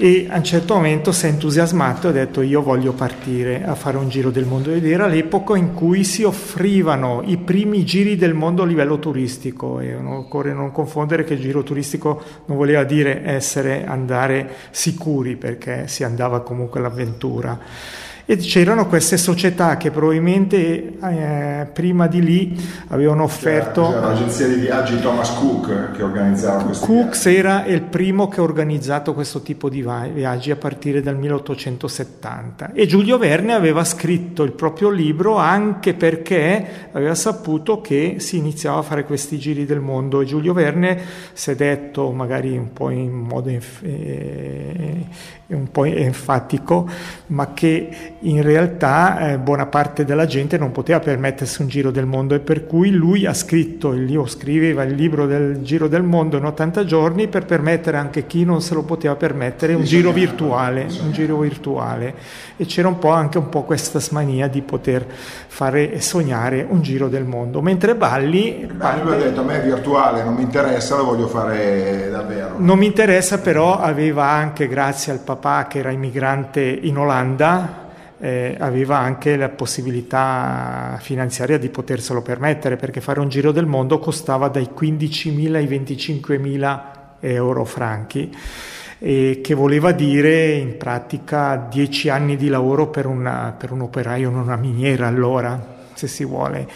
e 0.00 0.28
a 0.30 0.36
un 0.36 0.44
certo 0.44 0.74
momento 0.74 1.10
si 1.10 1.26
è 1.26 1.28
entusiasmato 1.28 2.06
e 2.06 2.10
ha 2.10 2.12
detto 2.12 2.40
io 2.40 2.62
voglio 2.62 2.92
partire 2.92 3.64
a 3.64 3.74
fare 3.74 3.96
un 3.96 4.08
giro 4.08 4.30
del 4.30 4.44
mondo 4.44 4.70
ed 4.70 4.86
era 4.86 5.08
l'epoca 5.08 5.56
in 5.56 5.74
cui 5.74 6.04
si 6.04 6.22
offrivano 6.22 7.22
i 7.24 7.36
primi 7.36 7.84
giri 7.84 8.14
del 8.14 8.32
mondo 8.32 8.62
a 8.62 8.66
livello 8.66 9.00
turistico. 9.00 9.80
E 9.80 9.96
occorre 9.96 10.52
non 10.52 10.70
confondere 10.70 11.24
che 11.24 11.34
il 11.34 11.40
giro 11.40 11.64
turistico 11.64 12.22
non 12.44 12.56
voleva 12.56 12.84
dire 12.84 13.24
essere 13.24 13.84
andare 13.84 14.48
sicuri 14.70 15.34
perché 15.34 15.88
si 15.88 16.04
andava 16.04 16.42
comunque 16.42 16.78
all'avventura 16.78 17.58
e 18.30 18.36
c'erano 18.36 18.86
queste 18.86 19.16
società 19.16 19.78
che 19.78 19.90
probabilmente 19.90 20.98
eh, 21.00 21.66
prima 21.72 22.06
di 22.08 22.22
lì 22.22 22.68
avevano 22.88 23.22
offerto 23.22 23.88
C'era 23.88 24.08
l'agenzia 24.08 24.46
di 24.46 24.56
viaggi 24.56 25.00
Thomas 25.00 25.32
Cook 25.32 25.92
che 25.92 26.02
organizzava 26.02 26.64
questi 26.64 26.84
Cooks 26.84 27.24
era 27.24 27.64
il 27.64 27.80
primo 27.80 28.28
che 28.28 28.40
ha 28.40 28.42
organizzato 28.42 29.14
questo 29.14 29.40
tipo 29.40 29.70
di 29.70 29.80
viaggi 30.12 30.50
a 30.50 30.56
partire 30.56 31.00
dal 31.00 31.16
1870 31.16 32.72
e 32.74 32.86
Giulio 32.86 33.16
Verne 33.16 33.54
aveva 33.54 33.82
scritto 33.82 34.42
il 34.42 34.52
proprio 34.52 34.90
libro 34.90 35.36
anche 35.36 35.94
perché 35.94 36.88
aveva 36.92 37.14
saputo 37.14 37.80
che 37.80 38.16
si 38.18 38.36
iniziava 38.36 38.80
a 38.80 38.82
fare 38.82 39.04
questi 39.04 39.38
giri 39.38 39.64
del 39.64 39.80
mondo. 39.80 40.20
E 40.20 40.26
Giulio 40.26 40.52
Verne 40.52 41.00
si 41.32 41.50
è 41.50 41.54
detto 41.54 42.10
magari 42.10 42.56
un 42.58 42.72
po' 42.74 42.90
in 42.90 43.10
modo 43.10 43.48
enf- 43.48 43.82
eh, 45.50 45.54
un 45.54 45.70
po' 45.70 45.86
enfatico 45.86 46.86
ma 47.28 47.54
che 47.54 47.88
in 48.20 48.42
realtà 48.42 49.32
eh, 49.32 49.38
buona 49.38 49.64
parte 49.64 50.04
della 50.04 50.26
gente 50.26 50.58
non 50.58 50.72
poteva 50.72 51.00
permettersi 51.00 51.62
un 51.62 51.68
giro 51.68 51.90
del 51.90 52.04
mondo 52.04 52.34
e 52.34 52.40
per 52.40 52.66
cui 52.66 52.90
lui 52.90 53.24
ha 53.24 53.32
scritto 53.32 53.90
libro, 53.92 54.26
scriveva 54.26 54.82
il 54.82 54.94
libro 54.94 55.26
del 55.26 55.62
giro 55.62 55.88
del 55.88 56.02
mondo 56.02 56.36
in 56.36 56.44
80 56.44 56.84
giorni 56.84 57.28
per 57.28 57.46
permettere 57.46 57.96
anche 57.96 58.26
chi 58.26 58.44
non 58.44 58.60
se 58.60 58.74
lo 58.74 58.82
poteva 58.82 59.16
permettere 59.16 59.72
un 59.72 59.84
giro 59.84 60.12
virtuale, 60.12 60.86
un 61.02 61.12
giro 61.12 61.38
virtuale 61.38 62.14
e 62.56 62.66
c'era 62.66 62.88
un 62.88 62.98
po' 62.98 63.10
anche 63.10 63.38
un 63.38 63.48
po' 63.48 63.62
questa 63.62 64.00
smania 64.00 64.48
di 64.48 64.60
poter 64.60 65.06
fare 65.08 65.92
e 65.92 66.02
sognare 66.02 66.66
un 66.68 66.82
giro 66.82 67.08
del 67.08 67.24
mondo 67.24 67.62
mentre 67.62 67.94
Balli 67.94 68.68
Ma 68.76 69.02
lui 69.02 69.14
ha 69.14 69.16
detto 69.16 69.40
a 69.40 69.44
me 69.44 69.62
è 69.62 69.64
virtuale, 69.64 70.22
non 70.22 70.34
mi 70.34 70.42
interessa, 70.42 70.96
lo 70.96 71.04
voglio 71.06 71.26
fare 71.26 72.08
davvero. 72.10 72.56
non 72.58 72.78
mi 72.78 72.86
interessa, 72.86 73.38
però 73.38 73.78
aveva 73.78 74.28
anche, 74.28 74.68
grazie 74.68 75.12
al 75.12 75.20
papà 75.20 75.36
che 75.68 75.78
era 75.78 75.90
immigrante 75.90 76.60
in 76.60 76.98
Olanda, 76.98 77.86
eh, 78.18 78.56
aveva 78.58 78.98
anche 78.98 79.36
la 79.36 79.48
possibilità 79.48 80.98
finanziaria 81.00 81.58
di 81.58 81.68
poterselo 81.68 82.20
permettere, 82.20 82.76
perché 82.76 83.00
fare 83.00 83.20
un 83.20 83.28
giro 83.28 83.52
del 83.52 83.66
mondo 83.66 83.98
costava 83.98 84.48
dai 84.48 84.68
15.000 84.76 85.54
ai 85.54 85.66
25.000 85.66 86.80
euro 87.20 87.64
franchi, 87.64 88.34
e 88.98 89.40
che 89.42 89.54
voleva 89.54 89.92
dire 89.92 90.52
in 90.54 90.76
pratica 90.76 91.56
10 91.70 92.08
anni 92.08 92.36
di 92.36 92.48
lavoro 92.48 92.88
per, 92.88 93.06
una- 93.06 93.54
per 93.56 93.70
un 93.70 93.82
operaio 93.82 94.28
in 94.28 94.36
una 94.36 94.56
miniera 94.56 95.06
allora, 95.06 95.76
se 95.94 96.08
si 96.08 96.24
vuole. 96.24 96.66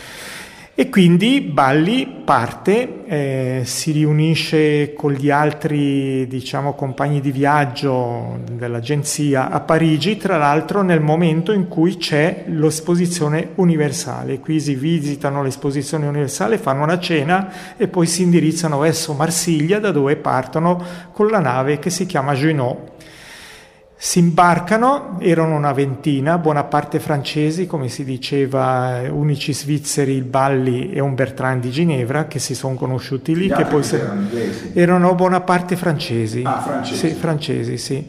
E 0.74 0.88
quindi 0.88 1.42
Balli 1.42 2.22
parte, 2.24 3.04
eh, 3.04 3.60
si 3.66 3.92
riunisce 3.92 4.94
con 4.94 5.12
gli 5.12 5.28
altri 5.28 6.26
diciamo, 6.26 6.72
compagni 6.72 7.20
di 7.20 7.30
viaggio 7.30 8.40
dell'agenzia 8.50 9.50
a 9.50 9.60
Parigi, 9.60 10.16
tra 10.16 10.38
l'altro 10.38 10.80
nel 10.80 11.02
momento 11.02 11.52
in 11.52 11.68
cui 11.68 11.98
c'è 11.98 12.44
l'esposizione 12.46 13.50
universale. 13.56 14.38
Qui 14.38 14.58
si 14.60 14.74
visitano 14.74 15.42
l'esposizione 15.42 16.06
universale, 16.06 16.56
fanno 16.56 16.84
una 16.84 16.98
cena 16.98 17.52
e 17.76 17.86
poi 17.86 18.06
si 18.06 18.22
indirizzano 18.22 18.78
verso 18.78 19.12
Marsiglia 19.12 19.78
da 19.78 19.90
dove 19.90 20.16
partono 20.16 20.82
con 21.12 21.26
la 21.26 21.40
nave 21.40 21.78
che 21.80 21.90
si 21.90 22.06
chiama 22.06 22.32
Junot. 22.32 22.91
Si 24.04 24.18
imbarcano, 24.18 25.18
erano 25.20 25.54
una 25.54 25.72
ventina, 25.72 26.36
buona 26.36 26.64
parte 26.64 26.98
francesi, 26.98 27.68
come 27.68 27.86
si 27.86 28.02
diceva, 28.02 29.00
unici 29.08 29.52
svizzeri, 29.52 30.14
il 30.14 30.24
Balli 30.24 30.90
e 30.90 30.98
un 30.98 31.14
Bertrand 31.14 31.62
di 31.62 31.70
Ginevra, 31.70 32.26
che 32.26 32.40
si 32.40 32.56
sono 32.56 32.74
conosciuti 32.74 33.32
lì. 33.36 33.48
Che 33.48 33.64
poi 33.64 33.84
erano 33.92 34.22
inglesi? 34.22 34.72
erano 34.74 35.14
buona 35.14 35.42
parte 35.42 35.76
francesi. 35.76 36.42
Ah, 36.44 36.60
francesi. 36.60 37.08
Sì, 37.10 37.14
francesi, 37.14 37.78
sì. 37.78 38.08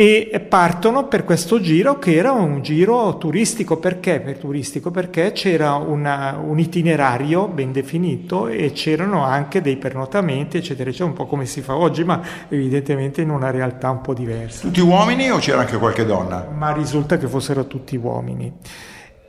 E 0.00 0.44
partono 0.48 1.08
per 1.08 1.24
questo 1.24 1.60
giro 1.60 1.98
che 1.98 2.14
era 2.14 2.30
un 2.30 2.62
giro 2.62 3.18
turistico. 3.18 3.78
Perché? 3.78 4.20
Per 4.20 4.38
turistico 4.38 4.92
perché 4.92 5.32
c'era 5.32 5.74
una- 5.74 6.38
un 6.40 6.60
itinerario 6.60 7.48
ben 7.48 7.72
definito 7.72 8.46
e 8.46 8.70
c'erano 8.70 9.24
anche 9.24 9.60
dei 9.60 9.76
pernottamenti, 9.76 10.58
eccetera, 10.58 10.90
eccetera, 10.90 11.10
un 11.10 11.16
po' 11.16 11.26
come 11.26 11.46
si 11.46 11.62
fa 11.62 11.74
oggi, 11.76 12.04
ma 12.04 12.20
evidentemente 12.48 13.22
in 13.22 13.30
una 13.30 13.50
realtà 13.50 13.90
un 13.90 14.00
po' 14.00 14.14
diversa 14.14 14.68
Tutti 14.68 14.78
uomini 14.80 15.32
o 15.32 15.38
c'era 15.38 15.62
anche 15.62 15.76
qualche 15.78 16.04
donna? 16.06 16.46
ma 16.56 16.72
risulta 16.72 17.18
che 17.18 17.26
fossero 17.26 17.66
tutti 17.66 17.96
uomini. 17.96 18.52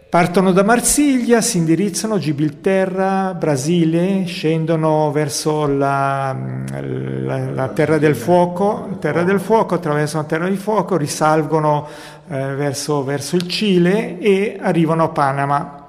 Partono 0.10 0.52
da 0.54 0.64
Marsiglia, 0.64 1.40
si 1.40 1.58
indirizzano 1.60 2.18
Gibilterra, 2.18 3.36
Brasile, 3.36 4.26
scendono 4.26 5.12
verso 5.12 5.68
la, 5.68 6.36
la- 6.72 7.52
la 7.52 7.68
Terra 7.68 8.00
del 8.00 8.16
Fuoco, 8.16 8.98
Terra 9.00 9.22
del 9.22 9.40
Fuoco, 9.40 9.76
attraversano 9.76 10.26
Terra 10.26 10.46
del 10.46 10.58
Fuoco, 10.58 10.98
risalgono 10.98 11.88
eh, 12.28 12.56
verso, 12.56 13.04
verso 13.04 13.36
il 13.36 13.48
Cile 13.48 14.18
e 14.18 14.58
arrivano 14.60 15.04
a 15.04 15.10
Panama. 15.10 15.86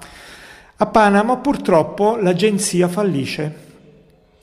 A 0.75 0.85
Panama 0.85 1.37
purtroppo 1.37 2.15
l'agenzia 2.17 2.87
fallisce 2.87 3.55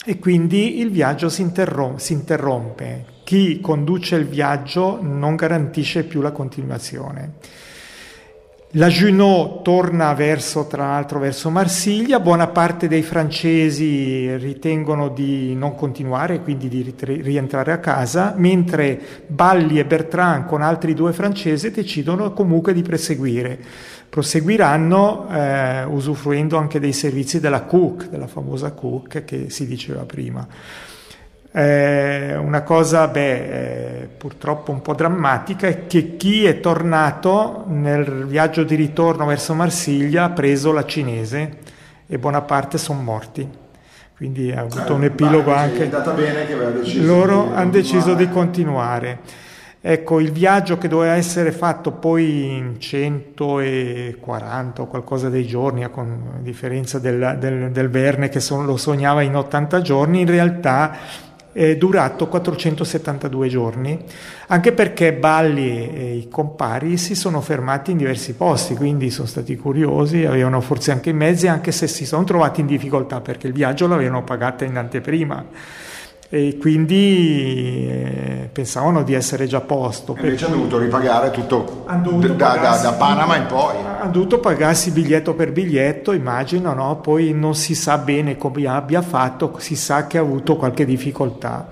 e 0.04 0.18
quindi 0.18 0.80
il 0.80 0.90
viaggio 0.90 1.28
si, 1.28 1.42
interrom- 1.42 1.98
si 1.98 2.14
interrompe. 2.14 3.04
Chi 3.22 3.60
conduce 3.60 4.16
il 4.16 4.26
viaggio 4.26 4.98
non 5.00 5.36
garantisce 5.36 6.02
più 6.02 6.20
la 6.20 6.32
continuazione. 6.32 7.34
La 8.72 8.88
Junot 8.88 9.62
torna 9.62 10.12
verso, 10.12 10.66
tra 10.66 10.88
l'altro, 10.88 11.18
verso 11.18 11.48
Marsiglia, 11.48 12.20
buona 12.20 12.48
parte 12.48 12.86
dei 12.86 13.00
francesi 13.00 14.36
ritengono 14.36 15.08
di 15.08 15.54
non 15.54 15.74
continuare, 15.74 16.42
quindi 16.42 16.68
di 16.68 16.94
rientrare 17.00 17.72
a 17.72 17.78
casa, 17.78 18.34
mentre 18.36 19.00
Balli 19.26 19.78
e 19.78 19.86
Bertrand 19.86 20.44
con 20.44 20.60
altri 20.60 20.92
due 20.92 21.14
francesi 21.14 21.70
decidono 21.70 22.34
comunque 22.34 22.74
di 22.74 22.82
proseguire. 22.82 23.58
Proseguiranno 24.06 25.28
eh, 25.30 25.84
usufruendo 25.84 26.58
anche 26.58 26.78
dei 26.78 26.92
servizi 26.92 27.40
della 27.40 27.62
Cook, 27.62 28.10
della 28.10 28.26
famosa 28.26 28.72
Cook 28.72 29.24
che 29.24 29.48
si 29.48 29.66
diceva 29.66 30.04
prima. 30.04 30.46
Eh, 31.60 32.36
una 32.36 32.62
cosa 32.62 33.08
beh, 33.08 34.02
eh, 34.02 34.08
purtroppo 34.16 34.70
un 34.70 34.80
po' 34.80 34.94
drammatica 34.94 35.66
è 35.66 35.88
che 35.88 36.16
chi 36.16 36.44
è 36.44 36.60
tornato 36.60 37.64
nel 37.66 38.26
viaggio 38.26 38.62
di 38.62 38.76
ritorno 38.76 39.26
verso 39.26 39.54
Marsiglia 39.54 40.22
ha 40.24 40.30
preso 40.30 40.70
la 40.70 40.84
cinese 40.84 41.56
e 42.06 42.16
buona 42.18 42.42
parte 42.42 42.78
sono 42.78 43.00
morti. 43.00 43.48
Quindi 44.16 44.52
ha 44.52 44.60
avuto 44.60 44.94
un 44.94 45.02
epilogo 45.02 45.52
È 45.52 45.56
anche. 45.56 45.82
andata 45.82 46.12
bene 46.12 46.46
che 46.46 46.52
aveva 46.52 46.70
deciso 46.70 47.04
Loro 47.04 47.46
di 47.46 47.52
hanno 47.54 47.70
deciso 47.70 48.14
di 48.14 48.28
continuare. 48.28 49.18
Ecco, 49.80 50.20
il 50.20 50.30
viaggio 50.30 50.78
che 50.78 50.86
doveva 50.86 51.14
essere 51.14 51.50
fatto 51.50 51.90
poi 51.90 52.56
in 52.56 52.78
140 52.78 54.82
o 54.82 54.86
qualcosa 54.86 55.28
dei 55.28 55.44
giorni, 55.46 55.82
a 55.82 55.90
differenza 56.40 57.00
del, 57.00 57.36
del- 57.40 57.70
del 57.72 57.88
Verne 57.88 58.28
che 58.28 58.38
son- 58.38 58.64
lo 58.64 58.76
sognava 58.76 59.22
in 59.22 59.34
80 59.34 59.80
giorni, 59.80 60.20
in 60.20 60.28
realtà 60.28 61.26
è 61.52 61.76
durato 61.76 62.28
472 62.28 63.48
giorni, 63.48 63.98
anche 64.48 64.72
perché 64.72 65.12
Balli 65.12 65.90
e 65.92 66.14
i 66.14 66.28
compari 66.28 66.96
si 66.96 67.14
sono 67.14 67.40
fermati 67.40 67.90
in 67.90 67.96
diversi 67.96 68.34
posti, 68.34 68.74
quindi 68.74 69.10
sono 69.10 69.26
stati 69.26 69.56
curiosi, 69.56 70.24
avevano 70.24 70.60
forse 70.60 70.92
anche 70.92 71.10
i 71.10 71.14
mezzi, 71.14 71.48
anche 71.48 71.72
se 71.72 71.86
si 71.86 72.06
sono 72.06 72.24
trovati 72.24 72.60
in 72.60 72.66
difficoltà 72.66 73.20
perché 73.20 73.46
il 73.46 73.52
viaggio 73.52 73.86
l'avevano 73.86 74.24
pagata 74.24 74.64
in 74.64 74.76
anteprima 74.76 75.44
e 76.30 76.58
quindi 76.60 77.86
eh, 77.88 78.48
pensavano 78.52 79.02
di 79.02 79.14
essere 79.14 79.46
già 79.46 79.58
a 79.58 79.62
posto. 79.62 80.14
E 80.16 80.24
invece 80.24 80.44
hanno 80.44 80.56
dovuto 80.56 80.78
ripagare 80.78 81.30
tutto 81.30 81.84
dovuto 82.02 82.28
da, 82.28 82.34
da- 82.34 82.54
pagarsi 82.54 82.82
da 82.82 82.92
Panama 82.92 83.36
in 83.36 83.46
poi. 83.46 83.76
Hanno 84.00 84.10
dovuto 84.10 84.38
pagarsi 84.38 84.90
biglietto 84.90 85.34
per 85.34 85.52
biglietto, 85.52 86.12
immagino, 86.12 86.74
no? 86.74 86.96
poi 87.00 87.32
non 87.32 87.54
si 87.54 87.74
sa 87.74 87.98
bene 87.98 88.36
come 88.36 88.66
abbia 88.66 89.00
fatto, 89.00 89.54
si 89.58 89.74
sa 89.74 90.06
che 90.06 90.18
ha 90.18 90.20
avuto 90.20 90.56
qualche 90.56 90.84
difficoltà. 90.84 91.68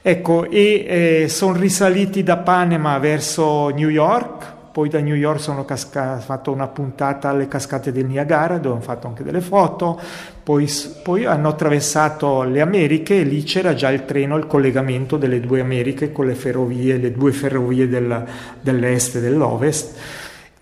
Ecco, 0.00 0.50
e 0.50 0.84
eh, 1.22 1.28
sono 1.28 1.52
risaliti 1.52 2.22
da 2.22 2.38
Panama 2.38 2.98
verso 2.98 3.68
New 3.68 3.88
York, 3.88 4.51
poi 4.72 4.88
da 4.88 4.98
New 5.00 5.14
York 5.14 5.38
sono 5.38 5.64
casca- 5.64 6.18
fatto 6.18 6.50
una 6.50 6.66
puntata 6.66 7.28
alle 7.28 7.46
cascate 7.46 7.92
del 7.92 8.06
Niagara 8.06 8.58
dove 8.58 8.76
hanno 8.76 8.84
fatto 8.84 9.06
anche 9.06 9.22
delle 9.22 9.40
foto, 9.40 10.00
poi, 10.42 10.68
poi 11.02 11.26
hanno 11.26 11.48
attraversato 11.48 12.42
le 12.42 12.60
Americhe 12.60 13.20
e 13.20 13.22
lì 13.22 13.42
c'era 13.42 13.74
già 13.74 13.90
il 13.90 14.04
treno, 14.04 14.36
il 14.36 14.46
collegamento 14.46 15.16
delle 15.16 15.40
due 15.40 15.60
Americhe 15.60 16.10
con 16.10 16.26
le 16.26 16.34
ferrovie, 16.34 16.96
le 16.96 17.12
due 17.12 17.32
ferrovie 17.32 17.88
del- 17.88 18.24
dell'est 18.60 19.16
e 19.16 19.20
dell'ovest 19.20 19.98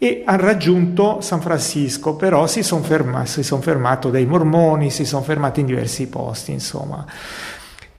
e 0.02 0.22
hanno 0.24 0.40
raggiunto 0.40 1.20
San 1.20 1.42
Francisco, 1.42 2.16
però 2.16 2.46
si 2.46 2.62
sono 2.62 2.82
ferma, 2.82 3.26
son 3.26 3.61
fermato 3.61 4.08
dai 4.08 4.24
mormoni, 4.24 4.88
si 4.88 5.04
sono 5.04 5.22
fermati 5.22 5.61
in 5.61 5.66
diversi 5.66 6.08
posti, 6.08 6.52
insomma. 6.52 7.04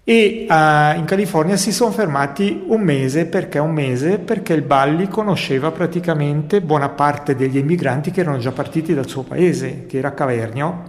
E 0.04 0.48
eh, 0.50 0.96
in 0.98 1.04
California 1.06 1.56
si 1.58 1.72
sono 1.72 1.92
fermati 1.92 2.64
un 2.68 2.82
mese, 2.82 3.26
perché 3.26 3.60
un 3.60 3.72
mese? 3.72 4.18
Perché 4.18 4.54
il 4.54 4.64
Balli 4.64 5.08
conosceva 5.08 5.70
praticamente 5.70 6.62
buona 6.62 6.90
parte 6.90 7.36
degli 7.36 7.60
emigranti 7.60 8.10
che 8.10 8.22
erano 8.22 8.40
già 8.40 8.52
partiti 8.52 8.96
dal 8.96 9.08
suo 9.08 9.22
paese, 9.22 9.86
che 9.86 10.00
era 10.00 10.16
Cavernio, 10.16 10.84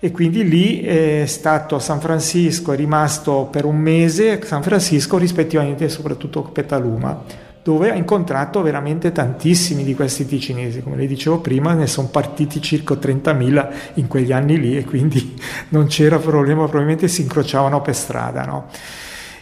e 0.00 0.10
quindi 0.10 0.48
lì 0.48 0.80
è 0.80 1.26
stato 1.26 1.74
a 1.74 1.80
San 1.80 2.00
Francisco, 2.00 2.72
è 2.72 2.76
rimasto 2.76 3.48
per 3.50 3.66
un 3.66 3.76
mese 3.76 4.30
a 4.30 4.44
San 4.44 4.62
Francisco, 4.62 5.18
rispettivamente 5.18 5.88
soprattutto 5.90 6.44
a 6.46 6.50
Petaluma, 6.50 7.24
dove 7.68 7.90
ha 7.90 7.94
incontrato 7.94 8.62
veramente 8.62 9.12
tantissimi 9.12 9.84
di 9.84 9.94
questi 9.94 10.24
ticinesi, 10.24 10.82
come 10.82 10.96
le 10.96 11.06
dicevo 11.06 11.40
prima, 11.40 11.74
ne 11.74 11.86
sono 11.86 12.08
partiti 12.08 12.62
circa 12.62 12.94
30.000 12.94 13.68
in 13.96 14.06
quegli 14.06 14.32
anni 14.32 14.58
lì 14.58 14.78
e 14.78 14.86
quindi 14.86 15.36
non 15.68 15.86
c'era 15.86 16.16
problema, 16.16 16.62
probabilmente 16.62 17.08
si 17.08 17.20
incrociavano 17.20 17.82
per 17.82 17.94
strada. 17.94 18.46
No? 18.46 18.68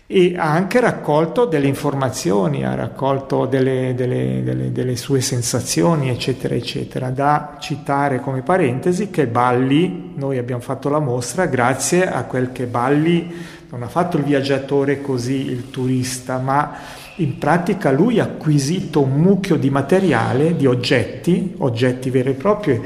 E 0.09 0.35
ha 0.37 0.51
anche 0.51 0.81
raccolto 0.81 1.45
delle 1.45 1.69
informazioni, 1.69 2.65
ha 2.65 2.75
raccolto 2.75 3.47
delle, 3.47 3.95
delle- 3.95 4.43
delle- 4.43 4.73
delle 4.73 4.97
sue 4.97 5.21
sensazioni, 5.21 6.11
eccetera, 6.11 6.57
eccetera. 6.57 7.11
Da 7.11 7.59
citare 7.61 8.19
come 8.19 8.43
parentesi 8.43 9.09
che 9.09 9.29
Balli, 9.29 10.15
noi 10.17 10.39
abbiamo 10.39 10.63
fatto 10.63 10.89
la 10.89 10.99
mostra 10.99 11.47
grazie 11.47 12.11
a 12.11 12.25
quel 12.25 12.51
che 12.51 12.67
Balli 12.67 13.55
non 13.71 13.85
ha 13.85 13.89
fatto 13.89 14.17
il 14.17 14.25
viaggiatore 14.25 15.01
così, 15.01 15.47
il 15.47 15.71
turista, 15.71 16.39
ma 16.39 17.05
in 17.17 17.39
pratica 17.39 17.91
lui 17.91 18.21
ha 18.21 18.25
acquisito 18.25 19.01
un 19.03 19.21
mucchio 19.21 19.57
di 19.57 19.71
materiale, 19.71 20.57
di 20.57 20.67
oggetti, 20.67 21.55
oggetti 21.59 22.11
veri 22.11 22.31
e 22.31 22.35
propri. 22.35 22.83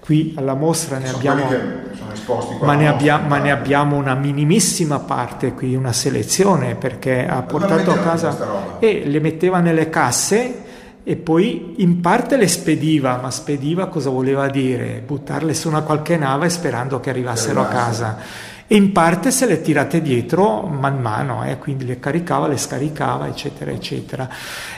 Qui 0.00 0.34
alla 0.36 0.54
mostra 0.54 0.98
ne 0.98 1.08
abbiamo 1.08 1.44
ma 2.60 2.74
ne, 2.74 2.88
abbia- 2.88 3.18
ma 3.18 3.38
ne 3.38 3.50
abbiamo 3.50 3.96
una 3.96 4.14
minimissima 4.14 5.00
parte 5.00 5.52
qui, 5.52 5.74
una 5.74 5.92
selezione, 5.92 6.74
perché 6.74 7.26
ha 7.26 7.42
portato 7.42 7.90
a 7.90 7.98
casa 7.98 8.78
e 8.78 9.02
le 9.06 9.20
metteva 9.20 9.60
nelle 9.60 9.88
casse 9.90 10.64
e 11.04 11.16
poi 11.16 11.74
in 11.78 12.00
parte 12.00 12.36
le 12.36 12.48
spediva, 12.48 13.18
ma 13.22 13.30
spediva 13.30 13.86
cosa 13.86 14.10
voleva 14.10 14.48
dire? 14.48 15.02
Buttarle 15.06 15.54
su 15.54 15.68
una 15.68 15.82
qualche 15.82 16.16
nave 16.16 16.48
sperando 16.48 16.98
che 16.98 17.10
arrivassero 17.10 17.60
a 17.60 17.66
casa. 17.66 18.16
E 18.68 18.74
in 18.74 18.90
parte 18.90 19.30
se 19.30 19.46
le 19.46 19.60
tirate 19.60 20.02
dietro 20.02 20.62
man 20.62 21.00
mano, 21.00 21.44
eh, 21.44 21.56
quindi 21.56 21.84
le 21.84 22.00
caricava, 22.00 22.48
le 22.48 22.56
scaricava, 22.56 23.28
eccetera, 23.28 23.70
eccetera. 23.70 24.28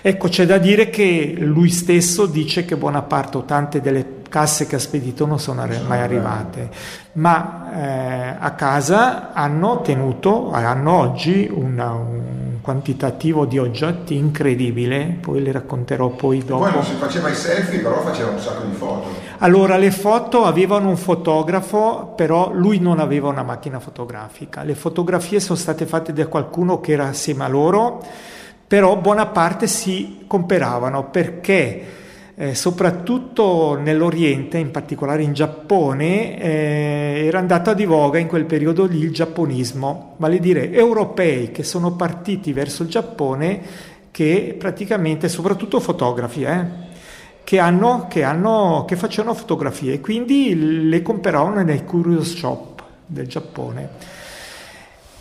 Ecco, 0.02 0.28
c'è 0.28 0.44
da 0.44 0.58
dire 0.58 0.90
che 0.90 1.34
lui 1.38 1.70
stesso 1.70 2.26
dice 2.26 2.66
che 2.66 2.76
buona 2.76 3.00
parte 3.00 3.38
o 3.38 3.44
tante 3.44 3.80
delle 3.80 4.16
casse 4.28 4.66
che 4.66 4.76
ha 4.76 4.78
spedito 4.78 5.24
non 5.24 5.40
sono 5.40 5.66
mai 5.86 6.00
arrivate, 6.00 6.68
ma 7.12 7.70
eh, 7.74 8.36
a 8.38 8.50
casa 8.52 9.32
hanno 9.32 9.80
tenuto, 9.80 10.52
hanno 10.52 10.92
oggi 10.92 11.48
una- 11.50 11.92
un 11.92 12.37
quantitativo 12.68 13.46
di 13.46 13.58
oggetti 13.58 14.14
incredibile, 14.14 15.16
poi 15.22 15.42
le 15.42 15.52
racconterò 15.52 16.10
poi 16.10 16.44
dopo. 16.44 16.64
Poi 16.64 16.72
non 16.74 16.84
si 16.84 16.96
faceva 16.96 17.30
i 17.30 17.34
selfie, 17.34 17.78
però 17.78 18.02
faceva 18.02 18.28
un 18.28 18.38
sacco 18.38 18.66
di 18.66 18.74
foto. 18.74 19.08
Allora, 19.38 19.78
le 19.78 19.90
foto 19.90 20.44
avevano 20.44 20.90
un 20.90 20.98
fotografo, 20.98 22.12
però 22.14 22.52
lui 22.52 22.78
non 22.78 22.98
aveva 22.98 23.28
una 23.28 23.42
macchina 23.42 23.80
fotografica. 23.80 24.64
Le 24.64 24.74
fotografie 24.74 25.40
sono 25.40 25.58
state 25.58 25.86
fatte 25.86 26.12
da 26.12 26.26
qualcuno 26.26 26.78
che 26.78 26.92
era 26.92 27.08
assieme 27.08 27.44
a 27.44 27.48
loro, 27.48 28.04
però 28.66 28.98
buona 28.98 29.28
parte 29.28 29.66
si 29.66 30.24
comperavano 30.26 31.08
perché 31.08 31.86
eh, 32.40 32.54
soprattutto 32.54 33.76
nell'Oriente, 33.76 34.58
in 34.58 34.70
particolare 34.70 35.24
in 35.24 35.32
Giappone, 35.32 36.40
eh, 36.40 37.24
era 37.26 37.40
andato 37.40 37.74
di 37.74 37.84
voga 37.84 38.20
in 38.20 38.28
quel 38.28 38.44
periodo 38.44 38.84
lì 38.84 39.00
il 39.00 39.12
giapponismo, 39.12 40.14
vale 40.18 40.38
dire 40.38 40.70
europei 40.70 41.50
che 41.50 41.64
sono 41.64 41.96
partiti 41.96 42.52
verso 42.52 42.84
il 42.84 42.90
Giappone 42.90 43.60
che 44.12 44.54
praticamente, 44.56 45.28
soprattutto 45.28 45.80
fotografi, 45.80 46.44
eh, 46.44 46.64
che, 47.42 47.58
hanno, 47.58 48.06
che, 48.08 48.22
hanno, 48.22 48.84
che 48.86 48.94
facevano 48.94 49.34
fotografie 49.34 50.00
quindi 50.00 50.88
le 50.88 51.02
comperavano 51.02 51.60
nei 51.62 51.84
curious 51.84 52.36
shop 52.36 52.84
del 53.04 53.26
Giappone. 53.26 53.88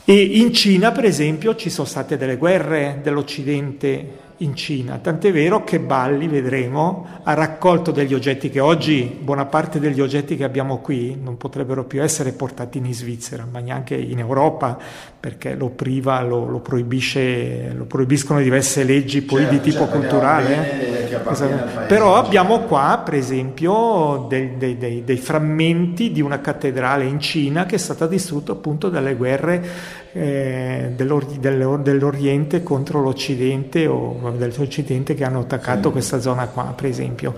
E 0.06 0.22
in 0.22 0.54
Cina, 0.54 0.92
per 0.92 1.06
esempio, 1.06 1.56
ci 1.56 1.72
sono 1.72 1.88
state 1.88 2.16
delle 2.16 2.38
guerre 2.38 3.00
dell'Occidente 3.02 4.26
in 4.38 4.56
Cina, 4.56 5.00
tant'è 5.02 5.32
vero 5.32 5.64
che 5.64 5.80
Balli, 5.80 6.28
vedremo, 6.28 7.08
ha 7.24 7.34
raccolto 7.34 7.92
degli 7.92 8.14
oggetti 8.14 8.50
che 8.50 8.60
oggi, 8.60 9.18
buona 9.20 9.46
parte 9.46 9.80
degli 9.80 10.00
oggetti 10.00 10.36
che 10.38 10.44
abbiamo 10.44 10.78
qui, 10.78 11.18
non 11.22 11.38
potrebbero 11.38 11.86
più 11.86 12.02
essere 12.04 12.32
portati 12.34 12.78
in 12.78 12.94
Svizzera, 12.94 13.48
ma 13.50 13.60
neanche 13.60 13.96
in 13.96 14.20
Europa, 14.20 14.78
perché 15.20 15.56
lo 15.56 15.70
priva, 15.70 16.22
lo, 16.22 16.46
lo 16.46 16.60
proibisce, 16.60 17.74
lo 17.76 17.86
proibiscono 17.86 18.40
diverse 18.40 18.84
leggi 18.84 19.22
poi 19.24 19.42
Certo, 19.42 19.54
di 19.56 19.62
tipo 19.62 19.84
certo, 19.86 19.98
culturale. 19.98 20.80
eh. 21.10 21.16
appartiene 21.16 21.54
al 21.54 21.68
Esatto. 21.68 21.86
Però 21.88 22.16
abbiamo 22.16 22.60
qua, 22.62 23.02
per 23.04 23.16
esempio, 23.16 24.26
dei, 24.30 24.58
dei- 24.58 24.78
dei- 24.78 25.04
dei 25.04 25.18
frammenti 25.18 26.12
di 26.12 26.22
una 26.22 26.40
cattedrale 26.42 27.06
in 27.06 27.20
Cina 27.20 27.66
che 27.66 27.76
è 27.76 27.80
stata 27.80 28.08
distrutta 28.08 28.52
appunto 28.52 28.90
dalle 28.90 29.16
guerre 29.16 29.66
eh, 30.14 30.92
dell'Ori- 30.96 31.40
dell'Or- 31.40 31.82
dell'Oriente 31.82 32.64
contro 32.64 33.02
l'Occidente 33.02 33.88
o 33.88 34.34
dell'Occidente 34.36 35.14
che 35.14 35.24
hanno 35.24 35.40
attaccato 35.40 35.92
questa 35.92 36.20
zona 36.20 36.48
qua, 36.48 36.74
per 36.76 36.86
esempio. 36.86 37.36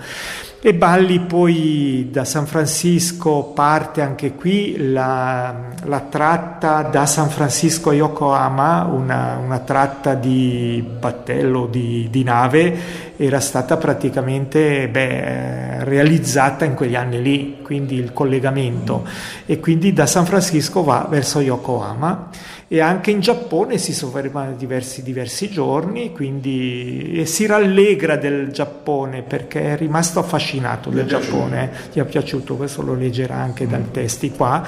E 0.62 0.74
Balli 0.74 1.22
poi 1.22 2.10
da 2.12 2.26
San 2.26 2.46
Francisco 2.46 3.52
parte 3.56 4.02
anche 4.02 4.34
qui 4.34 4.92
la, 4.92 5.70
la 5.86 6.00
tratta 6.02 6.82
da 6.82 7.06
San 7.06 7.30
Francisco 7.30 7.92
a 7.92 7.94
Yokohama, 7.94 8.84
una, 8.84 9.40
una 9.42 9.60
tratta 9.60 10.16
di 10.16 10.86
battello, 11.00 11.66
di, 11.66 12.10
di 12.12 12.24
nave, 12.24 12.78
era 13.22 13.42
stata 13.42 13.76
praticamente 13.76 14.88
beh, 14.88 15.02
eh, 15.02 15.84
realizzata 15.84 16.64
in 16.64 16.74
quegli 16.74 16.96
anni 16.96 17.22
lì, 17.22 17.58
quindi 17.62 17.96
il 17.96 18.14
collegamento. 18.14 19.06
E 19.46 19.60
quindi 19.60 19.92
da 19.92 20.06
San 20.06 20.26
Francisco 20.26 20.84
va 20.86 21.06
verso 21.10 21.42
Yokohama 21.42 22.30
e 22.70 22.80
anche 22.80 23.12
in 23.12 23.20
Giappone 23.20 23.78
si 23.78 23.94
sofferma 23.94 24.52
diversi, 24.52 25.04
diversi 25.04 25.50
giorni, 25.50 26.14
quindi 26.14 27.24
si 27.26 27.46
rallegra 27.46 28.16
del 28.16 28.52
Giappone 28.52 29.24
perché 29.24 29.74
è 29.74 29.76
rimasto 29.76 30.20
affascinato 30.20 30.90
del 30.90 31.08
Giappone, 31.08 31.72
gli 31.92 32.00
è 32.00 32.06
piaciuto, 32.06 32.56
questo 32.56 32.84
lo 32.84 32.94
leggerà 32.94 33.36
anche 33.36 33.68
dal 33.68 33.92
testi 33.92 34.32
qua, 34.32 34.66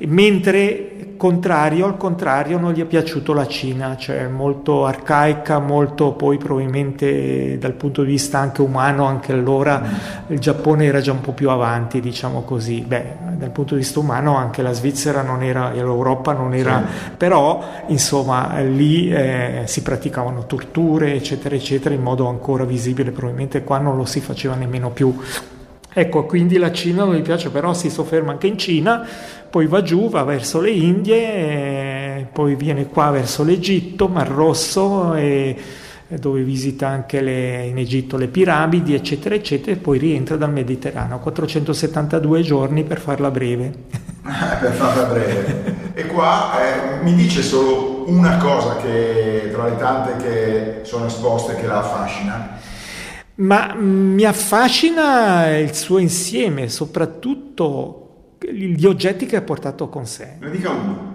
mentre 0.00 0.95
contrario, 1.16 1.86
al 1.86 1.96
contrario 1.96 2.58
non 2.58 2.72
gli 2.72 2.80
è 2.80 2.84
piaciuto 2.84 3.32
la 3.32 3.46
Cina, 3.46 3.96
cioè 3.96 4.26
molto 4.28 4.84
arcaica, 4.84 5.58
molto 5.58 6.12
poi 6.12 6.36
probabilmente 6.36 7.58
dal 7.58 7.72
punto 7.72 8.02
di 8.02 8.10
vista 8.10 8.38
anche 8.38 8.62
umano, 8.62 9.04
anche 9.04 9.32
allora 9.32 9.82
il 10.26 10.38
Giappone 10.38 10.84
era 10.84 11.00
già 11.00 11.12
un 11.12 11.20
po' 11.20 11.32
più 11.32 11.50
avanti, 11.50 12.00
diciamo 12.00 12.42
così, 12.42 12.80
beh, 12.80 13.04
dal 13.36 13.50
punto 13.50 13.74
di 13.74 13.80
vista 13.80 13.98
umano 13.98 14.36
anche 14.36 14.62
la 14.62 14.72
Svizzera 14.72 15.22
non 15.22 15.42
era, 15.42 15.72
e 15.72 15.76
l'Europa 15.76 16.32
non 16.32 16.54
era, 16.54 16.84
però 17.16 17.62
insomma 17.86 18.58
lì 18.60 19.10
eh, 19.10 19.62
si 19.66 19.82
praticavano 19.82 20.46
torture, 20.46 21.14
eccetera, 21.14 21.54
eccetera, 21.54 21.94
in 21.94 22.02
modo 22.02 22.26
ancora 22.28 22.64
visibile, 22.64 23.10
probabilmente 23.10 23.64
qua 23.64 23.78
non 23.78 23.96
lo 23.96 24.04
si 24.04 24.20
faceva 24.20 24.54
nemmeno 24.54 24.90
più. 24.90 25.14
Ecco, 25.98 26.26
quindi 26.26 26.58
la 26.58 26.72
Cina 26.72 27.04
non 27.04 27.14
gli 27.14 27.22
piace, 27.22 27.48
però 27.48 27.72
si 27.72 27.88
sofferma 27.88 28.32
anche 28.32 28.46
in 28.46 28.58
Cina, 28.58 29.06
poi 29.48 29.66
va 29.66 29.82
giù, 29.82 30.08
va 30.08 30.22
verso 30.24 30.60
le 30.60 30.70
Indie, 30.70 31.16
eh, 31.16 32.26
poi 32.32 32.54
viene 32.54 32.86
qua 32.86 33.10
verso 33.10 33.42
l'Egitto, 33.42 34.08
Mar 34.08 34.28
Rosso, 34.28 35.14
e, 35.14 35.56
e 36.08 36.16
dove 36.18 36.42
visita 36.42 36.88
anche 36.88 37.20
le- 37.20 37.66
in 37.66 37.78
Egitto 37.78 38.16
le 38.16 38.28
piramidi, 38.28 38.94
eccetera, 38.94 39.34
eccetera, 39.34 39.72
e 39.72 39.76
poi 39.76 39.98
rientra 39.98 40.36
dal 40.36 40.52
Mediterraneo. 40.52 41.18
472 41.18 42.42
giorni 42.42 42.84
per 42.84 43.00
farla 43.00 43.30
breve. 43.30 43.72
per 44.60 44.72
farla 44.72 45.04
breve. 45.04 45.74
E 45.94 46.06
qua 46.06 46.52
eh, 46.60 47.02
mi 47.02 47.14
dice 47.14 47.42
solo 47.42 48.04
una 48.08 48.36
cosa 48.36 48.76
che 48.76 49.50
tra 49.52 49.64
le 49.68 49.76
tante 49.76 50.16
che 50.16 50.80
sono 50.82 51.06
esposte 51.06 51.56
che 51.56 51.66
la 51.66 51.78
affascina. 51.78 52.58
Ma 53.36 53.74
mm, 53.74 54.14
mi 54.14 54.24
affascina 54.24 55.56
il 55.56 55.74
suo 55.74 55.98
insieme, 55.98 56.68
soprattutto 56.68 58.05
gli 58.52 58.84
oggetti 58.86 59.26
che 59.26 59.36
ha 59.36 59.42
portato 59.42 59.88
con 59.88 60.06
sé. 60.06 60.34
Ne 60.40 60.50
dica 60.50 60.70
uno. 60.70 61.14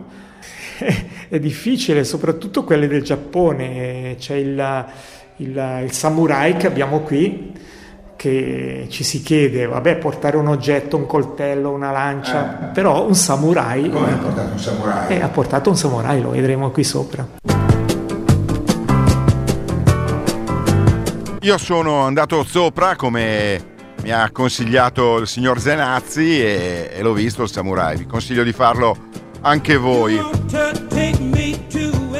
È 1.30 1.40
difficile, 1.40 2.04
soprattutto 2.04 2.64
quelle 2.64 2.88
del 2.88 3.04
Giappone. 3.04 4.16
C'è 4.18 4.36
il, 4.36 4.86
il- 5.38 5.80
il 5.86 5.92
samurai 5.92 6.58
che 6.58 6.68
abbiamo 6.68 7.00
qui, 7.02 7.52
che 8.16 8.86
ci 8.90 9.04
si 9.04 9.22
chiede, 9.22 9.66
vabbè, 9.66 9.98
portare 9.98 10.38
un 10.38 10.48
oggetto, 10.48 10.98
un 10.98 11.06
coltello, 11.08 11.72
una 11.72 11.92
lancia, 11.92 12.70
Eh. 12.70 12.74
però 12.74 13.06
un 13.08 13.16
samurai 13.16 13.90
Come 13.90 14.12
ha 14.12 14.18
portato 14.18 14.52
un 14.52 14.60
samurai? 14.60 15.08
eh, 15.16 15.22
ha 15.22 15.30
portato 15.30 15.70
un 15.70 15.78
samurai, 15.78 16.22
lo 16.22 16.30
vedremo 16.32 16.70
qui 16.72 16.84
sopra. 16.84 17.28
Io 21.44 21.58
sono 21.58 22.02
andato 22.02 22.44
sopra 22.44 22.96
come 22.96 23.71
mi 24.04 24.12
ha 24.12 24.30
consigliato 24.32 25.18
il 25.18 25.28
signor 25.28 25.60
Zenazzi 25.60 26.42
e, 26.42 26.92
e 26.94 27.02
l'ho 27.02 27.14
visto 27.14 27.44
il 27.44 27.50
samurai. 27.50 27.98
Vi 27.98 28.06
consiglio 28.06 28.44
di 28.44 28.52
farlo 28.52 28.96
anche 29.42 29.78
voi. 29.78 30.20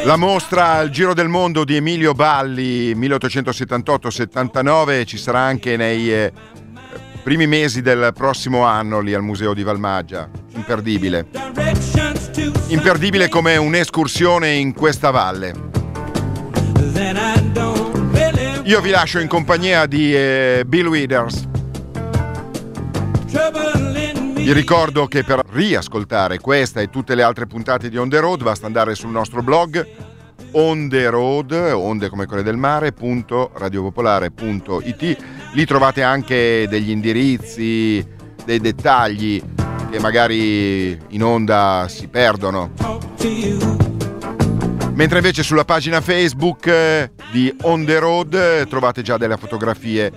La 0.04 0.16
mostra 0.16 0.74
al 0.74 0.90
Giro 0.90 1.14
del 1.14 1.28
Mondo 1.28 1.64
di 1.64 1.76
Emilio 1.76 2.14
Balli 2.14 2.96
1878-79 2.96 5.06
ci 5.06 5.18
sarà 5.18 5.42
anche 5.42 5.78
nei 5.78 6.12
eh, 6.12 6.32
primi 7.24 7.46
mesi 7.46 7.82
del 7.82 8.12
prossimo 8.16 8.64
anno 8.64 9.00
lì 9.00 9.14
al 9.14 9.22
Museo 9.22 9.54
di 9.54 9.62
Valmaggia. 9.64 10.28
Imperdibile. 10.56 11.28
Imperdibile 12.68 13.30
come 13.30 13.58
un'escursione 13.58 14.54
in 14.54 14.74
questa 14.74 15.12
valle. 15.12 15.70
Io 18.64 18.82
vi 18.82 18.90
lascio 18.90 19.20
in 19.20 19.28
compagnia 19.28 19.86
di 19.86 20.16
eh, 20.16 20.64
Bill 20.66 20.88
Withers. 20.88 21.50
Vi 23.32 24.54
ricordo 24.54 25.08
che 25.08 25.24
per 25.24 25.42
riascoltare 25.50 26.40
questa 26.40 26.82
e 26.82 26.90
tutte 26.90 27.16
le 27.16 27.24
altre 27.24 27.46
puntate 27.48 27.90
di 27.90 27.98
On 27.98 28.10
The 28.10 28.20
Road 28.20 28.44
basta 28.44 28.66
andare 28.66 28.96
sul 28.96 29.12
nostro 29.12 29.42
blog 29.42 30.10
on 30.52 30.90
the 30.90 31.10
road, 31.10 31.52
onde 31.52 32.10
come 32.10 32.26
quelle 32.26 32.44
del 32.44 32.58
mare, 32.58 32.92
punto 32.92 33.52
radiopopolare.it. 33.54 35.18
Lì 35.54 35.66
trovate 35.66 36.04
anche 36.04 36.68
degli 36.68 36.90
indirizzi, 36.90 38.06
dei 38.44 38.60
dettagli 38.60 39.42
che 39.90 40.00
magari 40.00 40.98
in 41.10 41.24
onda 41.24 41.86
si 41.88 42.08
perdono. 42.08 42.72
Mentre 44.94 45.18
invece 45.18 45.44
sulla 45.44 45.66
pagina 45.66 46.02
Facebook 46.02 46.68
eh, 46.68 47.12
di 47.32 47.54
On 47.62 47.86
The 47.86 48.00
Road 48.00 48.34
eh, 48.34 48.66
trovate 48.68 49.02
già 49.02 49.18
delle 49.18 49.38
fotografie 49.38 50.12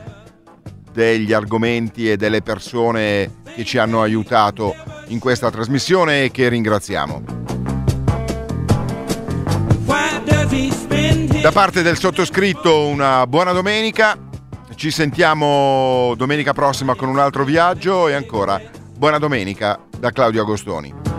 degli 0.95 1.33
argomenti 1.33 2.09
e 2.09 2.17
delle 2.17 2.41
persone 2.41 3.43
che 3.57 3.65
ci 3.65 3.79
hanno 3.79 4.01
aiutato 4.01 4.75
in 5.09 5.19
questa 5.19 5.51
trasmissione 5.51 6.25
e 6.25 6.31
che 6.31 6.49
ringraziamo. 6.49 7.43
Da 11.43 11.51
parte 11.51 11.83
del 11.83 11.99
sottoscritto 11.99 12.87
una 12.87 13.27
buona 13.27 13.51
domenica, 13.51 14.17
ci 14.77 14.93
sentiamo 14.93 16.15
domenica 16.17 16.53
prossima 16.53 16.95
con 16.95 17.09
un 17.09 17.19
altro 17.19 17.45
viaggio 17.45 18.07
e 18.07 18.15
ancora 18.15 18.61
buona 18.97 19.19
domenica 19.19 19.79
da 19.99 20.13
Claudio 20.13 20.43
Agostoni. 20.43 21.14